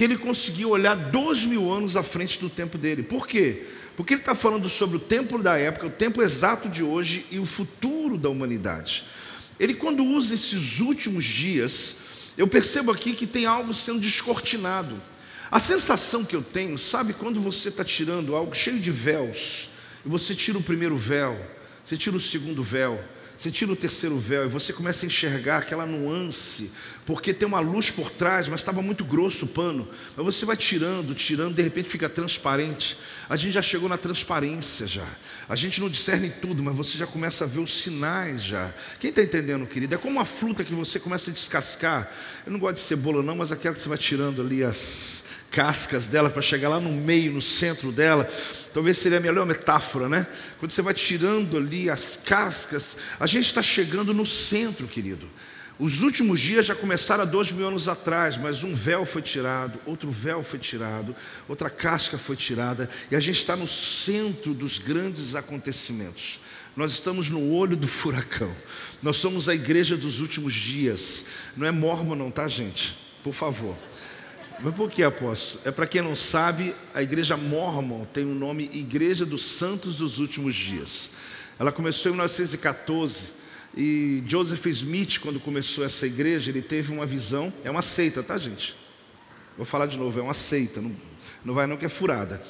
que 0.00 0.04
ele 0.04 0.16
conseguiu 0.16 0.70
olhar 0.70 0.94
dois 0.94 1.44
mil 1.44 1.70
anos 1.70 1.94
à 1.94 2.02
frente 2.02 2.38
do 2.40 2.48
tempo 2.48 2.78
dele. 2.78 3.02
Por 3.02 3.28
quê? 3.28 3.66
Porque 3.98 4.14
ele 4.14 4.22
está 4.22 4.34
falando 4.34 4.66
sobre 4.66 4.96
o 4.96 4.98
tempo 4.98 5.36
da 5.42 5.58
época, 5.58 5.88
o 5.88 5.90
tempo 5.90 6.22
exato 6.22 6.70
de 6.70 6.82
hoje 6.82 7.26
e 7.30 7.38
o 7.38 7.44
futuro 7.44 8.16
da 8.16 8.30
humanidade. 8.30 9.04
Ele, 9.58 9.74
quando 9.74 10.02
usa 10.02 10.32
esses 10.32 10.80
últimos 10.80 11.26
dias, 11.26 11.96
eu 12.38 12.48
percebo 12.48 12.90
aqui 12.90 13.12
que 13.12 13.26
tem 13.26 13.44
algo 13.44 13.74
sendo 13.74 14.00
descortinado. 14.00 14.96
A 15.50 15.60
sensação 15.60 16.24
que 16.24 16.34
eu 16.34 16.40
tenho, 16.40 16.78
sabe, 16.78 17.12
quando 17.12 17.38
você 17.38 17.68
está 17.68 17.84
tirando 17.84 18.34
algo 18.34 18.54
cheio 18.54 18.80
de 18.80 18.90
véus, 18.90 19.68
e 20.06 20.08
você 20.08 20.34
tira 20.34 20.56
o 20.56 20.62
primeiro 20.62 20.96
véu, 20.96 21.38
você 21.84 21.94
tira 21.94 22.16
o 22.16 22.20
segundo 22.20 22.62
véu, 22.62 22.98
você 23.40 23.50
tira 23.50 23.72
o 23.72 23.76
terceiro 23.76 24.18
véu 24.18 24.44
e 24.44 24.48
você 24.48 24.70
começa 24.70 25.06
a 25.06 25.08
enxergar 25.08 25.56
aquela 25.56 25.86
nuance, 25.86 26.70
porque 27.06 27.32
tem 27.32 27.48
uma 27.48 27.58
luz 27.58 27.90
por 27.90 28.10
trás, 28.10 28.48
mas 28.48 28.60
estava 28.60 28.82
muito 28.82 29.02
grosso 29.02 29.46
o 29.46 29.48
pano. 29.48 29.88
Mas 30.14 30.26
você 30.26 30.44
vai 30.44 30.58
tirando, 30.58 31.14
tirando, 31.14 31.54
de 31.54 31.62
repente 31.62 31.88
fica 31.88 32.06
transparente. 32.06 32.98
A 33.30 33.36
gente 33.36 33.52
já 33.52 33.62
chegou 33.62 33.88
na 33.88 33.96
transparência 33.96 34.86
já. 34.86 35.08
A 35.48 35.56
gente 35.56 35.80
não 35.80 35.88
discerne 35.88 36.28
tudo, 36.28 36.62
mas 36.62 36.76
você 36.76 36.98
já 36.98 37.06
começa 37.06 37.44
a 37.44 37.46
ver 37.46 37.60
os 37.60 37.82
sinais 37.82 38.44
já. 38.44 38.74
Quem 38.98 39.08
está 39.08 39.22
entendendo, 39.22 39.66
querido? 39.66 39.94
É 39.94 39.96
como 39.96 40.16
uma 40.16 40.26
fruta 40.26 40.62
que 40.62 40.74
você 40.74 41.00
começa 41.00 41.30
a 41.30 41.32
descascar. 41.32 42.12
Eu 42.44 42.52
não 42.52 42.58
gosto 42.58 42.74
de 42.74 42.82
cebola, 42.82 43.22
não, 43.22 43.36
mas 43.36 43.50
aquela 43.50 43.74
que 43.74 43.80
você 43.80 43.88
vai 43.88 43.96
tirando 43.96 44.42
ali 44.42 44.62
as 44.62 45.22
cascas 45.50 46.06
dela 46.06 46.30
para 46.30 46.42
chegar 46.42 46.68
lá 46.68 46.80
no 46.80 46.92
meio, 46.92 47.32
no 47.32 47.42
centro 47.42 47.90
dela. 47.90 48.28
Talvez 48.72 48.98
seria 48.98 49.18
a 49.18 49.20
melhor 49.20 49.44
metáfora, 49.44 50.08
né? 50.08 50.26
Quando 50.58 50.70
você 50.70 50.82
vai 50.82 50.94
tirando 50.94 51.56
ali 51.56 51.90
as 51.90 52.18
cascas, 52.24 52.96
a 53.18 53.26
gente 53.26 53.46
está 53.46 53.62
chegando 53.62 54.14
no 54.14 54.24
centro, 54.24 54.86
querido. 54.86 55.28
Os 55.78 56.02
últimos 56.02 56.38
dias 56.38 56.66
já 56.66 56.74
começaram 56.74 57.22
há 57.22 57.26
dois 57.26 57.50
mil 57.50 57.66
anos 57.66 57.88
atrás, 57.88 58.36
mas 58.36 58.62
um 58.62 58.74
véu 58.74 59.06
foi 59.06 59.22
tirado, 59.22 59.80
outro 59.86 60.10
véu 60.10 60.44
foi 60.44 60.58
tirado, 60.58 61.16
outra 61.48 61.70
casca 61.70 62.18
foi 62.18 62.36
tirada, 62.36 62.88
e 63.10 63.16
a 63.16 63.20
gente 63.20 63.38
está 63.38 63.56
no 63.56 63.66
centro 63.66 64.52
dos 64.52 64.78
grandes 64.78 65.34
acontecimentos. 65.34 66.38
Nós 66.76 66.92
estamos 66.92 67.30
no 67.30 67.52
olho 67.52 67.76
do 67.76 67.88
furacão. 67.88 68.54
Nós 69.02 69.16
somos 69.16 69.48
a 69.48 69.54
igreja 69.54 69.96
dos 69.96 70.20
últimos 70.20 70.52
dias. 70.52 71.24
Não 71.56 71.66
é 71.66 71.70
mormon, 71.70 72.14
não, 72.14 72.30
tá, 72.30 72.46
gente? 72.46 72.96
Por 73.24 73.34
favor. 73.34 73.76
Mas 74.62 74.74
por 74.74 74.90
que 74.90 75.02
apóstolo? 75.02 75.62
É 75.64 75.70
para 75.70 75.86
quem 75.86 76.02
não 76.02 76.14
sabe, 76.14 76.74
a 76.92 77.02
igreja 77.02 77.34
Mormon 77.34 78.04
tem 78.04 78.24
o 78.24 78.34
nome 78.34 78.68
Igreja 78.74 79.24
dos 79.24 79.42
Santos 79.42 79.96
dos 79.96 80.18
Últimos 80.18 80.54
Dias. 80.54 81.10
Ela 81.58 81.72
começou 81.72 82.10
em 82.10 82.12
1914 82.12 83.32
e 83.74 84.22
Joseph 84.26 84.66
Smith, 84.66 85.18
quando 85.18 85.40
começou 85.40 85.82
essa 85.82 86.06
igreja, 86.06 86.50
ele 86.50 86.60
teve 86.60 86.92
uma 86.92 87.06
visão, 87.06 87.50
é 87.64 87.70
uma 87.70 87.80
seita, 87.80 88.22
tá 88.22 88.36
gente? 88.36 88.76
Vou 89.56 89.64
falar 89.64 89.86
de 89.86 89.96
novo, 89.96 90.18
é 90.18 90.22
uma 90.22 90.34
seita, 90.34 90.82
não, 90.82 90.94
não 91.42 91.54
vai 91.54 91.66
não 91.66 91.78
que 91.78 91.86
é 91.86 91.88
furada. 91.88 92.42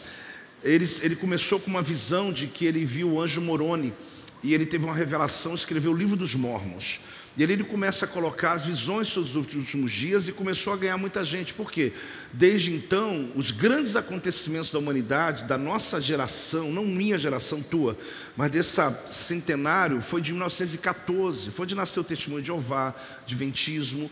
Ele, 0.65 0.89
ele 1.03 1.15
começou 1.15 1.61
com 1.61 1.71
uma 1.71 1.83
visão 1.83 2.33
de 2.33 2.49
que 2.49 2.67
ele 2.67 2.85
viu 2.85 3.13
o 3.13 3.21
anjo 3.21 3.41
Moroni 3.41 3.95
e 4.43 4.53
ele 4.53 4.67
teve 4.67 4.85
uma 4.85 4.95
revelação, 4.95 5.55
escreveu 5.55 5.93
o 5.93 5.97
livro 5.97 6.17
dos 6.17 6.35
Mormons. 6.35 7.01
E 7.37 7.45
ali 7.45 7.53
ele 7.53 7.65
começa 7.65 8.05
a 8.05 8.09
colocar 8.09 8.53
as 8.53 8.65
visões 8.65 9.09
sobre 9.09 9.31
os 9.31 9.37
últimos 9.37 9.93
dias 9.93 10.27
e 10.27 10.33
começou 10.33 10.73
a 10.73 10.77
ganhar 10.77 10.99
muita 10.99 11.25
gente. 11.25 11.55
Por 11.55 11.71
quê? 11.71 11.93
Desde 12.33 12.75
então, 12.75 13.31
os 13.37 13.51
grandes 13.51 13.95
acontecimentos 13.95 14.73
da 14.73 14.79
humanidade, 14.79 15.45
da 15.45 15.57
nossa 15.57 16.01
geração, 16.01 16.73
não 16.73 16.85
minha 16.85 17.19
geração, 17.19 17.63
tua, 17.63 17.97
mas 18.37 18.51
desse 18.51 18.81
centenário, 19.11 20.03
foi 20.03 20.21
de 20.21 20.33
1914. 20.33 21.51
Foi 21.51 21.67
de 21.67 21.75
nascer 21.75 22.01
o 22.01 22.05
Testemunho 22.05 22.43
de 22.43 22.49
Jeová, 22.49 22.95
de 23.25 23.35
Ventismo, 23.37 24.11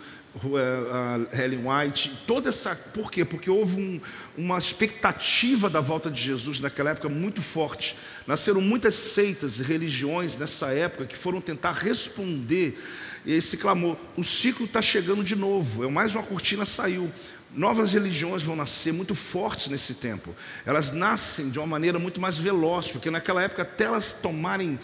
Helen 1.33 1.61
White, 1.67 2.23
toda 2.27 2.49
essa. 2.49 2.75
Por 2.75 3.11
quê? 3.11 3.25
Porque 3.25 3.51
houve 3.51 3.81
um, 3.81 4.01
uma 4.37 4.59
expectativa 4.59 5.69
da 5.69 5.81
volta 5.81 6.11
de 6.11 6.21
Jesus 6.21 6.61
naquela 6.61 6.91
época 6.91 7.09
muito 7.09 7.43
forte. 7.43 7.97
Nasceram 8.27 8.61
muitas 8.61 8.95
seitas 8.95 9.59
e 9.59 9.63
religiões 9.63 10.37
nessa 10.37 10.69
época 10.69 11.07
que 11.07 11.17
foram 11.17 11.41
tentar 11.41 11.73
responder 11.73 12.79
esse 13.27 13.57
clamor. 13.57 13.97
O 14.17 14.25
ciclo 14.25 14.67
está 14.67 14.81
chegando 14.81 15.25
de 15.25 15.37
novo, 15.37 15.85
é 15.85 15.89
mais 15.89 16.15
uma 16.15 16.23
cortina 16.23 16.65
saiu. 16.65 17.11
Novas 17.55 17.95
religiões 17.95 18.43
vão 18.43 18.55
nascer 18.55 18.93
muito 18.93 19.15
fortes 19.15 19.69
nesse 19.69 19.95
tempo. 19.95 20.35
Elas 20.67 20.93
nascem 20.93 21.49
de 21.49 21.59
uma 21.59 21.67
maneira 21.67 21.99
muito 21.99 22.21
mais 22.21 22.37
veloz, 22.37 22.91
porque 22.91 23.11
naquela 23.11 23.43
época, 23.43 23.63
até 23.63 23.85
elas 23.85 24.13
tomarem 24.13 24.79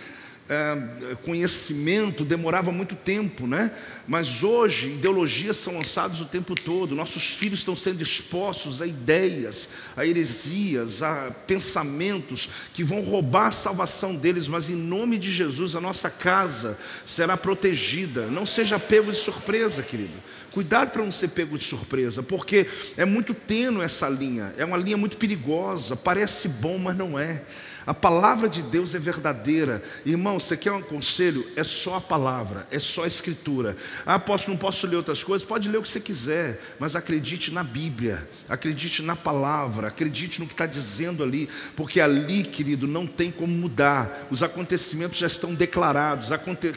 é, 0.48 1.14
conhecimento 1.24 2.24
demorava 2.24 2.70
muito 2.70 2.94
tempo, 2.94 3.46
né? 3.46 3.70
Mas 4.06 4.42
hoje 4.42 4.88
ideologias 4.88 5.56
são 5.56 5.74
lançadas 5.74 6.20
o 6.20 6.26
tempo 6.26 6.54
todo. 6.54 6.94
Nossos 6.94 7.30
filhos 7.30 7.60
estão 7.60 7.74
sendo 7.74 8.02
expostos 8.02 8.82
a 8.82 8.86
ideias, 8.86 9.68
a 9.96 10.04
heresias, 10.04 11.02
a 11.02 11.30
pensamentos 11.46 12.48
que 12.74 12.84
vão 12.84 13.00
roubar 13.02 13.46
a 13.46 13.52
salvação 13.52 14.14
deles. 14.14 14.46
Mas 14.46 14.68
em 14.68 14.76
nome 14.76 15.18
de 15.18 15.30
Jesus 15.30 15.74
a 15.74 15.80
nossa 15.80 16.10
casa 16.10 16.76
será 17.06 17.36
protegida. 17.36 18.26
Não 18.26 18.44
seja 18.44 18.78
pego 18.78 19.10
de 19.10 19.18
surpresa, 19.18 19.82
querido. 19.82 20.12
Cuidado 20.50 20.90
para 20.90 21.02
não 21.02 21.10
ser 21.10 21.28
pego 21.28 21.58
de 21.58 21.64
surpresa, 21.64 22.22
porque 22.22 22.66
é 22.96 23.04
muito 23.04 23.34
tênue 23.34 23.82
essa 23.82 24.08
linha. 24.08 24.54
É 24.56 24.64
uma 24.64 24.76
linha 24.76 24.96
muito 24.96 25.16
perigosa. 25.16 25.96
Parece 25.96 26.48
bom, 26.48 26.78
mas 26.78 26.96
não 26.96 27.18
é. 27.18 27.42
A 27.86 27.92
palavra 27.92 28.48
de 28.48 28.62
Deus 28.62 28.94
é 28.94 28.98
verdadeira. 28.98 29.82
Irmão, 30.06 30.40
você 30.40 30.56
quer 30.56 30.72
um 30.72 30.80
conselho? 30.80 31.46
É 31.54 31.62
só 31.62 31.96
a 31.96 32.00
palavra, 32.00 32.66
é 32.70 32.78
só 32.78 33.04
a 33.04 33.06
escritura. 33.06 33.76
Ah, 34.06 34.18
posso, 34.18 34.48
não 34.48 34.56
posso 34.56 34.86
ler 34.86 34.96
outras 34.96 35.22
coisas? 35.22 35.46
Pode 35.46 35.68
ler 35.68 35.76
o 35.76 35.82
que 35.82 35.88
você 35.88 36.00
quiser, 36.00 36.58
mas 36.78 36.96
acredite 36.96 37.52
na 37.52 37.62
Bíblia, 37.62 38.26
acredite 38.48 39.02
na 39.02 39.14
palavra, 39.14 39.88
acredite 39.88 40.40
no 40.40 40.46
que 40.46 40.54
está 40.54 40.64
dizendo 40.64 41.22
ali, 41.22 41.48
porque 41.76 42.00
ali, 42.00 42.42
querido, 42.42 42.86
não 42.86 43.06
tem 43.06 43.30
como 43.30 43.52
mudar. 43.52 44.26
Os 44.30 44.42
acontecimentos 44.42 45.18
já 45.18 45.26
estão 45.26 45.54
declarados. 45.54 46.30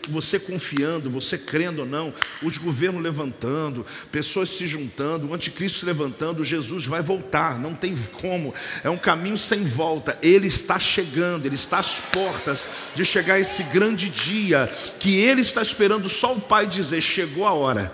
Você 0.09 0.39
confiando, 0.39 1.09
você 1.09 1.37
crendo 1.37 1.81
ou 1.81 1.87
não, 1.87 2.13
os 2.43 2.57
governos 2.57 3.01
levantando, 3.01 3.85
pessoas 4.11 4.49
se 4.49 4.67
juntando, 4.67 5.29
o 5.29 5.33
anticristo 5.33 5.79
se 5.79 5.85
levantando, 5.85 6.43
Jesus 6.43 6.85
vai 6.85 7.01
voltar, 7.01 7.57
não 7.57 7.73
tem 7.73 7.95
como. 8.19 8.53
É 8.83 8.89
um 8.89 8.97
caminho 8.97 9.37
sem 9.37 9.63
volta. 9.63 10.17
Ele 10.21 10.47
está 10.47 10.77
chegando 10.77 10.96
chegando, 10.97 11.45
Ele 11.45 11.55
está 11.55 11.79
às 11.79 11.99
portas 11.99 12.67
de 12.95 13.05
chegar 13.05 13.39
esse 13.39 13.61
grande 13.63 14.09
dia 14.09 14.67
que 14.99 15.15
Ele 15.19 15.41
está 15.41 15.61
esperando 15.61 16.09
só 16.09 16.33
o 16.33 16.41
Pai 16.41 16.65
dizer: 16.65 17.01
chegou 17.01 17.45
a 17.45 17.53
hora. 17.53 17.91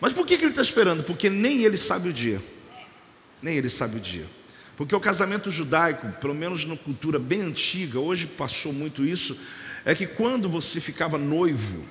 Mas 0.00 0.12
por 0.12 0.26
que, 0.26 0.36
que 0.36 0.44
Ele 0.44 0.52
está 0.52 0.62
esperando? 0.62 1.02
Porque 1.02 1.30
nem 1.30 1.62
Ele 1.62 1.78
sabe 1.78 2.10
o 2.10 2.12
dia. 2.12 2.42
Nem 3.40 3.56
Ele 3.56 3.70
sabe 3.70 3.96
o 3.96 4.00
dia. 4.00 4.26
Porque 4.76 4.94
o 4.94 5.00
casamento 5.00 5.50
judaico, 5.50 6.08
pelo 6.20 6.34
menos 6.34 6.64
na 6.64 6.76
cultura 6.76 7.18
bem 7.18 7.40
antiga, 7.40 7.98
hoje 7.98 8.26
passou 8.26 8.72
muito 8.72 9.04
isso, 9.04 9.38
é 9.84 9.94
que 9.94 10.06
quando 10.06 10.48
você 10.48 10.80
ficava 10.80 11.16
noivo, 11.16 11.84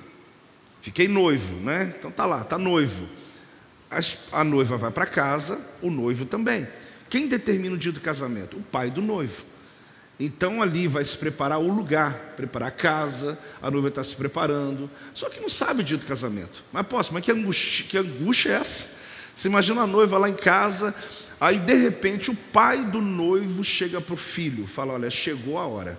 fiquei 0.82 1.08
noivo, 1.08 1.56
né? 1.56 1.94
Então 1.98 2.10
tá 2.10 2.26
lá, 2.26 2.44
tá 2.44 2.58
noivo. 2.58 3.08
A 4.32 4.44
noiva 4.44 4.76
vai 4.76 4.90
para 4.90 5.06
casa, 5.06 5.58
o 5.80 5.90
noivo 5.90 6.26
também. 6.26 6.66
Quem 7.08 7.26
determina 7.26 7.74
o 7.74 7.78
dia 7.78 7.92
do 7.92 8.00
casamento? 8.00 8.56
O 8.56 8.62
pai 8.62 8.90
do 8.90 9.00
noivo. 9.00 9.53
Então 10.18 10.62
ali 10.62 10.86
vai 10.86 11.04
se 11.04 11.16
preparar 11.16 11.58
o 11.58 11.72
lugar, 11.72 12.34
preparar 12.36 12.68
a 12.68 12.72
casa, 12.72 13.38
a 13.60 13.70
noiva 13.70 13.88
está 13.88 14.04
se 14.04 14.14
preparando. 14.14 14.88
Só 15.12 15.28
que 15.28 15.40
não 15.40 15.48
sabe 15.48 15.80
o 15.80 15.84
dia 15.84 15.96
do 15.96 16.06
casamento. 16.06 16.62
Mas 16.72 16.86
posso, 16.86 17.12
mas 17.12 17.24
que 17.24 17.32
angústia, 17.32 17.86
que 17.88 17.98
angústia 17.98 18.50
é 18.50 18.52
essa? 18.54 18.86
Você 19.34 19.48
imagina 19.48 19.82
a 19.82 19.86
noiva 19.86 20.16
lá 20.16 20.28
em 20.28 20.34
casa, 20.34 20.94
aí 21.40 21.58
de 21.58 21.74
repente 21.74 22.30
o 22.30 22.36
pai 22.36 22.84
do 22.84 23.00
noivo 23.00 23.64
chega 23.64 24.00
para 24.00 24.14
o 24.14 24.16
filho, 24.16 24.66
fala: 24.66 24.92
Olha, 24.92 25.10
chegou 25.10 25.58
a 25.58 25.66
hora. 25.66 25.98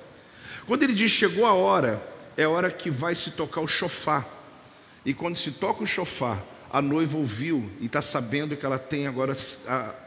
Quando 0.65 0.83
ele 0.83 0.93
diz 0.93 1.11
chegou 1.11 1.45
a 1.45 1.53
hora, 1.53 2.01
é 2.37 2.45
a 2.45 2.49
hora 2.49 2.71
que 2.71 2.89
vai 2.89 3.13
se 3.15 3.31
tocar 3.31 3.61
o 3.61 3.67
chofar. 3.67 4.25
E 5.05 5.13
quando 5.13 5.37
se 5.37 5.51
toca 5.51 5.83
o 5.83 5.87
chofar, 5.87 6.43
a 6.75 6.81
noiva 6.81 7.17
ouviu 7.17 7.71
e 7.79 7.85
está 7.85 8.01
sabendo 8.01 8.57
que 8.57 8.65
ela 8.65 8.77
tem 8.77 9.07
agora 9.07 9.33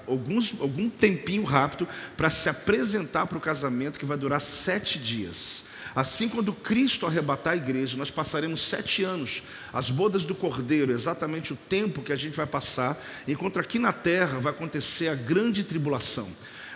alguns, 0.07 0.55
algum 0.61 0.91
tempinho 0.91 1.43
rápido 1.43 1.89
para 2.15 2.29
se 2.29 2.47
apresentar 2.47 3.27
para 3.27 3.39
o 3.39 3.41
casamento 3.41 3.99
que 3.99 4.05
vai 4.05 4.19
durar 4.19 4.39
sete 4.39 4.99
dias. 4.99 5.65
Assim, 5.97 6.29
quando 6.29 6.53
Cristo 6.53 7.07
arrebatar 7.07 7.55
a 7.55 7.57
igreja, 7.57 7.97
nós 7.97 8.11
passaremos 8.11 8.61
sete 8.61 9.03
anos, 9.03 9.43
as 9.73 9.89
bodas 9.89 10.27
do 10.27 10.35
Cordeiro, 10.35 10.93
exatamente 10.93 11.55
o 11.55 11.57
tempo 11.57 12.03
que 12.03 12.13
a 12.13 12.17
gente 12.17 12.37
vai 12.37 12.47
passar, 12.47 13.03
enquanto 13.27 13.59
aqui 13.59 13.79
na 13.79 13.95
terra 13.95 14.39
vai 14.39 14.53
acontecer 14.53 15.09
a 15.09 15.15
grande 15.15 15.65
tribulação. 15.65 16.29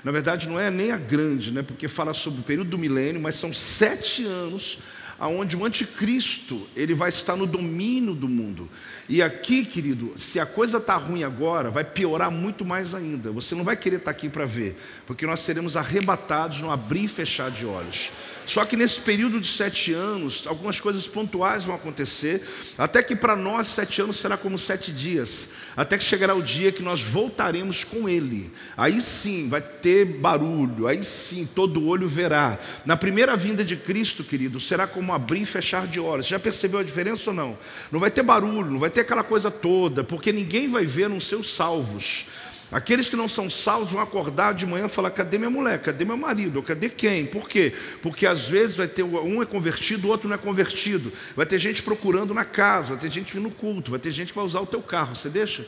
Na 0.02 0.10
verdade, 0.10 0.48
não 0.48 0.58
é 0.58 0.70
nem 0.70 0.90
a 0.90 0.96
grande, 0.96 1.52
né, 1.52 1.62
porque 1.62 1.86
fala 1.86 2.14
sobre 2.14 2.40
o 2.40 2.44
período 2.44 2.70
do 2.70 2.78
milênio, 2.78 3.20
mas 3.20 3.34
são 3.34 3.52
sete 3.52 4.24
anos 4.24 4.78
aonde 5.22 5.56
o 5.56 5.64
anticristo 5.64 6.66
ele 6.74 6.94
vai 6.94 7.08
estar 7.08 7.36
no 7.36 7.46
domínio 7.46 8.12
do 8.12 8.28
mundo. 8.28 8.68
E 9.08 9.22
aqui, 9.22 9.64
querido, 9.64 10.14
se 10.16 10.40
a 10.40 10.44
coisa 10.44 10.78
está 10.78 10.96
ruim 10.96 11.22
agora, 11.22 11.70
vai 11.70 11.84
piorar 11.84 12.28
muito 12.28 12.64
mais 12.64 12.92
ainda. 12.92 13.30
Você 13.30 13.54
não 13.54 13.62
vai 13.62 13.76
querer 13.76 13.96
estar 13.96 14.06
tá 14.06 14.10
aqui 14.10 14.28
para 14.28 14.44
ver, 14.44 14.76
porque 15.06 15.24
nós 15.24 15.38
seremos 15.38 15.76
arrebatados 15.76 16.60
no 16.60 16.72
abrir 16.72 17.04
e 17.04 17.08
fechar 17.08 17.52
de 17.52 17.64
olhos. 17.64 18.10
Só 18.46 18.64
que 18.64 18.76
nesse 18.76 19.00
período 19.00 19.40
de 19.40 19.46
sete 19.46 19.92
anos, 19.92 20.44
algumas 20.46 20.80
coisas 20.80 21.06
pontuais 21.06 21.64
vão 21.64 21.76
acontecer, 21.76 22.42
até 22.76 23.00
que 23.02 23.14
para 23.14 23.36
nós 23.36 23.68
sete 23.68 24.02
anos 24.02 24.16
será 24.16 24.36
como 24.36 24.58
sete 24.58 24.92
dias, 24.92 25.50
até 25.76 25.96
que 25.96 26.02
chegará 26.02 26.34
o 26.34 26.42
dia 26.42 26.72
que 26.72 26.82
nós 26.82 27.00
voltaremos 27.00 27.84
com 27.84 28.08
Ele. 28.08 28.52
Aí 28.76 29.00
sim 29.00 29.48
vai 29.48 29.60
ter 29.60 30.04
barulho, 30.04 30.88
aí 30.88 31.04
sim 31.04 31.46
todo 31.54 31.86
olho 31.86 32.08
verá. 32.08 32.58
Na 32.84 32.96
primeira 32.96 33.36
vinda 33.36 33.64
de 33.64 33.76
Cristo, 33.76 34.24
querido, 34.24 34.58
será 34.58 34.86
como 34.86 35.11
abrir 35.12 35.42
e 35.42 35.46
fechar 35.46 35.86
de 35.86 36.00
olhos. 36.00 36.26
Já 36.26 36.38
percebeu 36.38 36.80
a 36.80 36.82
diferença 36.82 37.30
ou 37.30 37.36
não? 37.36 37.58
Não 37.90 38.00
vai 38.00 38.10
ter 38.10 38.22
barulho, 38.22 38.70
não 38.70 38.78
vai 38.78 38.90
ter 38.90 39.00
aquela 39.00 39.24
coisa 39.24 39.50
toda, 39.50 40.02
porque 40.02 40.32
ninguém 40.32 40.68
vai 40.68 40.84
ver 40.84 41.08
nos 41.08 41.26
seus 41.26 41.54
salvos. 41.54 42.26
Aqueles 42.72 43.06
que 43.10 43.16
não 43.16 43.28
são 43.28 43.50
salvos 43.50 43.90
vão 43.90 44.00
acordar 44.00 44.54
de 44.54 44.64
manhã 44.64 44.86
e 44.86 44.88
falar: 44.88 45.10
cadê 45.10 45.36
minha 45.36 45.50
mulher? 45.50 45.78
Cadê 45.82 46.06
meu 46.06 46.16
marido? 46.16 46.62
Cadê 46.62 46.88
quem? 46.88 47.26
Por 47.26 47.46
quê? 47.46 47.70
Porque 48.00 48.26
às 48.26 48.48
vezes 48.48 48.76
vai 48.78 48.88
ter 48.88 49.02
um 49.02 49.42
é 49.42 49.46
convertido, 49.46 50.08
o 50.08 50.10
outro 50.10 50.26
não 50.26 50.34
é 50.34 50.38
convertido. 50.38 51.12
Vai 51.36 51.44
ter 51.44 51.58
gente 51.58 51.82
procurando 51.82 52.32
na 52.32 52.46
casa, 52.46 52.94
vai 52.94 52.98
ter 52.98 53.10
gente 53.10 53.34
vindo 53.34 53.42
no 53.42 53.50
culto, 53.50 53.90
vai 53.90 54.00
ter 54.00 54.10
gente 54.10 54.28
que 54.28 54.34
vai 54.34 54.44
usar 54.44 54.60
o 54.60 54.66
teu 54.66 54.80
carro. 54.80 55.14
Você 55.14 55.28
deixa? 55.28 55.66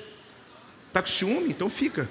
Está 0.88 1.03
com 1.03 1.09
ciúme? 1.09 1.51
Então 1.51 1.68
fica. 1.68 2.09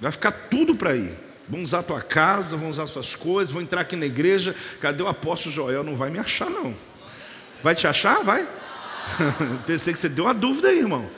Vai 0.00 0.12
ficar 0.12 0.30
tudo 0.30 0.76
para 0.76 0.94
ir. 0.94 1.18
Vão 1.48 1.62
usar 1.62 1.80
a 1.80 1.82
tua 1.82 2.00
casa, 2.00 2.56
vão 2.56 2.70
usar 2.70 2.86
suas 2.86 3.14
coisas, 3.14 3.52
vão 3.52 3.60
entrar 3.60 3.82
aqui 3.82 3.96
na 3.96 4.06
igreja. 4.06 4.54
Cadê 4.80 5.02
o 5.02 5.08
apóstolo 5.08 5.54
Joel? 5.54 5.84
Não 5.84 5.96
vai 5.96 6.10
me 6.10 6.18
achar, 6.18 6.48
não. 6.48 6.74
Vai 7.62 7.74
te 7.74 7.86
achar? 7.86 8.22
Vai. 8.22 8.46
Pensei 9.66 9.92
que 9.92 9.98
você 9.98 10.08
deu 10.08 10.24
uma 10.24 10.34
dúvida 10.34 10.68
aí, 10.68 10.78
irmão. 10.78 11.08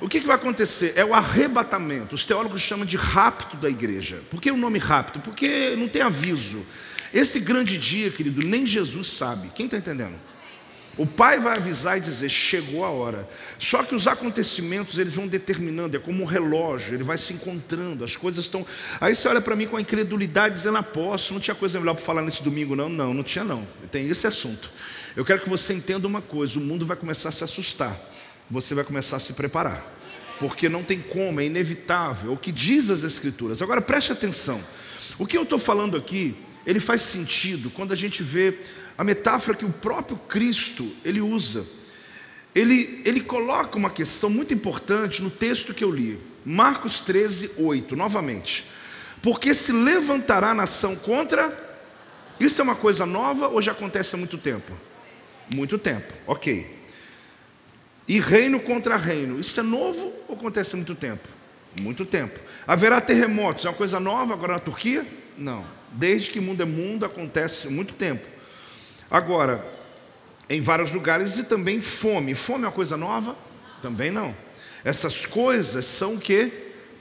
O 0.00 0.08
que, 0.08 0.20
que, 0.20 0.26
vai 0.26 0.36
acontecer? 0.36 0.94
É 0.96 1.04
o 1.04 1.14
arrebatamento. 1.14 2.14
Os 2.14 2.24
teólogos 2.24 2.60
chamam 2.60 2.84
de 2.84 2.96
rapto 2.96 3.56
da 3.56 3.70
igreja. 3.70 4.20
Por 4.30 4.40
que 4.40 4.50
o 4.50 4.56
nome 4.56 4.78
rapto? 4.78 5.20
Porque 5.20 5.76
não 5.76 5.88
tem 5.88 6.02
aviso. 6.02 6.66
Esse 7.14 7.38
grande 7.38 7.78
dia, 7.78 8.10
querido, 8.10 8.44
nem 8.44 8.66
Jesus 8.66 9.06
sabe. 9.06 9.50
Quem 9.54 9.66
está 9.66 9.78
entendendo? 9.78 10.16
O 10.96 11.06
pai 11.06 11.40
vai 11.40 11.56
avisar 11.56 11.98
e 11.98 12.00
dizer: 12.00 12.28
chegou 12.28 12.84
a 12.84 12.90
hora. 12.90 13.28
Só 13.58 13.82
que 13.82 13.94
os 13.94 14.06
acontecimentos 14.06 14.98
eles 14.98 15.14
vão 15.14 15.26
determinando, 15.26 15.96
é 15.96 16.00
como 16.00 16.22
um 16.22 16.26
relógio, 16.26 16.94
ele 16.94 17.04
vai 17.04 17.16
se 17.16 17.32
encontrando, 17.32 18.04
as 18.04 18.16
coisas 18.16 18.44
estão. 18.44 18.66
Aí 19.00 19.14
você 19.14 19.26
olha 19.28 19.40
para 19.40 19.56
mim 19.56 19.66
com 19.66 19.76
a 19.76 19.80
incredulidade, 19.80 20.54
dizendo: 20.54 20.78
apóstolo, 20.78 21.38
não 21.38 21.42
tinha 21.42 21.54
coisa 21.54 21.78
melhor 21.78 21.94
para 21.94 22.04
falar 22.04 22.22
nesse 22.22 22.42
domingo, 22.42 22.76
não? 22.76 22.88
Não, 22.88 23.14
não 23.14 23.22
tinha, 23.22 23.44
não. 23.44 23.66
Tem 23.90 24.08
esse 24.08 24.26
assunto. 24.26 24.70
Eu 25.16 25.24
quero 25.24 25.42
que 25.42 25.48
você 25.48 25.72
entenda 25.72 26.06
uma 26.06 26.20
coisa: 26.22 26.58
o 26.58 26.62
mundo 26.62 26.84
vai 26.84 26.96
começar 26.96 27.30
a 27.30 27.32
se 27.32 27.44
assustar 27.44 27.98
você 28.52 28.74
vai 28.74 28.84
começar 28.84 29.16
a 29.16 29.20
se 29.20 29.32
preparar. 29.32 29.82
Porque 30.38 30.68
não 30.68 30.82
tem 30.82 31.00
como, 31.00 31.40
é 31.40 31.46
inevitável. 31.46 32.30
É 32.30 32.34
o 32.34 32.36
que 32.36 32.52
diz 32.52 32.90
as 32.90 33.02
Escrituras. 33.02 33.62
Agora 33.62 33.80
preste 33.80 34.12
atenção. 34.12 34.60
O 35.18 35.26
que 35.26 35.36
eu 35.36 35.42
estou 35.42 35.58
falando 35.58 35.96
aqui, 35.96 36.36
ele 36.66 36.80
faz 36.80 37.02
sentido 37.02 37.70
quando 37.70 37.92
a 37.92 37.96
gente 37.96 38.22
vê 38.22 38.58
a 38.96 39.04
metáfora 39.04 39.56
que 39.56 39.64
o 39.64 39.72
próprio 39.72 40.16
Cristo 40.16 40.90
ele 41.04 41.20
usa. 41.20 41.66
Ele, 42.54 43.00
ele 43.04 43.20
coloca 43.20 43.78
uma 43.78 43.90
questão 43.90 44.28
muito 44.28 44.52
importante 44.52 45.22
no 45.22 45.30
texto 45.30 45.72
que 45.72 45.82
eu 45.82 45.90
li. 45.90 46.20
Marcos 46.44 47.00
13, 47.00 47.52
8, 47.56 47.96
novamente. 47.96 48.66
Porque 49.22 49.54
se 49.54 49.72
levantará 49.72 50.52
nação 50.52 50.96
contra 50.96 51.70
Isso 52.40 52.60
é 52.60 52.64
uma 52.64 52.74
coisa 52.74 53.06
nova 53.06 53.48
ou 53.48 53.62
já 53.62 53.72
acontece 53.72 54.14
há 54.14 54.18
muito 54.18 54.36
tempo? 54.36 54.72
Muito 55.54 55.78
tempo, 55.78 56.12
ok. 56.26 56.82
E 58.08 58.18
reino 58.18 58.58
contra 58.58 58.96
reino, 58.96 59.38
isso 59.38 59.58
é 59.60 59.62
novo 59.62 60.12
ou 60.28 60.34
acontece 60.34 60.74
há 60.74 60.76
muito 60.76 60.94
tempo? 60.94 61.28
Muito 61.80 62.04
tempo. 62.04 62.38
Haverá 62.66 63.00
terremotos, 63.00 63.64
é 63.64 63.68
uma 63.68 63.76
coisa 63.76 64.00
nova 64.00 64.34
agora 64.34 64.54
na 64.54 64.60
Turquia? 64.60 65.06
Não. 65.38 65.64
Desde 65.92 66.30
que 66.30 66.40
mundo 66.40 66.62
é 66.62 66.66
mundo 66.66 67.04
acontece 67.04 67.68
muito 67.68 67.94
tempo. 67.94 68.24
Agora, 69.10 69.64
em 70.48 70.60
vários 70.60 70.90
lugares 70.90 71.36
e 71.36 71.44
também 71.44 71.80
fome. 71.80 72.34
Fome 72.34 72.64
é 72.64 72.66
uma 72.66 72.72
coisa 72.72 72.96
nova? 72.96 73.36
Também 73.80 74.10
não. 74.10 74.34
Essas 74.84 75.26
coisas 75.26 75.84
são 75.84 76.14
o 76.14 76.20
que? 76.20 76.50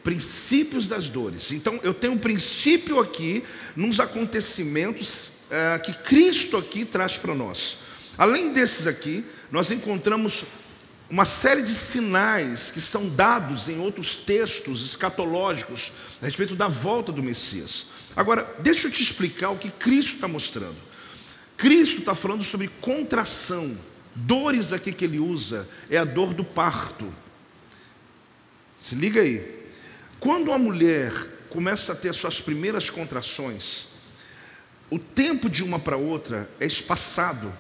Princípios 0.04 0.88
das 0.88 1.10
dores. 1.10 1.52
Então 1.52 1.80
eu 1.84 1.94
tenho 1.94 2.14
um 2.14 2.18
princípio 2.18 3.00
aqui 3.00 3.44
nos 3.76 4.00
acontecimentos 4.00 5.32
é, 5.50 5.80
que 5.80 5.94
Cristo 5.94 6.58
aqui 6.58 6.86
traz 6.86 7.18
para 7.18 7.36
nós. 7.36 7.78
Além 8.18 8.52
desses 8.52 8.88
aqui, 8.88 9.26
nós 9.52 9.72
encontramos 9.72 10.44
uma 11.10 11.26
série 11.26 11.62
de 11.62 11.74
sinais 11.74 12.72
que 12.72 12.80
são 12.80 13.10
dados 13.10 13.68
em 13.68 13.80
outros 13.80 14.16
textos 14.16 14.86
escatológicos 14.86 15.92
a 16.22 16.26
respeito 16.26 16.56
da 16.56 16.70
volta 16.70 17.12
do 17.12 17.22
Messias. 17.22 17.88
Agora, 18.16 18.56
deixa 18.60 18.88
eu 18.88 18.92
te 18.92 19.02
explicar 19.02 19.52
o 19.52 19.58
que 19.58 19.70
Cristo 19.70 20.16
está 20.16 20.28
mostrando. 20.28 20.76
Cristo 21.58 22.00
está 22.00 22.16
falando 22.16 22.44
sobre 22.44 22.68
contração. 22.82 23.78
Dores 24.14 24.74
aqui 24.74 24.92
que 24.92 25.06
ele 25.06 25.20
usa 25.20 25.68
é 25.90 25.98
a 25.98 26.04
dor 26.04 26.34
do 26.34 26.44
parto. 26.44 27.12
Se 28.82 28.96
liga 28.96 29.22
aí. 29.22 29.62
Quando 30.20 30.50
uma 30.50 30.58
mulher 30.58 31.12
começa 31.50 31.94
a 31.94 31.96
ter 31.96 32.14
suas 32.14 32.42
primeiras 32.42 32.90
contrações, 32.90 33.88
o 34.90 35.00
tempo 35.00 35.50
de 35.50 35.64
uma 35.64 35.80
para 35.80 35.96
outra 35.96 36.50
é 36.60 36.66
espaçado, 36.66 37.52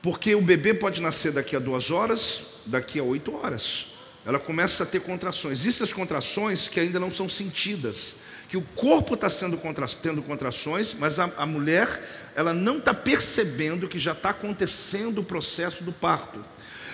porque 0.00 0.34
o 0.34 0.42
bebê 0.42 0.72
pode 0.72 1.02
nascer 1.02 1.32
daqui 1.32 1.56
a 1.56 1.58
duas 1.58 1.90
horas, 1.90 2.42
daqui 2.64 2.98
a 3.00 3.02
oito 3.02 3.34
horas. 3.34 3.88
Ela 4.24 4.38
começa 4.38 4.84
a 4.84 4.86
ter 4.86 5.00
contrações. 5.00 5.60
Existem 5.60 5.84
as 5.84 5.92
contrações 5.92 6.68
que 6.68 6.78
ainda 6.78 7.00
não 7.00 7.10
são 7.10 7.28
sentidas 7.28 8.16
que 8.52 8.58
o 8.58 8.62
corpo 8.76 9.14
está 9.14 9.30
sendo 9.30 9.56
contra, 9.56 9.88
tendo 9.88 10.20
contrações, 10.20 10.92
mas 10.92 11.18
a, 11.18 11.24
a 11.38 11.46
mulher 11.46 11.88
ela 12.36 12.52
não 12.52 12.76
está 12.76 12.92
percebendo 12.92 13.88
que 13.88 13.98
já 13.98 14.12
está 14.12 14.28
acontecendo 14.28 15.22
o 15.22 15.24
processo 15.24 15.82
do 15.82 15.90
parto. 15.90 16.44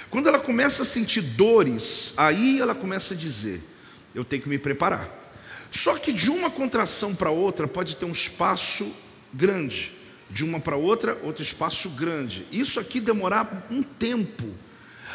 Quando 0.09 0.29
ela 0.29 0.39
começa 0.39 0.83
a 0.83 0.87
sentir 0.87 1.21
dores, 1.21 2.15
aí 2.17 2.61
ela 2.61 2.77
começa 2.77 3.13
a 3.13 3.17
dizer: 3.17 3.61
eu 4.15 4.25
tenho 4.25 4.41
que 4.41 4.49
me 4.49 4.57
preparar. 4.57 5.11
Só 5.73 5.99
que 5.99 6.13
de 6.13 6.31
uma 6.31 6.49
contração 6.49 7.13
para 7.13 7.31
outra 7.31 7.67
pode 7.67 7.97
ter 7.97 8.05
um 8.05 8.13
espaço 8.13 8.95
grande, 9.35 9.93
de 10.31 10.45
uma 10.45 10.61
para 10.61 10.77
outra, 10.77 11.19
outro 11.25 11.43
espaço 11.43 11.89
grande. 11.91 12.47
Isso 12.53 12.79
aqui 12.79 13.01
demorar 13.01 13.67
um 13.69 13.83
tempo. 13.83 14.47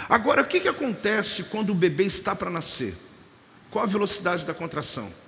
Agora, 0.10 0.42
o 0.42 0.46
que, 0.46 0.60
que 0.60 0.68
acontece 0.68 1.44
quando 1.44 1.70
o 1.70 1.74
bebê 1.74 2.04
está 2.04 2.36
para 2.36 2.50
nascer? 2.50 2.94
Qual 3.72 3.82
a 3.82 3.88
velocidade 3.88 4.46
da 4.46 4.54
contração? 4.54 5.23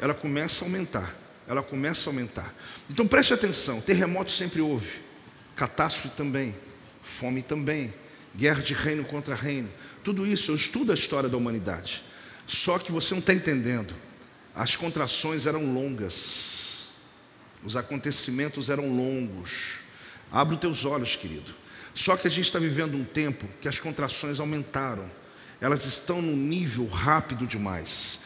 Ela 0.00 0.14
começa 0.14 0.64
a 0.64 0.66
aumentar. 0.66 1.16
Ela 1.46 1.62
começa 1.62 2.08
a 2.08 2.12
aumentar. 2.12 2.54
Então 2.88 3.06
preste 3.06 3.34
atenção: 3.34 3.80
terremoto 3.80 4.32
sempre 4.32 4.60
houve, 4.60 5.00
catástrofe 5.56 6.08
também, 6.16 6.54
fome 7.02 7.42
também, 7.42 7.92
guerra 8.34 8.62
de 8.62 8.72
reino 8.72 9.04
contra 9.04 9.34
reino. 9.34 9.68
Tudo 10.04 10.26
isso 10.26 10.50
eu 10.50 10.56
estudo 10.56 10.92
a 10.92 10.94
história 10.94 11.28
da 11.28 11.36
humanidade. 11.36 12.04
Só 12.46 12.78
que 12.78 12.90
você 12.90 13.14
não 13.14 13.20
está 13.20 13.34
entendendo. 13.34 13.94
As 14.54 14.74
contrações 14.74 15.46
eram 15.46 15.72
longas, 15.72 16.86
os 17.62 17.76
acontecimentos 17.76 18.68
eram 18.68 18.88
longos. 18.88 19.78
Abre 20.32 20.54
os 20.54 20.60
teus 20.60 20.84
olhos, 20.84 21.16
querido. 21.16 21.52
Só 21.94 22.16
que 22.16 22.26
a 22.26 22.30
gente 22.30 22.46
está 22.46 22.58
vivendo 22.58 22.96
um 22.96 23.04
tempo 23.04 23.46
que 23.60 23.68
as 23.68 23.80
contrações 23.80 24.38
aumentaram, 24.38 25.10
elas 25.60 25.84
estão 25.84 26.22
num 26.22 26.36
nível 26.36 26.86
rápido 26.86 27.46
demais. 27.46 28.19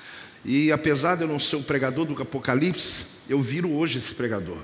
E 0.44 0.70
apesar 0.70 1.16
de 1.16 1.22
eu 1.22 1.28
não 1.28 1.38
ser 1.38 1.56
o 1.56 1.62
pregador 1.62 2.04
do 2.04 2.20
Apocalipse, 2.20 3.06
eu 3.28 3.40
viro 3.40 3.72
hoje 3.72 3.98
esse 3.98 4.14
pregador, 4.14 4.58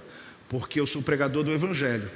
porque 0.48 0.78
eu 0.78 0.86
sou 0.86 1.00
o 1.00 1.04
pregador 1.04 1.42
do 1.42 1.52
Evangelho. 1.52 2.10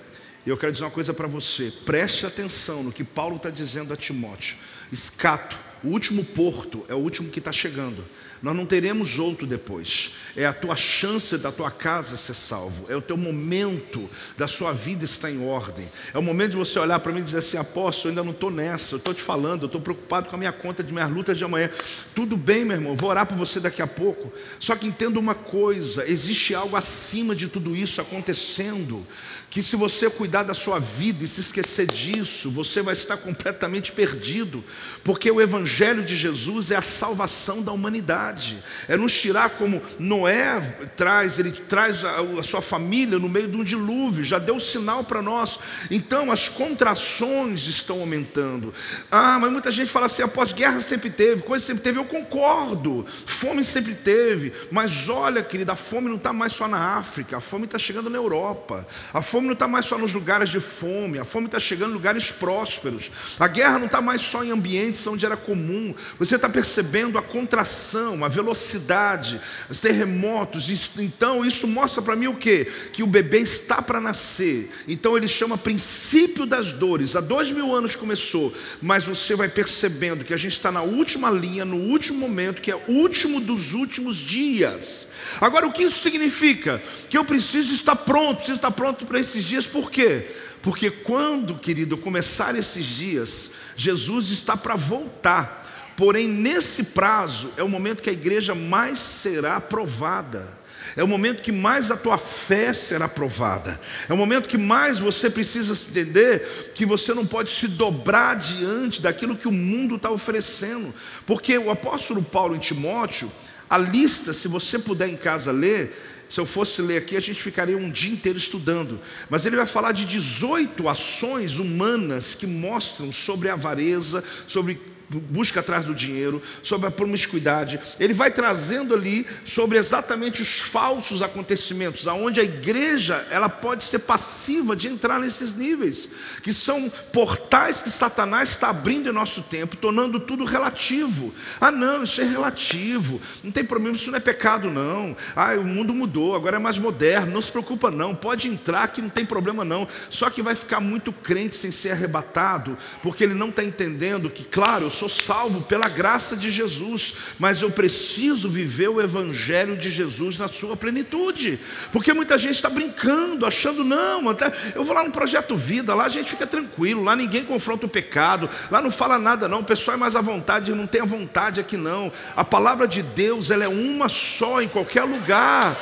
E 0.47 0.51
eu 0.51 0.57
quero 0.57 0.73
dizer 0.73 0.85
uma 0.85 0.91
coisa 0.91 1.15
para 1.15 1.27
você: 1.27 1.73
preste 1.85 2.27
atenção 2.27 2.83
no 2.83 2.93
que 2.93 3.03
Paulo 3.03 3.37
está 3.37 3.49
dizendo 3.49 3.95
a 3.95 3.97
Timóteo. 3.97 4.57
Escato, 4.93 5.59
o 5.83 5.89
último 5.89 6.25
porto 6.25 6.85
é 6.89 6.95
o 6.95 6.99
último 6.99 7.31
que 7.31 7.39
está 7.39 7.53
chegando. 7.53 8.05
Nós 8.43 8.55
não 8.55 8.67
teremos 8.67 9.19
outro 9.19 9.47
depois. 9.47 10.13
É 10.37 10.45
a 10.45 10.53
tua 10.53 10.77
chance 10.77 11.39
da 11.39 11.51
tua 11.51 11.71
casa 11.71 12.17
ser 12.17 12.35
salvo. 12.35 12.87
É 12.89 12.97
o 12.97 13.01
teu 13.01 13.17
momento 13.17 14.09
da 14.37 14.47
sua 14.47 14.73
vida 14.73 15.05
estar 15.05 15.31
em 15.31 15.47
ordem. 15.47 15.89
É 16.13 16.19
o 16.19 16.23
momento 16.23 16.53
de 16.53 16.57
você 16.57 16.79
olhar 16.79 16.99
para 17.01 17.13
mim 17.13 17.21
e 17.21 17.23
dizer 17.23 17.39
assim: 17.39 17.57
apóstolo, 17.57 18.09
eu 18.09 18.11
ainda 18.11 18.25
não 18.25 18.33
estou 18.33 18.51
nessa. 18.51 18.95
Eu 18.95 18.99
estou 18.99 19.15
te 19.15 19.23
falando, 19.23 19.63
eu 19.63 19.67
estou 19.67 19.81
preocupado 19.81 20.29
com 20.29 20.37
a 20.37 20.39
minha 20.39 20.53
conta 20.53 20.83
de 20.83 20.93
minhas 20.93 21.11
lutas 21.11 21.39
de 21.39 21.45
amanhã. 21.45 21.71
Tudo 22.15 22.37
bem, 22.37 22.65
meu 22.65 22.77
irmão, 22.77 22.97
vou 22.97 23.11
orar 23.11 23.27
por 23.27 23.37
você 23.37 23.61
daqui 23.61 23.81
a 23.81 23.87
pouco. 23.87 24.33
Só 24.59 24.77
que 24.77 24.87
entenda 24.87 25.19
uma 25.19 25.35
coisa: 25.35 26.09
existe 26.09 26.55
algo 26.55 26.77
acima 26.77 27.35
de 27.35 27.49
tudo 27.49 27.75
isso 27.75 28.01
acontecendo. 28.01 29.07
Que 29.49 29.63
se 29.63 29.77
você 29.77 30.11
cuidar 30.11 30.43
da 30.43 30.53
sua 30.53 30.81
vida 30.81 31.23
e 31.23 31.29
se 31.29 31.41
esquecer 31.41 31.87
disso, 31.87 32.51
você 32.51 32.83
vai 32.83 32.93
estar 32.93 33.17
completamente 33.17 33.93
perdido. 33.93 34.65
Porque 35.05 35.31
o 35.31 35.41
Evangelho 35.41 36.05
de 36.05 36.17
Jesus 36.17 36.73
é 36.73 36.77
a 36.77 36.83
salvação 36.83 37.63
da 37.63 37.71
humanidade 37.71 38.34
verdade, 38.35 38.59
é 38.89 38.97
nos 38.97 39.13
tirar 39.13 39.51
como 39.51 39.81
Noé 39.99 40.61
traz, 40.97 41.39
ele 41.39 41.53
traz 41.53 42.05
a, 42.05 42.43
sua 42.43 42.61
família 42.61 43.19
no 43.19 43.29
meio 43.29 43.49
de 43.49 43.57
um 43.57 43.65
dilúvio, 43.65 44.25
já 44.25 44.39
deu 44.39 44.59
sinal 44.59 45.05
para 45.05 45.23
nós. 45.23 45.59
Então 45.91 46.31
as 46.31 46.49
contrações 46.49 47.67
estão 47.67 48.01
aumentando. 48.01 48.75
Ah, 49.11 49.39
mas 49.41 49.51
muita 49.51 49.71
gente 49.71 49.91
fala 49.91 50.07
assim: 50.07 50.23
após 50.23 50.53
guerra 50.53 50.81
sempre 50.81 51.11
teve, 51.11 51.43
coisa 51.43 51.65
sempre 51.65 51.83
teve. 51.83 51.99
Eu 51.99 52.05
concordo, 52.05 53.07
fome 53.27 53.65
sempre 53.65 53.95
teve, 53.95 54.53
mas 54.71 55.09
olha, 55.09 55.43
querida, 55.43 55.73
a 55.73 55.77
fome 55.77 56.09
não 56.09 56.17
está 56.17 56.33
mais 56.33 56.53
só 56.53 56.67
na 56.67 56.97
África, 56.97 57.39
a 57.39 57.41
fome 57.41 57.65
está 57.65 57.79
chegando 57.79 58.11
na 58.11 58.19
Europa, 58.19 58.87
a 59.13 59.23
fome 59.23 59.47
não 59.47 59.55
está 59.55 59.69
mais 59.69 59.87
só 59.87 59.97
nos 59.97 60.13
lugares 60.13 60.49
de 60.49 60.61
fome, 60.61 61.19
a 61.19 61.25
fome 61.25 61.47
está 61.47 61.61
chegando 61.61 61.91
em 61.91 61.95
lugares 61.95 62.31
prósperos. 62.31 63.11
A 63.39 63.47
guerra 63.47 63.79
não 63.79 63.87
está 63.87 64.01
mais 64.01 64.23
só 64.23 64.45
em 64.45 64.51
ambientes 64.51 65.07
onde 65.07 65.25
era 65.25 65.37
comum. 65.37 65.95
Você 66.19 66.37
está 66.37 66.49
percebendo 66.49 67.19
a 67.19 67.23
contração, 67.23 68.14
a 68.23 68.29
velocidade, 68.29 69.41
os 69.71 69.81
terremotos. 69.81 70.69
Então, 70.99 71.43
isso 71.43 71.67
mostra 71.67 72.03
para 72.03 72.15
mim 72.15 72.27
o 72.27 72.37
quê? 72.37 72.71
Que 72.93 73.03
o 73.03 73.07
bebê 73.07 73.39
está 73.39 73.81
para 73.81 73.99
nascer. 73.99 74.71
Então, 74.87 75.17
ele 75.17 75.27
chama 75.27 75.57
princípio 75.57 76.45
das 76.45 76.75
dores. 76.75 77.17
Há 77.17 77.23
dois 77.23 77.51
mil 77.51 77.75
anos 77.75 77.97
começou, 77.97 78.53
mas 78.83 79.05
você 79.05 79.35
vai 79.35 79.49
percebendo 79.49 80.25
que 80.25 80.35
a 80.35 80.37
gente 80.37 80.53
está 80.53 80.71
na 80.71 80.83
última 80.83 81.31
linha, 81.31 81.65
no 81.65 81.77
último 81.77 82.19
momento, 82.19 82.61
que 82.61 82.71
é 82.71 82.77
o 82.77 82.93
último 82.93 83.41
dos 83.41 83.73
últimos 83.73 84.17
dias. 84.17 85.09
Agora, 85.41 85.67
o 85.67 85.73
que 85.73 85.85
isso 85.85 86.03
significa? 86.03 86.83
Que 87.09 87.17
eu 87.17 87.25
preciso 87.25 87.73
estar 87.73 87.97
pronto, 87.97 88.37
preciso 88.37 88.57
estar 88.57 88.71
pronto 88.71 89.07
para 89.07 89.19
esses 89.19 89.45
dias, 89.45 89.67
por 89.67 89.91
quê? 89.91 90.27
Porque 90.63 90.91
quando, 90.91 91.57
querido, 91.57 91.97
começar 91.97 92.57
esses 92.57 92.87
dias, 92.87 93.51
Jesus 93.77 94.31
está 94.31 94.57
para 94.57 94.75
voltar. 94.75 95.64
Porém, 95.97 96.27
nesse 96.27 96.85
prazo 96.85 97.51
é 97.57 97.63
o 97.63 97.69
momento 97.69 98.03
que 98.03 98.11
a 98.11 98.13
igreja 98.13 98.55
mais 98.55 98.99
será 98.99 99.57
aprovada. 99.57 100.65
É 100.97 101.03
o 101.03 101.09
momento 101.09 101.43
que 101.43 101.51
mais 101.51 101.91
a 101.91 101.97
tua 101.97 102.19
fé 102.19 102.73
será 102.73 103.09
provada. 103.09 103.81
É 104.09 104.13
o 104.13 104.17
momento 104.17 104.49
que 104.49 104.59
mais 104.59 104.99
você 104.99 105.29
precisa 105.31 105.73
entender 105.73 106.73
que 106.75 106.87
você 106.87 107.15
não 107.15 107.27
pode 107.27 107.51
se 107.51 107.67
dobrar 107.67 108.37
diante 108.37 109.01
daquilo 109.01 109.37
que 109.37 109.49
o 109.49 109.53
mundo 109.53 109.97
está 109.97 110.11
oferecendo. 110.11 110.95
Porque 111.27 111.57
o 111.59 111.71
apóstolo 111.71 112.23
Paulo 112.23 112.55
em 112.55 112.61
Timóteo, 112.61 113.31
a 113.69 113.79
lista, 113.79 114.33
se 114.33 114.47
você 114.47 114.79
puder 114.79 115.09
em 115.09 115.17
casa 115.17 115.51
ler, 115.51 115.93
se 116.29 116.39
eu 116.39 116.47
fosse 116.47 116.81
ler 116.83 116.99
aqui, 116.99 117.17
a 117.17 117.21
gente 117.21 117.43
ficaria 117.43 117.77
um 117.77 117.91
dia 117.91 118.13
inteiro 118.13 118.39
estudando. 118.39 119.01
Mas 119.29 119.47
ele 119.47 119.57
vai 119.57 119.67
falar 119.67 119.93
de 119.93 120.05
18 120.05 120.89
ações 120.89 121.59
humanas 121.59 122.35
que 122.35 122.47
mostram 122.47 123.11
sobre 123.11 123.49
a 123.49 123.55
avareza, 123.55 124.23
sobre 124.47 124.94
busca 125.21 125.61
atrás 125.61 125.85
do 125.85 125.95
dinheiro, 125.95 126.43
sobre 126.63 126.89
a 126.89 126.91
promiscuidade. 126.91 127.81
Ele 127.99 128.13
vai 128.13 128.31
trazendo 128.31 128.95
ali 128.95 129.27
sobre 129.45 129.79
exatamente 129.79 130.43
os 130.43 130.61
falsos 130.61 131.23
acontecimentos, 131.23 132.07
aonde 132.07 132.41
a 132.41 132.45
igreja 132.45 133.27
ela 133.31 133.49
pode 133.49 133.85
ser 133.85 134.01
passiva 134.01 134.77
de 134.77 134.89
entrar 134.89 135.21
nesses 135.21 135.55
níveis, 135.55 136.09
que 136.43 136.53
são 136.53 136.91
portais 137.13 137.83
que 137.83 137.91
Satanás 137.91 138.51
está 138.51 138.69
abrindo 138.69 139.09
em 139.09 139.13
nosso 139.13 139.43
tempo, 139.43 139.77
tornando 139.77 140.21
tudo 140.21 140.45
relativo. 140.45 141.35
Ah, 141.61 141.71
não, 141.71 142.05
isso 142.05 142.21
é 142.21 142.25
relativo, 142.25 143.21
não 143.43 143.51
tem 143.51 143.65
problema, 143.65 143.97
isso 143.97 144.11
não 144.11 144.19
é 144.19 144.21
pecado, 144.21 144.71
não. 144.71 145.17
Ah, 145.35 145.55
o 145.55 145.65
mundo 145.65 145.95
mudou, 145.95 146.35
agora 146.35 146.57
é 146.57 146.61
mais 146.61 146.79
moderno, 146.79 147.33
não 147.33 147.43
se 147.43 147.51
preocupa, 147.51 147.91
não, 147.91 148.15
pode 148.15 148.49
entrar 148.49 148.89
que 148.89 149.03
não 149.03 149.09
tem 149.09 149.25
problema, 149.25 149.65
não. 149.65 149.87
Só 150.11 150.31
que 150.31 150.43
vai 150.43 150.55
ficar 150.55 150.81
muito 150.81 151.13
crente 151.13 151.57
sem 151.57 151.71
ser 151.71 151.91
arrebatado, 151.91 152.77
porque 153.03 153.25
ele 153.25 153.35
não 153.35 153.49
está 153.49 153.63
entendendo 153.63 154.31
que, 154.31 154.45
claro, 154.45 154.85
eu 154.85 154.91
sou 154.91 155.04
sou 155.05 155.09
salvo 155.09 155.61
pela 155.61 155.89
graça 155.89 156.37
de 156.37 156.51
Jesus, 156.51 157.15
mas 157.39 157.61
eu 157.61 157.71
preciso 157.71 158.49
viver 158.49 158.89
o 158.89 159.01
Evangelho 159.01 159.77
de 159.77 159.91
Jesus 159.91 160.39
na 160.39 160.49
sua 160.49 160.77
plenitude, 160.77 161.59
porque 161.93 162.13
muita 162.13 162.39
gente 162.39 162.55
está 162.55 162.71
brincando, 162.71 163.45
achando, 163.45 163.85
não, 163.85 164.31
até 164.31 164.51
eu 164.75 164.85
vou 164.85 164.95
lá 164.95 165.05
no 165.05 165.11
Projeto 165.11 165.57
Vida, 165.57 165.95
lá 165.95 166.05
a 166.07 166.09
gente 166.09 166.31
fica 166.31 166.47
tranquilo, 166.47 167.05
lá 167.05 167.15
ninguém 167.15 167.45
confronta 167.45 167.87
o 167.87 167.89
pecado, 167.89 168.49
lá 168.71 168.81
não 168.81 168.91
fala 168.91 169.19
nada, 169.19 169.49
não, 169.49 169.61
o 169.61 169.65
pessoal 169.65 169.97
é 169.97 170.01
mais 170.01 170.17
à 170.17 170.21
vontade, 170.21 170.73
não 170.73 170.87
tem 170.87 171.03
a 171.03 171.07
vontade 171.07 171.61
aqui, 171.61 171.77
não. 171.77 172.11
A 172.37 172.45
palavra 172.45 172.89
de 172.89 173.03
Deus, 173.03 173.51
ela 173.51 173.65
é 173.65 173.69
uma 173.69 174.09
só 174.09 174.63
em 174.63 174.69
qualquer 174.69 175.05
lugar. 175.05 175.77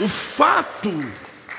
O 0.00 0.08
fato 0.08 0.90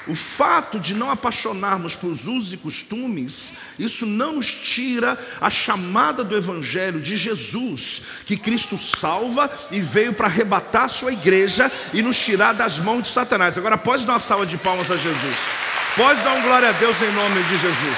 o 0.08 0.16
fato 0.16 0.80
de 0.80 0.94
não 0.94 1.10
apaixonarmos 1.10 1.96
por 1.96 2.12
usos 2.12 2.52
e 2.52 2.58
costumes, 2.58 3.54
isso 3.80 4.06
não 4.06 4.34
nos 4.34 4.54
tira 4.54 5.18
a 5.40 5.50
chamada 5.50 6.24
do 6.24 6.36
Evangelho 6.36 7.00
de 7.00 7.16
Jesus, 7.16 8.02
que 8.26 8.36
Cristo 8.36 8.78
salva 8.78 9.50
e 9.72 9.80
veio 9.80 10.14
para 10.14 10.28
arrebatar 10.28 10.84
a 10.84 10.90
sua 10.90 11.14
igreja 11.14 11.72
e 11.94 12.02
nos 12.02 12.18
tirar 12.18 12.54
das 12.54 12.80
mãos 12.80 13.04
de 13.04 13.10
Satanás. 13.10 13.58
Agora 13.58 13.78
pode 13.78 14.06
dar 14.06 14.14
uma 14.14 14.20
salva 14.20 14.46
de 14.46 14.58
palmas 14.58 14.92
a 14.92 14.98
Jesus. 14.98 15.36
Pode 15.96 16.22
dar 16.22 16.34
um 16.34 16.42
glória 16.42 16.70
a 16.70 16.74
Deus 16.74 17.02
em 17.02 17.12
nome 17.12 17.44
de 17.44 17.58
Jesus. 17.58 17.98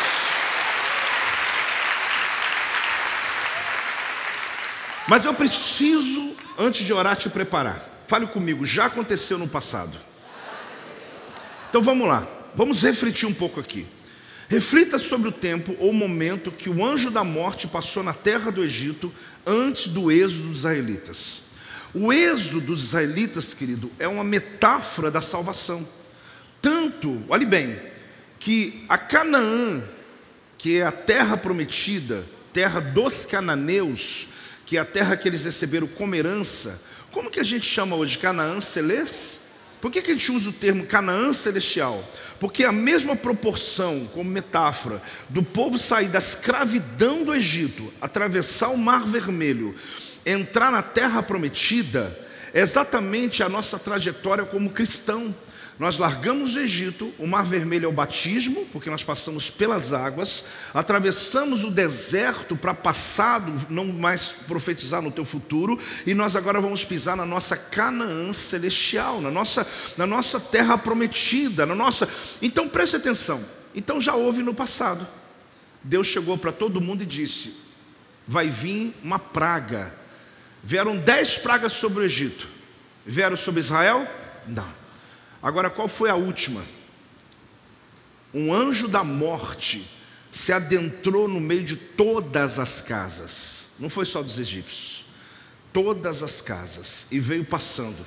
Mas 5.08 5.24
eu 5.24 5.34
preciso, 5.34 6.36
antes 6.58 6.86
de 6.86 6.92
orar, 6.94 7.16
te 7.16 7.30
preparar. 7.30 7.82
Fale 8.08 8.28
comigo, 8.28 8.66
já 8.66 8.86
aconteceu 8.86 9.38
no 9.38 9.48
passado. 9.48 9.98
Então 11.76 11.84
vamos 11.84 12.08
lá, 12.08 12.26
vamos 12.56 12.82
refletir 12.82 13.28
um 13.28 13.34
pouco 13.34 13.60
aqui. 13.60 13.86
Reflita 14.48 14.98
sobre 14.98 15.28
o 15.28 15.32
tempo 15.34 15.76
ou 15.78 15.92
momento 15.92 16.50
que 16.50 16.70
o 16.70 16.86
anjo 16.86 17.12
da 17.12 17.22
morte 17.22 17.68
passou 17.68 18.02
na 18.02 18.14
terra 18.14 18.50
do 18.50 18.64
Egito 18.64 19.14
antes 19.46 19.90
do 19.90 20.10
êxodo 20.10 20.48
dos 20.48 20.60
israelitas. 20.60 21.42
O 21.94 22.14
êxodo 22.14 22.62
dos 22.62 22.82
israelitas, 22.82 23.54
querido, 23.54 23.92
é 24.00 24.08
uma 24.08 24.24
metáfora 24.24 25.12
da 25.12 25.20
salvação. 25.20 25.86
Tanto, 26.62 27.22
olhe 27.28 27.46
bem, 27.46 27.78
que 28.40 28.86
a 28.88 28.98
Canaã, 28.98 29.84
que 30.58 30.78
é 30.78 30.84
a 30.84 30.94
terra 30.94 31.36
prometida, 31.36 32.26
terra 32.54 32.80
dos 32.80 33.26
cananeus, 33.26 34.28
que 34.66 34.78
é 34.78 34.80
a 34.80 34.86
terra 34.86 35.18
que 35.18 35.28
eles 35.28 35.44
receberam 35.44 35.88
como 35.88 36.16
herança, 36.16 36.82
como 37.12 37.30
que 37.30 37.42
a 37.42 37.44
gente 37.44 37.66
chama 37.66 37.98
hoje? 37.98 38.18
Canaã 38.18 38.62
celeste? 38.62 39.44
Por 39.82 39.92
que, 39.92 40.02
que 40.02 40.12
a 40.12 40.14
gente 40.14 40.32
usa 40.32 40.50
o 40.50 40.54
termo 40.54 40.86
Canaã 40.86 41.32
celestial? 41.34 42.04
Porque 42.40 42.64
a 42.64 42.72
mesma 42.72 43.16
proporção, 43.16 44.10
como 44.14 44.30
metáfora, 44.30 45.02
do 45.30 45.44
povo 45.44 45.78
sair 45.78 46.08
da 46.08 46.20
escravidão 46.20 47.24
do 47.24 47.36
Egito, 47.36 47.94
atravessar 48.02 48.70
o 48.70 48.78
Mar 48.78 49.06
Vermelho, 49.06 49.76
entrar 50.26 50.72
na 50.72 50.82
terra 50.82 51.22
prometida, 51.22 52.18
é 52.54 52.62
exatamente 52.62 53.44
a 53.44 53.50
nossa 53.50 53.78
trajetória 53.78 54.46
como 54.46 54.70
cristão. 54.70 55.36
Nós 55.78 55.98
largamos 55.98 56.56
o 56.56 56.60
Egito, 56.60 57.14
o 57.20 57.28
Mar 57.28 57.44
Vermelho 57.44 57.86
é 57.86 57.88
o 57.88 57.92
batismo, 57.92 58.66
porque 58.72 58.90
nós 58.90 59.04
passamos 59.04 59.50
pelas 59.50 59.92
águas, 59.92 60.46
atravessamos 60.74 61.66
o 61.66 61.72
deserto 61.72 62.56
para 62.56 62.74
passado, 62.74 63.52
não 63.70 63.86
mais 63.88 64.30
profetizar 64.48 65.02
no 65.02 65.12
teu 65.12 65.26
futuro, 65.26 65.78
e 66.06 66.14
nós 66.14 66.34
agora 66.38 66.62
vamos 66.62 66.86
pisar 66.86 67.18
na 67.18 67.26
nossa 67.26 67.58
Canaã 67.58 68.32
celestial, 68.32 69.20
na 69.20 69.30
nossa, 69.30 69.68
na 69.98 70.08
nossa 70.08 70.40
terra 70.40 70.78
prometida, 70.78 71.66
na 71.66 71.76
nossa. 71.76 72.08
Então 72.42 72.70
preste 72.70 72.96
atenção. 72.96 73.44
Então 73.76 74.00
já 74.00 74.16
houve 74.16 74.42
no 74.42 74.54
passado. 74.54 75.06
Deus 75.84 76.08
chegou 76.08 76.38
para 76.38 76.54
todo 76.54 76.80
mundo 76.80 77.04
e 77.04 77.06
disse: 77.06 77.54
vai 78.26 78.50
vir 78.50 78.94
uma 79.04 79.20
praga. 79.20 79.94
Vieram 80.64 80.98
dez 80.98 81.38
pragas 81.38 81.74
sobre 81.74 82.00
o 82.00 82.06
Egito. 82.06 82.48
Vieram 83.06 83.36
sobre 83.36 83.60
Israel? 83.60 84.08
Não. 84.48 84.85
Agora, 85.46 85.70
qual 85.70 85.88
foi 85.88 86.10
a 86.10 86.16
última? 86.16 86.64
Um 88.34 88.52
anjo 88.52 88.88
da 88.88 89.04
morte 89.04 89.88
se 90.32 90.52
adentrou 90.52 91.28
no 91.28 91.40
meio 91.40 91.64
de 91.64 91.76
todas 91.76 92.58
as 92.58 92.82
casas, 92.82 93.68
não 93.80 93.88
foi 93.88 94.08
só 94.08 94.24
dos 94.24 94.40
egípcios, 94.40 95.06
todas 95.72 96.24
as 96.24 96.42
casas, 96.42 97.06
e 97.12 97.20
veio 97.20 97.46
passando. 97.46 98.04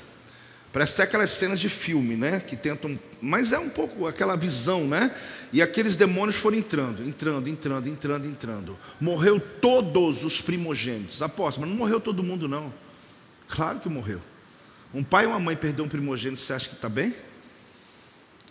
Parece 0.72 1.00
aquelas 1.00 1.30
cenas 1.30 1.60
de 1.60 1.68
filme, 1.68 2.16
né? 2.16 2.40
Que 2.40 2.56
tentam, 2.56 2.98
mas 3.22 3.52
é 3.52 3.58
um 3.60 3.68
pouco 3.68 4.08
aquela 4.08 4.34
visão, 4.34 4.88
né? 4.88 5.14
E 5.52 5.62
aqueles 5.62 5.94
demônios 5.94 6.34
foram 6.34 6.58
entrando, 6.58 7.08
entrando, 7.08 7.48
entrando, 7.48 7.88
entrando, 7.88 8.26
entrando. 8.26 8.78
Morreu 9.00 9.38
todos 9.38 10.24
os 10.24 10.40
primogênitos. 10.40 11.22
Apóstolo, 11.22 11.68
mas 11.68 11.70
não 11.70 11.78
morreu 11.78 12.00
todo 12.00 12.20
mundo, 12.20 12.48
não. 12.48 12.74
Claro 13.48 13.78
que 13.78 13.88
morreu. 13.88 14.20
Um 14.92 15.04
pai 15.04 15.24
e 15.24 15.28
uma 15.28 15.38
mãe 15.38 15.54
perder 15.54 15.82
um 15.82 15.88
primogênito, 15.88 16.40
você 16.40 16.52
acha 16.52 16.68
que 16.68 16.74
está 16.74 16.88
bem? 16.88 17.14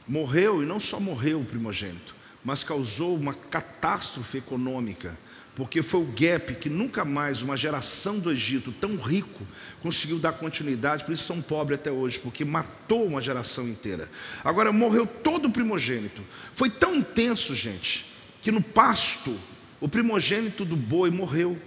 Morreu, 0.08 0.64
e 0.64 0.66
não 0.66 0.80
só 0.80 1.00
morreu 1.00 1.42
o 1.42 1.46
primogênito, 1.46 2.16
mas 2.44 2.64
causou 2.64 3.16
uma 3.16 3.34
catástrofe 3.34 4.38
econômica, 4.38 5.18
porque 5.56 5.82
foi 5.82 6.02
o 6.02 6.06
gap 6.06 6.54
que 6.56 6.70
nunca 6.70 7.04
mais 7.04 7.42
uma 7.42 7.58
geração 7.58 8.20
do 8.20 8.32
Egito 8.32 8.72
tão 8.72 8.96
rico 8.96 9.42
conseguiu 9.82 10.20
dar 10.20 10.34
continuidade, 10.34 11.04
por 11.04 11.14
isso 11.14 11.24
são 11.24 11.42
pobres 11.42 11.80
até 11.80 11.92
hoje, 11.92 12.20
porque 12.20 12.46
matou 12.46 13.06
uma 13.06 13.22
geração 13.22 13.68
inteira. 13.68 14.10
Agora 14.44 14.72
morreu 14.72 15.08
todo 15.08 15.48
o 15.48 15.52
primogênito. 15.52 16.22
Foi 16.56 16.70
tão 16.70 16.96
intenso, 16.96 17.56
gente, 17.56 18.06
que 18.42 18.52
no 18.52 18.62
pasto 18.62 19.36
o 19.82 19.88
primogênito 19.88 20.64
do 20.64 20.76
boi 20.76 21.10
morreu, 21.10 21.60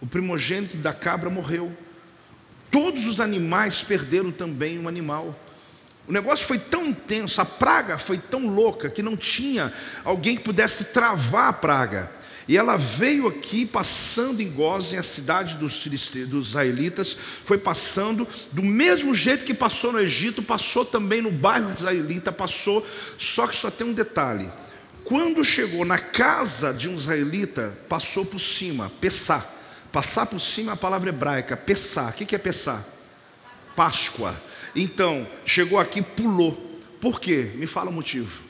o 0.00 0.06
primogênito 0.06 0.76
da 0.76 0.92
cabra 0.92 1.28
morreu. 1.28 1.76
Todos 2.70 3.06
os 3.06 3.20
animais 3.20 3.82
perderam 3.82 4.32
também 4.32 4.78
um 4.78 4.88
animal. 4.88 5.38
O 6.08 6.12
negócio 6.12 6.46
foi 6.46 6.58
tão 6.58 6.84
intenso, 6.86 7.40
a 7.40 7.44
praga 7.44 7.96
foi 7.96 8.18
tão 8.18 8.48
louca 8.48 8.90
que 8.90 9.02
não 9.02 9.16
tinha 9.16 9.72
alguém 10.04 10.36
que 10.36 10.42
pudesse 10.42 10.86
travar 10.86 11.48
a 11.48 11.52
praga. 11.52 12.10
E 12.48 12.58
ela 12.58 12.76
veio 12.76 13.28
aqui 13.28 13.64
passando 13.64 14.40
em 14.40 14.50
Gozem, 14.50 14.98
a 14.98 15.02
cidade 15.02 15.54
dos, 15.56 15.78
dos 16.26 16.48
israelitas, 16.48 17.16
foi 17.44 17.56
passando 17.56 18.26
do 18.50 18.62
mesmo 18.62 19.14
jeito 19.14 19.44
que 19.44 19.54
passou 19.54 19.92
no 19.92 20.00
Egito, 20.00 20.42
passou 20.42 20.84
também 20.84 21.22
no 21.22 21.30
bairro 21.30 21.70
israelita, 21.70 22.32
passou, 22.32 22.84
só 23.16 23.46
que 23.46 23.54
só 23.54 23.70
tem 23.70 23.86
um 23.86 23.92
detalhe. 23.92 24.50
Quando 25.04 25.44
chegou 25.44 25.84
na 25.84 25.98
casa 25.98 26.72
de 26.72 26.88
um 26.88 26.94
israelita, 26.94 27.76
passou 27.88 28.24
por 28.24 28.40
cima, 28.40 28.90
pessar. 29.00 29.46
Passar 29.92 30.26
por 30.26 30.40
cima 30.40 30.72
é 30.72 30.74
a 30.74 30.76
palavra 30.76 31.10
hebraica, 31.10 31.56
pessar. 31.56 32.10
O 32.10 32.12
que 32.12 32.34
é 32.34 32.38
pessar? 32.38 32.82
Páscoa. 33.76 34.34
Então, 34.74 35.26
chegou 35.44 35.78
aqui, 35.78 36.00
pulou. 36.00 36.80
Por 37.00 37.20
quê? 37.20 37.50
Me 37.54 37.66
fala 37.66 37.90
o 37.90 37.92
motivo. 37.92 38.42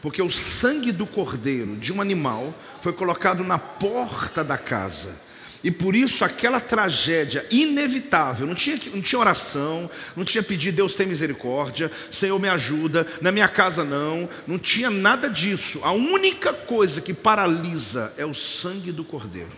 Porque 0.00 0.22
o 0.22 0.30
sangue 0.30 0.92
do 0.92 1.06
cordeiro 1.06 1.76
de 1.76 1.92
um 1.92 2.00
animal 2.00 2.54
foi 2.80 2.92
colocado 2.92 3.42
na 3.42 3.58
porta 3.58 4.44
da 4.44 4.56
casa. 4.56 5.28
E 5.62 5.72
por 5.72 5.96
isso 5.96 6.24
aquela 6.24 6.60
tragédia 6.60 7.44
inevitável, 7.50 8.46
não 8.46 8.54
tinha, 8.54 8.78
não 8.94 9.02
tinha 9.02 9.18
oração, 9.18 9.90
não 10.14 10.24
tinha 10.24 10.40
pedir 10.42 10.70
Deus 10.70 10.94
tem 10.94 11.06
misericórdia, 11.06 11.90
Senhor 12.12 12.38
me 12.38 12.48
ajuda, 12.48 13.04
na 13.20 13.32
minha 13.32 13.48
casa 13.48 13.82
não, 13.82 14.28
não 14.46 14.56
tinha 14.56 14.88
nada 14.88 15.28
disso. 15.28 15.80
A 15.82 15.90
única 15.90 16.52
coisa 16.52 17.00
que 17.00 17.12
paralisa 17.12 18.12
é 18.16 18.24
o 18.24 18.32
sangue 18.32 18.92
do 18.92 19.02
cordeiro. 19.02 19.50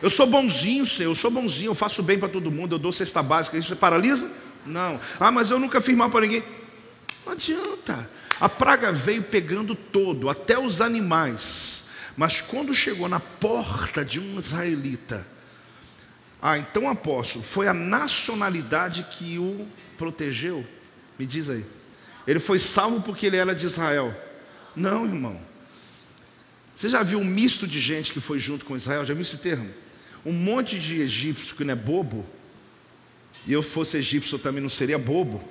Eu 0.00 0.10
sou 0.10 0.26
bonzinho, 0.26 0.86
Senhor, 0.86 1.10
eu 1.10 1.16
sou 1.16 1.32
bonzinho, 1.32 1.70
eu 1.70 1.74
faço 1.74 2.00
bem 2.00 2.18
para 2.18 2.28
todo 2.28 2.50
mundo, 2.52 2.76
eu 2.76 2.78
dou 2.78 2.92
cesta 2.92 3.22
básica, 3.22 3.58
isso 3.58 3.74
paralisa? 3.74 4.30
Não. 4.66 5.00
Ah, 5.20 5.30
mas 5.30 5.50
eu 5.50 5.58
nunca 5.58 5.80
fiz 5.80 5.96
mal 5.96 6.10
para 6.10 6.22
ninguém. 6.22 6.42
Não 7.24 7.32
adianta. 7.32 8.08
A 8.40 8.48
praga 8.48 8.92
veio 8.92 9.22
pegando 9.22 9.74
todo, 9.74 10.28
até 10.28 10.58
os 10.58 10.80
animais. 10.80 11.84
Mas 12.16 12.40
quando 12.40 12.74
chegou 12.74 13.08
na 13.08 13.20
porta 13.20 14.04
de 14.04 14.20
um 14.20 14.38
israelita, 14.38 15.26
ah, 16.40 16.58
então 16.58 16.88
apóstolo, 16.88 17.44
foi 17.44 17.66
a 17.66 17.74
nacionalidade 17.74 19.06
que 19.10 19.38
o 19.38 19.66
protegeu? 19.96 20.66
Me 21.18 21.26
diz 21.26 21.48
aí. 21.48 21.64
Ele 22.26 22.40
foi 22.40 22.58
salvo 22.58 23.00
porque 23.02 23.26
ele 23.26 23.36
era 23.36 23.54
de 23.54 23.64
Israel? 23.64 24.14
Não, 24.74 25.06
irmão. 25.06 25.40
Você 26.74 26.88
já 26.90 27.02
viu 27.02 27.18
um 27.18 27.24
misto 27.24 27.66
de 27.66 27.80
gente 27.80 28.12
que 28.12 28.20
foi 28.20 28.38
junto 28.38 28.64
com 28.66 28.76
Israel? 28.76 29.04
Já 29.04 29.14
viu 29.14 29.22
esse 29.22 29.38
termo? 29.38 29.70
Um 30.24 30.32
monte 30.32 30.78
de 30.78 31.00
egípcios 31.00 31.52
que 31.52 31.64
não 31.64 31.72
é 31.72 31.76
bobo, 31.76 32.26
e 33.46 33.52
eu 33.52 33.62
fosse 33.62 33.96
egípcio 33.96 34.36
eu 34.36 34.40
também 34.40 34.62
não 34.62 34.70
seria 34.70 34.98
bobo, 34.98 35.42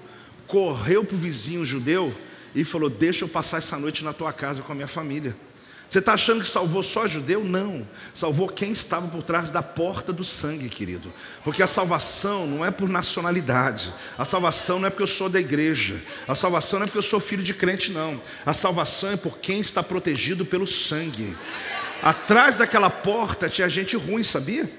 correu 0.48 1.04
para 1.04 1.16
o 1.16 1.20
vizinho 1.20 1.66
judeu 1.66 2.14
e 2.54 2.64
falou: 2.64 2.90
Deixa 2.90 3.26
eu 3.26 3.30
passar 3.30 3.58
essa 3.58 3.78
noite 3.78 4.04
na 4.04 4.14
tua 4.14 4.32
casa 4.34 4.62
com 4.62 4.72
a 4.72 4.76
minha 4.76 4.88
família. 4.88 5.36
Você 5.88 6.00
está 6.00 6.14
achando 6.14 6.42
que 6.42 6.48
salvou 6.50 6.82
só 6.82 7.08
judeu? 7.08 7.44
Não. 7.44 7.88
Salvou 8.14 8.50
quem 8.50 8.72
estava 8.72 9.08
por 9.08 9.24
trás 9.24 9.52
da 9.52 9.62
porta 9.62 10.12
do 10.12 10.24
sangue, 10.24 10.68
querido. 10.68 11.14
Porque 11.44 11.62
a 11.62 11.68
salvação 11.68 12.48
não 12.48 12.66
é 12.66 12.72
por 12.72 12.90
nacionalidade. 12.90 13.94
A 14.18 14.26
salvação 14.26 14.80
não 14.80 14.88
é 14.88 14.90
porque 14.90 15.04
eu 15.04 15.08
sou 15.08 15.30
da 15.30 15.40
igreja. 15.40 16.02
A 16.28 16.36
salvação 16.36 16.80
não 16.80 16.86
é 16.86 16.88
porque 16.88 16.98
eu 16.98 17.04
sou 17.04 17.20
filho 17.20 17.44
de 17.44 17.54
crente, 17.54 17.92
não. 17.92 18.20
A 18.46 18.52
salvação 18.52 19.12
é 19.12 19.16
por 19.16 19.38
quem 19.38 19.60
está 19.60 19.84
protegido 19.84 20.46
pelo 20.46 20.68
sangue. 20.68 21.38
Atrás 22.02 22.58
daquela 22.58 22.90
porta 22.90 23.48
tinha 23.48 23.70
gente 23.70 23.96
ruim, 23.96 24.24
sabia? 24.24 24.70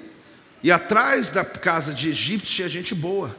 E 0.66 0.72
atrás 0.72 1.28
da 1.28 1.44
casa 1.44 1.94
de 1.94 2.08
egípcio 2.08 2.56
tinha 2.56 2.68
gente 2.68 2.92
boa. 2.92 3.38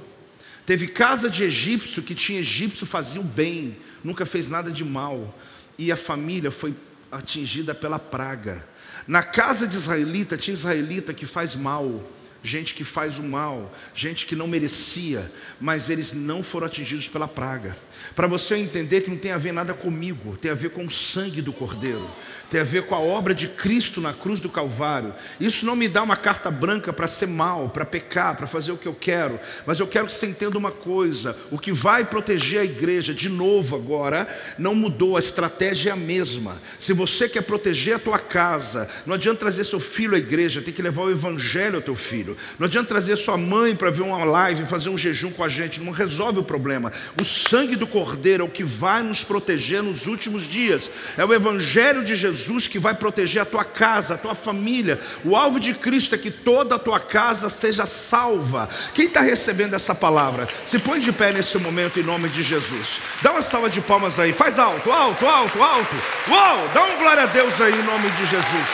Teve 0.66 0.88
casa 0.88 1.30
de 1.30 1.44
egípcio 1.44 2.02
que 2.02 2.16
tinha 2.16 2.40
egípcio 2.40 2.88
fazia 2.88 3.20
o 3.20 3.24
bem, 3.26 3.76
nunca 4.02 4.26
fez 4.26 4.48
nada 4.48 4.72
de 4.72 4.86
mal. 4.86 5.38
E 5.78 5.92
a 5.92 5.98
família 5.98 6.50
foi 6.52 6.74
atingida 7.12 7.76
pela 7.76 8.00
praga. 8.00 8.66
Na 9.06 9.24
casa 9.24 9.68
de 9.68 9.76
israelita 9.76 10.38
tinha 10.38 10.54
israelita 10.54 11.14
que 11.14 11.26
faz 11.26 11.54
mal, 11.54 12.02
gente 12.42 12.74
que 12.74 12.86
faz 12.86 13.18
o 13.18 13.24
mal, 13.24 13.74
gente 13.94 14.26
que 14.26 14.34
não 14.34 14.48
merecia, 14.48 15.30
mas 15.60 15.90
eles 15.90 16.14
não 16.14 16.42
foram 16.42 16.68
atingidos 16.68 17.10
pela 17.10 17.28
praga. 17.28 17.76
Para 18.16 18.28
você 18.28 18.56
entender 18.56 19.02
que 19.02 19.10
não 19.10 19.18
tem 19.18 19.32
a 19.32 19.38
ver 19.38 19.52
nada 19.52 19.74
comigo, 19.74 20.38
tem 20.38 20.50
a 20.50 20.56
ver 20.56 20.70
com 20.70 20.86
o 20.86 20.90
sangue 20.90 21.42
do 21.42 21.52
Cordeiro, 21.52 22.10
tem 22.50 22.62
a 22.62 22.64
ver 22.64 22.84
com 22.84 22.96
a 22.96 23.00
obra 23.00 23.34
de 23.34 23.48
Cristo 23.48 24.00
na 24.00 24.14
cruz 24.14 24.40
do 24.40 24.50
Calvário. 24.50 25.14
Isso 25.40 25.66
não 25.66 25.76
me 25.76 25.88
dá 25.88 26.04
uma 26.04 26.16
carta 26.16 26.50
branca 26.50 26.94
para 26.94 27.08
ser 27.08 27.28
mal, 27.28 27.70
para 27.70 27.86
pecar, 27.86 28.36
para 28.36 28.48
fazer 28.48 28.72
o 28.72 28.78
que 28.78 28.88
eu 28.88 28.96
quero, 28.96 29.40
mas 29.66 29.80
eu 29.80 29.88
quero 29.88 30.06
que 30.06 30.14
você 30.14 30.28
entenda 30.28 30.58
uma 30.58 30.72
coisa: 30.72 31.36
o 31.52 31.60
que 31.60 31.72
vai 31.72 32.06
proteger 32.06 32.62
a 32.62 32.66
igreja, 32.66 33.14
de 33.14 33.30
novo 33.30 33.76
agora, 33.76 34.28
não 34.58 34.74
mudou, 34.74 35.18
a 35.18 35.20
estratégia 35.20 35.90
é 35.90 35.94
a 35.94 35.96
mesma. 35.96 36.62
Se 36.80 36.94
você 36.94 37.28
quer 37.28 37.42
proteger 37.42 37.96
a 37.96 38.00
tua 38.00 38.20
casa, 38.20 38.88
não 39.06 39.16
adianta 39.16 39.40
trazer 39.40 39.64
seu 39.64 39.80
filho 39.80 40.16
à 40.16 40.18
igreja, 40.18 40.62
tem 40.62 40.74
que 40.74 40.82
levar 40.82 41.04
o 41.04 41.12
evangelho 41.12 41.76
ao 41.76 41.82
teu 41.82 41.96
filho. 41.96 42.38
Não 42.58 42.68
adianta 42.68 42.88
trazer 42.88 43.18
sua 43.18 43.38
mãe 43.38 43.76
para 43.76 43.90
ver 43.90 44.04
uma 44.04 44.24
live, 44.24 44.66
fazer 44.66 44.90
um 44.90 44.98
jejum 44.98 45.32
com 45.32 45.44
a 45.44 45.50
gente, 45.50 45.82
não 45.82 45.92
resolve 45.92 46.40
o 46.40 46.44
problema. 46.44 46.92
O 47.20 47.26
sangue 47.26 47.76
do 47.76 47.88
Cordeiro 47.88 48.44
é 48.44 48.46
o 48.46 48.50
que 48.50 48.64
vai 48.64 49.04
nos 49.04 49.24
proteger 49.24 49.84
nos 49.84 50.08
últimos 50.08 50.44
dias. 50.48 50.90
É 51.18 51.26
o 51.26 51.34
Evangelho 51.34 52.04
de 52.04 52.16
Jesus 52.16 52.37
que 52.68 52.80
vai 52.80 52.94
proteger 52.94 53.42
a 53.42 53.46
tua 53.46 53.64
casa, 53.64 54.14
a 54.14 54.18
tua 54.18 54.36
família. 54.36 55.00
O 55.24 55.36
alvo 55.36 55.60
de 55.60 55.74
Cristo 55.74 56.16
é 56.16 56.18
que 56.18 56.30
toda 56.30 56.76
a 56.76 56.80
tua 56.80 57.00
casa 57.00 57.50
seja 57.50 57.86
salva. 57.86 58.68
Quem 58.94 59.06
está 59.06 59.22
recebendo 59.22 59.76
essa 59.76 59.96
palavra? 59.96 60.48
Se 60.66 60.80
põe 60.80 61.00
de 61.00 61.12
pé 61.12 61.32
nesse 61.32 61.58
momento 61.58 62.00
em 62.00 62.04
nome 62.04 62.30
de 62.30 62.44
Jesus. 62.44 63.00
Dá 63.22 63.32
uma 63.32 63.42
salva 63.42 63.70
de 63.70 63.82
palmas 63.82 64.20
aí. 64.20 64.34
Faz 64.34 64.60
alto, 64.60 64.92
alto, 64.92 65.26
alto, 65.26 65.62
alto. 65.62 65.96
Uau! 66.30 66.70
Dá 66.74 66.84
uma 66.84 66.96
glória 66.98 67.24
a 67.24 67.28
Deus 67.28 67.60
aí 67.62 67.74
em 67.74 67.84
nome 67.84 68.10
de 68.10 68.26
Jesus. 68.26 68.68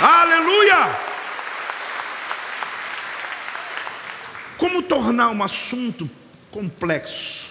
Aleluia! 0.00 1.10
Como 4.56 4.82
tornar 4.82 5.30
um 5.30 5.42
assunto 5.42 6.08
complexo 6.50 7.50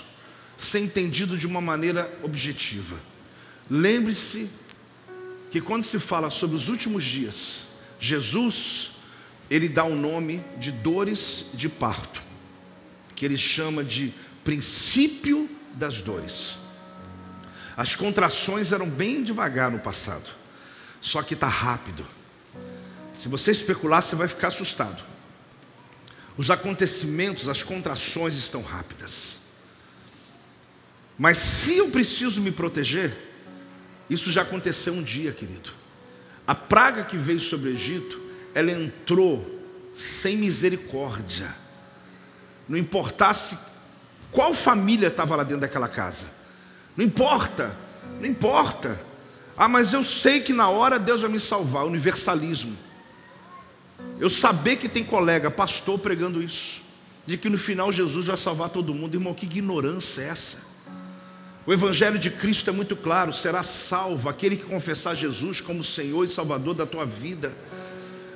ser 0.60 0.80
entendido 0.80 1.38
de 1.38 1.48
uma 1.48 1.62
maneira 1.62 2.12
objetiva. 2.22 3.00
Lembre-se 3.70 4.50
que 5.50 5.60
quando 5.60 5.84
se 5.84 6.00
fala 6.00 6.30
sobre 6.30 6.56
os 6.56 6.70
últimos 6.70 7.04
dias, 7.04 7.68
Jesus, 8.00 8.92
ele 9.50 9.68
dá 9.68 9.84
o 9.84 9.96
nome 9.96 10.44
de 10.58 10.72
dores 10.72 11.48
de 11.54 11.68
parto, 11.68 12.22
que 13.16 13.26
ele 13.26 13.38
chama 13.38 13.84
de 13.84 14.14
princípio 14.44 15.50
das 15.74 16.02
dores. 16.02 16.58
As 17.76 17.96
contrações 17.96 18.72
eram 18.72 18.90
bem 18.90 19.24
devagar 19.24 19.72
no 19.72 19.80
passado, 19.80 20.30
só 21.02 21.22
que 21.22 21.34
está 21.34 21.48
rápido. 21.48 22.06
Se 23.18 23.28
você 23.28 23.52
especular, 23.52 24.02
você 24.02 24.16
vai 24.16 24.28
ficar 24.28 24.50
assustado. 24.50 25.04
Os 26.38 26.50
acontecimentos, 26.50 27.50
as 27.50 27.64
contrações 27.64 28.36
estão 28.36 28.62
rápidas. 28.62 29.40
Mas 31.18 31.38
se 31.38 31.78
eu 31.78 31.90
preciso 31.90 32.40
me 32.40 32.50
proteger, 32.50 33.29
isso 34.10 34.32
já 34.32 34.42
aconteceu 34.42 34.94
um 34.94 35.04
dia, 35.04 35.32
querido. 35.32 35.70
A 36.48 36.56
praga 36.56 37.04
que 37.04 37.16
veio 37.16 37.40
sobre 37.40 37.70
o 37.70 37.74
Egito, 37.74 38.20
ela 38.56 38.72
entrou 38.72 39.60
sem 39.96 40.36
misericórdia. 40.36 41.54
Não 42.68 42.78
importasse 42.78 43.58
qual 44.32 44.54
família 44.54 45.08
estava 45.08 45.36
lá 45.36 45.44
dentro 45.44 45.62
daquela 45.62 45.88
casa. 45.88 46.26
Não 46.98 47.06
importa, 47.06 47.76
não 48.20 48.26
importa. 48.26 49.00
Ah, 49.56 49.68
mas 49.68 49.94
eu 49.94 50.04
sei 50.04 50.40
que 50.42 50.54
na 50.54 50.70
hora 50.70 50.98
Deus 50.98 51.22
vai 51.22 51.30
me 51.30 51.40
salvar. 51.40 51.86
Universalismo. 51.86 52.76
Eu 54.20 54.30
saber 54.30 54.78
que 54.78 54.90
tem 54.90 55.04
colega, 55.04 55.52
pastor, 55.52 56.00
pregando 56.00 56.42
isso. 56.42 56.82
De 57.28 57.38
que 57.38 57.50
no 57.50 57.58
final 57.58 57.92
Jesus 57.92 58.26
vai 58.26 58.38
salvar 58.38 58.70
todo 58.70 58.94
mundo. 58.94 59.16
Irmão, 59.16 59.34
que 59.34 59.46
ignorância 59.46 60.22
é 60.22 60.30
essa? 60.30 60.70
O 61.70 61.74
Evangelho 61.74 62.18
de 62.18 62.32
Cristo 62.32 62.72
é 62.72 62.74
muito 62.74 62.96
claro: 62.96 63.32
será 63.32 63.62
salvo 63.62 64.28
aquele 64.28 64.58
que 64.58 64.64
confessar 64.64 65.14
Jesus 65.14 65.62
como 65.62 65.84
Senhor 65.84 66.26
e 66.26 66.28
Salvador 66.28 66.74
da 66.74 66.84
tua 66.84 67.06
vida. 67.06 67.54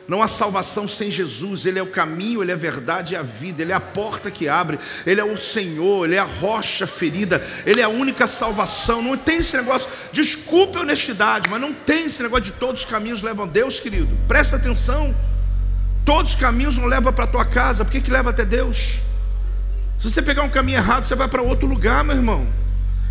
Não 0.08 0.22
há 0.22 0.28
salvação 0.28 0.88
sem 0.88 1.10
Jesus, 1.10 1.66
Ele 1.66 1.80
é 1.80 1.82
o 1.82 1.88
caminho, 1.88 2.44
Ele 2.44 2.52
é 2.52 2.54
a 2.54 2.58
verdade 2.58 3.16
e 3.16 3.18
a 3.18 3.24
vida, 3.24 3.64
Ele 3.64 3.72
é 3.72 3.76
a 3.76 3.80
porta 3.80 4.30
que 4.30 4.48
abre, 4.48 4.78
Ele 5.04 5.20
é 5.20 5.24
o 5.24 5.36
Senhor, 5.36 6.06
Ele 6.06 6.14
é 6.14 6.20
a 6.20 6.26
rocha 6.26 6.86
ferida, 6.86 7.44
Ele 7.66 7.82
é 7.82 7.84
a 7.84 7.90
única 7.90 8.28
salvação. 8.28 9.02
Não 9.02 9.18
tem 9.18 9.38
esse 9.38 9.58
negócio, 9.58 9.90
desculpe 10.12 10.78
a 10.78 10.82
honestidade, 10.82 11.50
mas 11.50 11.60
não 11.60 11.74
tem 11.74 12.06
esse 12.06 12.22
negócio 12.22 12.46
de 12.46 12.52
todos 12.52 12.82
os 12.82 12.88
caminhos 12.88 13.24
levam 13.24 13.46
a 13.46 13.50
Deus, 13.50 13.80
querido. 13.80 14.16
Presta 14.28 14.58
atenção, 14.58 15.12
todos 16.06 16.34
os 16.34 16.40
caminhos 16.40 16.78
não 16.78 16.86
levam 16.86 17.12
para 17.12 17.24
a 17.24 17.28
tua 17.28 17.46
casa, 17.46 17.84
por 17.84 17.90
que, 17.90 18.00
que 18.00 18.12
leva 18.12 18.30
até 18.30 18.46
Deus? 18.46 19.00
Se 20.00 20.12
você 20.12 20.22
pegar 20.22 20.44
um 20.44 20.52
caminho 20.52 20.78
errado, 20.78 21.06
você 21.06 21.16
vai 21.16 21.28
para 21.28 21.42
outro 21.42 21.66
lugar, 21.66 22.04
meu 22.04 22.16
irmão. 22.16 22.62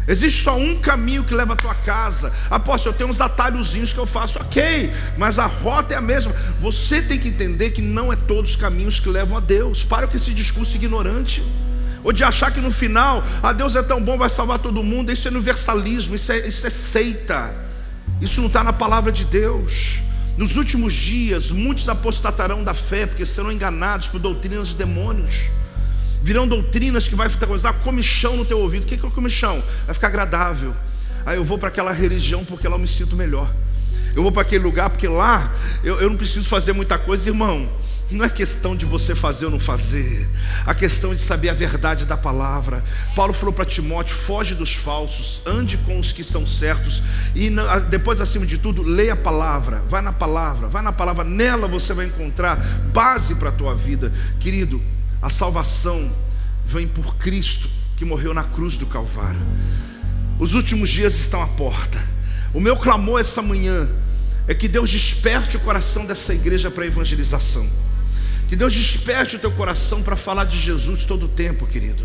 Existe 0.07 0.43
só 0.43 0.57
um 0.57 0.77
caminho 0.79 1.23
que 1.23 1.35
leva 1.35 1.53
à 1.53 1.57
tua 1.57 1.75
casa. 1.75 2.33
Apóstolo, 2.51 2.93
eu 2.93 2.99
tenho 2.99 3.11
uns 3.11 3.21
atalhozinhos 3.21 3.93
que 3.93 3.99
eu 3.99 4.07
faço, 4.07 4.39
ok, 4.41 4.93
mas 5.17 5.39
a 5.39 5.47
rota 5.47 5.95
é 5.95 5.97
a 5.97 6.01
mesma. 6.01 6.35
Você 6.61 7.01
tem 7.01 7.19
que 7.19 7.29
entender 7.29 7.71
que 7.71 7.81
não 7.81 8.13
é 8.13 8.17
todos 8.17 8.53
os 8.53 8.57
caminhos 8.57 8.99
que 8.99 9.09
levam 9.09 9.37
a 9.37 9.41
Deus. 9.41 9.85
Para 9.85 10.09
com 10.09 10.17
esse 10.17 10.33
discurso 10.33 10.77
ignorante. 10.77 11.43
Ou 12.03 12.13
de 12.13 12.25
achar 12.25 12.51
que 12.51 12.61
no 12.61 12.73
final, 12.73 13.23
a 13.41 13.51
ah, 13.51 13.53
Deus 13.53 13.77
é 13.77 13.83
tão 13.83 14.03
bom, 14.03 14.19
vai 14.19 14.29
salvar 14.29 14.59
todo 14.59 14.83
mundo. 14.83 15.13
Isso 15.13 15.29
é 15.29 15.31
universalismo, 15.31 16.17
isso 16.17 16.33
é, 16.33 16.49
isso 16.49 16.67
é 16.67 16.71
seita. 16.71 17.55
Isso 18.21 18.41
não 18.41 18.49
está 18.49 18.65
na 18.65 18.73
palavra 18.73 19.13
de 19.13 19.25
Deus. 19.25 20.01
Nos 20.37 20.57
últimos 20.57 20.93
dias, 20.95 21.53
muitos 21.53 21.89
apostatarão 21.89 22.65
da 22.65 22.75
fé, 22.75 23.07
porque 23.07 23.25
serão 23.25 23.53
enganados 23.53 24.09
por 24.09 24.19
doutrinas 24.19 24.69
de 24.69 24.75
demônios 24.75 25.43
virão 26.23 26.47
doutrinas 26.47 27.09
que 27.09 27.15
vai 27.15 27.29
causar 27.29 27.73
comichão 27.75 28.37
no 28.37 28.45
teu 28.45 28.59
ouvido. 28.59 28.85
O 28.85 28.87
que 28.87 28.95
é 28.95 29.11
comichão? 29.11 29.63
Vai 29.87 29.95
ficar 29.95 30.09
agradável. 30.09 30.75
Aí 31.27 31.37
eu 31.37 31.45
vou 31.45 31.59
para 31.59 31.69
aquela 31.69 31.93
religião 31.93 32.45
porque 32.45 32.67
lá 32.67 32.77
eu 32.77 32.81
me 32.81 32.89
sinto 32.89 33.17
melhor. 33.17 33.53
Eu 34.15 34.23
vou 34.23 34.33
para 34.33 34.43
aquele 34.43 34.63
lugar 34.63 34.91
porque 34.91 35.09
lá 35.09 35.53
eu, 35.83 36.01
eu 36.01 36.11
não 36.11 36.17
preciso 36.17 36.49
fazer 36.49 36.73
muita 36.73 36.99
coisa, 36.99 37.29
irmão. 37.29 37.69
Não 38.11 38.27
é 38.27 38.29
questão 38.29 38.77
de 38.77 38.85
você 38.85 39.15
fazer 39.15 39.47
ou 39.47 39.51
não 39.51 39.59
fazer, 39.59 40.29
a 40.67 40.75
questão 40.75 41.15
de 41.15 41.23
saber 41.23 41.49
a 41.49 41.55
verdade 41.55 42.05
da 42.05 42.17
palavra. 42.17 42.85
Paulo 43.17 43.33
falou 43.33 43.55
para 43.55 43.65
Timóteo: 43.65 44.15
foge 44.15 44.55
dos 44.55 44.75
falsos, 44.75 45.41
ande 45.47 45.79
com 45.79 45.99
os 45.99 46.13
que 46.13 46.21
estão 46.21 46.47
certos, 46.47 47.03
e 47.35 47.51
depois, 47.89 48.21
acima 48.21 48.45
de 48.45 48.59
tudo, 48.59 48.83
leia 48.83 49.15
a 49.15 49.17
palavra, 49.17 49.83
vai 49.89 50.03
na 50.03 50.13
palavra, 50.13 50.69
vai 50.69 50.83
na 50.83 50.93
palavra, 50.93 51.25
nela 51.25 51.67
você 51.67 51.95
vai 51.95 52.05
encontrar 52.05 52.57
base 52.93 53.35
para 53.35 53.49
a 53.49 53.53
tua 53.53 53.75
vida, 53.75 54.13
querido. 54.39 54.81
A 55.23 55.31
salvação 55.31 56.11
vem 56.67 56.87
por 56.89 57.15
Cristo 57.15 57.69
que 57.97 58.05
morreu 58.05 58.35
na 58.35 58.43
cruz 58.43 58.77
do 58.77 58.87
Calvário. 58.87 59.41
Os 60.39 60.55
últimos 60.55 60.91
dias 60.91 61.15
estão 61.15 61.41
à 61.41 61.47
porta. 61.47 62.03
O 62.53 62.61
meu 62.61 62.77
clamor 62.77 63.21
essa 63.21 63.41
manhã 63.41 63.89
é 64.49 64.55
que 64.55 64.67
Deus 64.67 64.91
desperte 64.91 65.57
o 65.57 65.61
coração 65.61 66.05
dessa 66.05 66.35
igreja 66.35 66.71
para 66.71 66.83
a 66.83 66.87
evangelização. 66.89 67.65
Que 68.49 68.57
Deus 68.57 68.75
desperte 68.75 69.37
o 69.37 69.39
teu 69.39 69.53
coração 69.53 70.03
para 70.03 70.17
falar 70.17 70.45
de 70.45 70.59
Jesus 70.59 71.05
todo 71.05 71.27
o 71.27 71.29
tempo, 71.29 71.67
querido. 71.67 72.05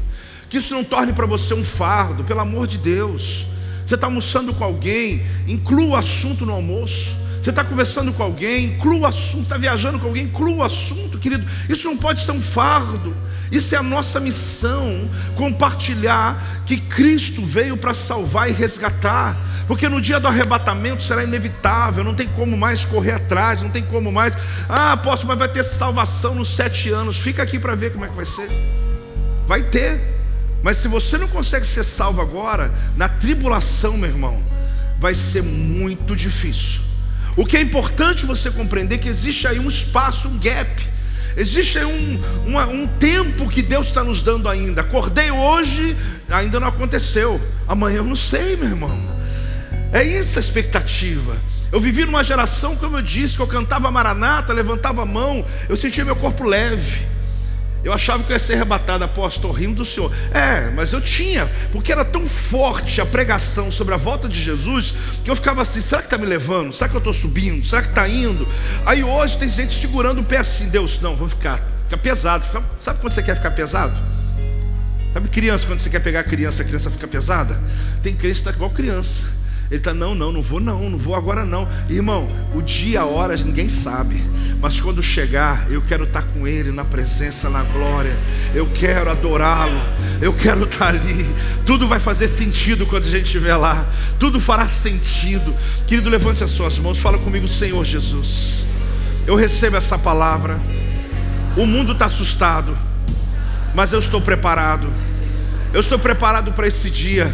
Que 0.49 0.57
isso 0.57 0.73
não 0.73 0.83
torne 0.83 1.11
para 1.11 1.25
você 1.25 1.53
um 1.53 1.65
fardo, 1.65 2.23
pelo 2.23 2.39
amor 2.39 2.67
de 2.67 2.77
Deus. 2.77 3.47
Você 3.85 3.95
está 3.95 4.07
almoçando 4.07 4.53
com 4.53 4.63
alguém, 4.63 5.25
inclua 5.47 5.87
o 5.87 5.95
assunto 5.95 6.45
no 6.45 6.53
almoço. 6.53 7.17
Você 7.47 7.51
está 7.51 7.63
conversando 7.63 8.11
com 8.11 8.23
alguém, 8.23 8.65
inclua 8.65 8.97
o 8.97 9.05
assunto, 9.05 9.43
está 9.43 9.57
viajando 9.57 9.97
com 9.97 10.07
alguém, 10.07 10.25
inclua 10.25 10.55
o 10.57 10.63
assunto, 10.63 11.17
querido. 11.17 11.49
Isso 11.69 11.87
não 11.87 11.95
pode 11.95 12.19
ser 12.25 12.31
um 12.31 12.41
fardo. 12.41 13.15
Isso 13.49 13.73
é 13.73 13.77
a 13.77 13.83
nossa 13.83 14.19
missão, 14.19 15.09
compartilhar 15.37 16.43
que 16.65 16.75
Cristo 16.75 17.45
veio 17.45 17.77
para 17.77 17.93
salvar 17.93 18.49
e 18.49 18.51
resgatar. 18.51 19.37
Porque 19.65 19.87
no 19.87 20.01
dia 20.01 20.19
do 20.19 20.27
arrebatamento 20.27 21.01
será 21.01 21.23
inevitável, 21.23 22.03
não 22.03 22.13
tem 22.13 22.27
como 22.27 22.57
mais 22.57 22.83
correr 22.83 23.13
atrás, 23.13 23.61
não 23.61 23.69
tem 23.69 23.81
como 23.81 24.11
mais. 24.11 24.33
Ah, 24.67 24.91
apóstolo, 24.91 25.29
mas 25.29 25.39
vai 25.39 25.47
ter 25.47 25.63
salvação 25.63 26.35
nos 26.35 26.53
sete 26.53 26.89
anos. 26.89 27.15
Fica 27.15 27.43
aqui 27.43 27.57
para 27.57 27.75
ver 27.75 27.93
como 27.93 28.03
é 28.03 28.09
que 28.09 28.15
vai 28.15 28.25
ser. 28.25 28.49
Vai 29.47 29.63
ter. 29.63 30.01
Mas 30.61 30.75
se 30.75 30.89
você 30.89 31.17
não 31.17 31.29
consegue 31.29 31.65
ser 31.65 31.85
salvo 31.85 32.19
agora, 32.19 32.73
na 32.97 33.07
tribulação, 33.07 33.95
meu 33.95 34.09
irmão, 34.09 34.43
vai 34.99 35.15
ser 35.15 35.43
muito 35.43 36.13
difícil. 36.13 36.86
O 37.37 37.45
que 37.45 37.55
é 37.55 37.61
importante 37.61 38.25
você 38.25 38.49
compreender 38.49 38.95
é 38.95 38.97
que 38.97 39.07
existe 39.07 39.47
aí 39.47 39.59
um 39.59 39.67
espaço, 39.67 40.27
um 40.27 40.39
gap. 40.39 40.69
Existe 41.37 41.77
aí 41.77 41.85
um, 41.85 42.19
um, 42.47 42.59
um 42.81 42.87
tempo 42.87 43.47
que 43.47 43.61
Deus 43.61 43.87
está 43.87 44.03
nos 44.03 44.23
dando 44.23 44.49
ainda. 44.49 44.81
Acordei 44.81 45.29
hoje, 45.29 45.95
ainda 46.31 46.59
não 46.59 46.67
aconteceu. 46.67 47.39
Amanhã 47.67 47.97
eu 47.97 48.03
não 48.03 48.15
sei, 48.15 48.57
meu 48.57 48.69
irmão. 48.69 48.99
É 49.93 50.03
isso 50.03 50.39
a 50.39 50.41
expectativa. 50.41 51.37
Eu 51.71 51.79
vivi 51.79 52.05
numa 52.05 52.23
geração, 52.23 52.75
como 52.75 52.97
eu 52.97 53.03
disse, 53.03 53.35
que 53.35 53.41
eu 53.41 53.47
cantava 53.47 53.91
maranata, 53.91 54.51
levantava 54.51 55.03
a 55.03 55.05
mão, 55.05 55.45
eu 55.69 55.77
sentia 55.77 56.03
meu 56.03 56.15
corpo 56.15 56.43
leve. 56.43 57.05
Eu 57.87 57.93
achava 57.93 58.21
que 58.21 58.33
eu 58.33 58.35
ia 58.35 58.39
ser 58.39 58.55
arrebatado, 58.55 59.05
apóstolo, 59.05 59.53
rindo 59.53 59.75
do 59.75 59.85
Senhor. 59.85 60.11
É, 60.33 60.69
mas 60.71 60.91
eu 60.91 60.99
tinha, 60.99 61.49
porque 61.71 61.89
era 61.89 62.03
tão 62.03 62.27
forte 62.27 62.99
a 62.99 63.05
pregação 63.05 63.71
sobre 63.71 63.93
a 63.93 63.97
volta 63.97 64.27
de 64.27 64.43
Jesus, 64.43 64.93
que 65.23 65.31
eu 65.31 65.35
ficava 65.37 65.61
assim: 65.61 65.79
será 65.79 66.01
que 66.01 66.07
está 66.07 66.17
me 66.17 66.25
levando? 66.25 66.73
Será 66.73 66.89
que 66.89 66.95
eu 66.97 66.99
estou 66.99 67.13
subindo? 67.13 67.65
Será 67.65 67.81
que 67.81 67.87
está 67.87 68.05
indo? 68.05 68.45
Aí 68.85 69.05
hoje 69.05 69.37
tem 69.37 69.47
gente 69.47 69.73
segurando 69.79 70.19
o 70.19 70.23
pé 70.25 70.39
assim: 70.39 70.67
Deus, 70.67 70.99
não, 70.99 71.15
vou 71.15 71.29
ficar, 71.29 71.65
fica 71.85 71.95
pesado. 71.95 72.43
Fica, 72.45 72.61
sabe 72.81 72.99
quando 72.99 73.13
você 73.13 73.23
quer 73.23 73.35
ficar 73.35 73.51
pesado? 73.51 73.97
Sabe 75.13 75.29
criança, 75.29 75.65
quando 75.65 75.79
você 75.79 75.89
quer 75.89 76.01
pegar 76.01 76.19
a 76.19 76.23
criança, 76.25 76.63
a 76.63 76.65
criança 76.65 76.91
fica 76.91 77.07
pesada? 77.07 77.57
Tem 78.03 78.13
crente 78.13 78.33
que 78.33 78.39
está 78.41 78.51
igual 78.51 78.69
criança. 78.69 79.36
Ele 79.69 79.79
está, 79.79 79.93
não, 79.93 80.15
não, 80.15 80.31
não 80.31 80.41
vou 80.41 80.61
não, 80.61 80.89
não 80.89 80.97
vou 80.97 81.13
agora 81.13 81.43
não. 81.43 81.67
Irmão, 81.89 82.29
o 82.55 82.61
dia, 82.61 83.01
a 83.01 83.05
hora, 83.05 83.35
ninguém 83.35 83.67
sabe. 83.67 84.23
Mas 84.61 84.79
quando 84.79 85.03
chegar, 85.03 85.69
eu 85.69 85.81
quero 85.81 86.05
estar 86.05 86.21
tá 86.21 86.27
com 86.33 86.47
Ele 86.47 86.71
na 86.71 86.85
presença, 86.85 87.49
na 87.49 87.63
glória. 87.63 88.17
Eu 88.55 88.65
quero 88.73 89.11
adorá-lo. 89.11 89.79
Eu 90.21 90.33
quero 90.33 90.63
estar 90.63 90.77
tá 90.77 90.87
ali. 90.87 91.29
Tudo 91.65 91.85
vai 91.85 91.99
fazer 91.99 92.29
sentido 92.29 92.85
quando 92.85 93.03
a 93.03 93.09
gente 93.09 93.25
estiver 93.25 93.55
lá. 93.57 93.85
Tudo 94.17 94.39
fará 94.39 94.65
sentido. 94.67 95.53
Querido, 95.85 96.09
levante 96.09 96.43
as 96.43 96.51
suas 96.51 96.79
mãos. 96.79 96.97
Fala 96.97 97.17
comigo, 97.17 97.47
Senhor 97.47 97.83
Jesus. 97.83 98.65
Eu 99.27 99.35
recebo 99.35 99.75
essa 99.75 99.97
palavra. 99.99 100.59
O 101.57 101.65
mundo 101.65 101.91
está 101.91 102.05
assustado. 102.05 102.75
Mas 103.75 103.91
eu 103.91 103.99
estou 103.99 104.21
preparado. 104.21 104.87
Eu 105.73 105.81
estou 105.81 105.99
preparado 105.99 106.53
para 106.53 106.67
esse 106.67 106.89
dia. 106.89 107.31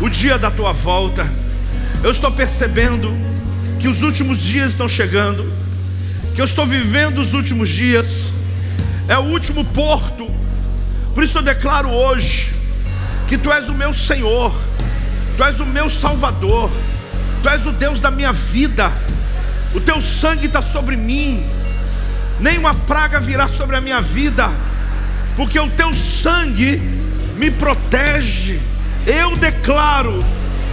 O 0.00 0.08
dia 0.08 0.38
da 0.38 0.50
tua 0.50 0.72
volta 0.72 1.28
eu 2.02 2.10
estou 2.10 2.30
percebendo 2.30 3.12
que 3.78 3.88
os 3.88 4.02
últimos 4.02 4.40
dias 4.40 4.70
estão 4.70 4.88
chegando, 4.88 5.50
que 6.34 6.40
eu 6.40 6.44
estou 6.44 6.66
vivendo 6.66 7.18
os 7.18 7.34
últimos 7.34 7.68
dias, 7.68 8.30
é 9.08 9.16
o 9.18 9.22
último 9.22 9.64
porto. 9.64 10.30
Por 11.14 11.24
isso 11.24 11.38
eu 11.38 11.42
declaro 11.42 11.88
hoje 11.88 12.52
que 13.26 13.36
Tu 13.36 13.52
és 13.52 13.68
o 13.68 13.74
meu 13.74 13.92
Senhor, 13.92 14.54
Tu 15.36 15.44
és 15.44 15.58
o 15.60 15.66
meu 15.66 15.90
Salvador, 15.90 16.70
Tu 17.42 17.48
és 17.48 17.66
o 17.66 17.72
Deus 17.72 18.00
da 18.00 18.10
minha 18.10 18.32
vida, 18.32 18.92
o 19.74 19.80
Teu 19.80 20.00
sangue 20.00 20.46
está 20.46 20.62
sobre 20.62 20.96
mim, 20.96 21.42
nenhuma 22.40 22.74
praga 22.74 23.18
virá 23.18 23.48
sobre 23.48 23.76
a 23.76 23.80
minha 23.80 24.00
vida, 24.00 24.48
porque 25.36 25.58
o 25.58 25.68
Teu 25.70 25.92
sangue 25.92 26.80
me 27.36 27.50
protege. 27.50 28.60
Eu 29.06 29.36
declaro 29.36 30.24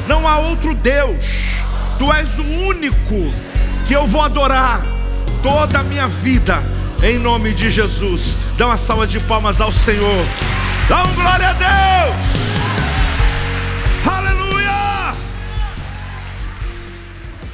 não 0.07 0.27
há 0.27 0.37
outro 0.37 0.73
Deus, 0.75 1.25
Tu 1.97 2.11
és 2.11 2.37
o 2.37 2.43
único 2.43 3.33
que 3.87 3.93
eu 3.93 4.05
vou 4.07 4.21
adorar 4.21 4.81
toda 5.41 5.79
a 5.79 5.83
minha 5.83 6.07
vida, 6.07 6.61
em 7.01 7.17
nome 7.17 7.53
de 7.53 7.69
Jesus. 7.69 8.35
Dá 8.57 8.67
uma 8.67 8.77
salva 8.77 9.07
de 9.07 9.19
palmas 9.21 9.61
ao 9.61 9.71
Senhor, 9.71 10.25
dá 10.89 11.03
um 11.03 11.13
glória 11.13 11.49
a 11.49 11.53
Deus, 11.53 12.15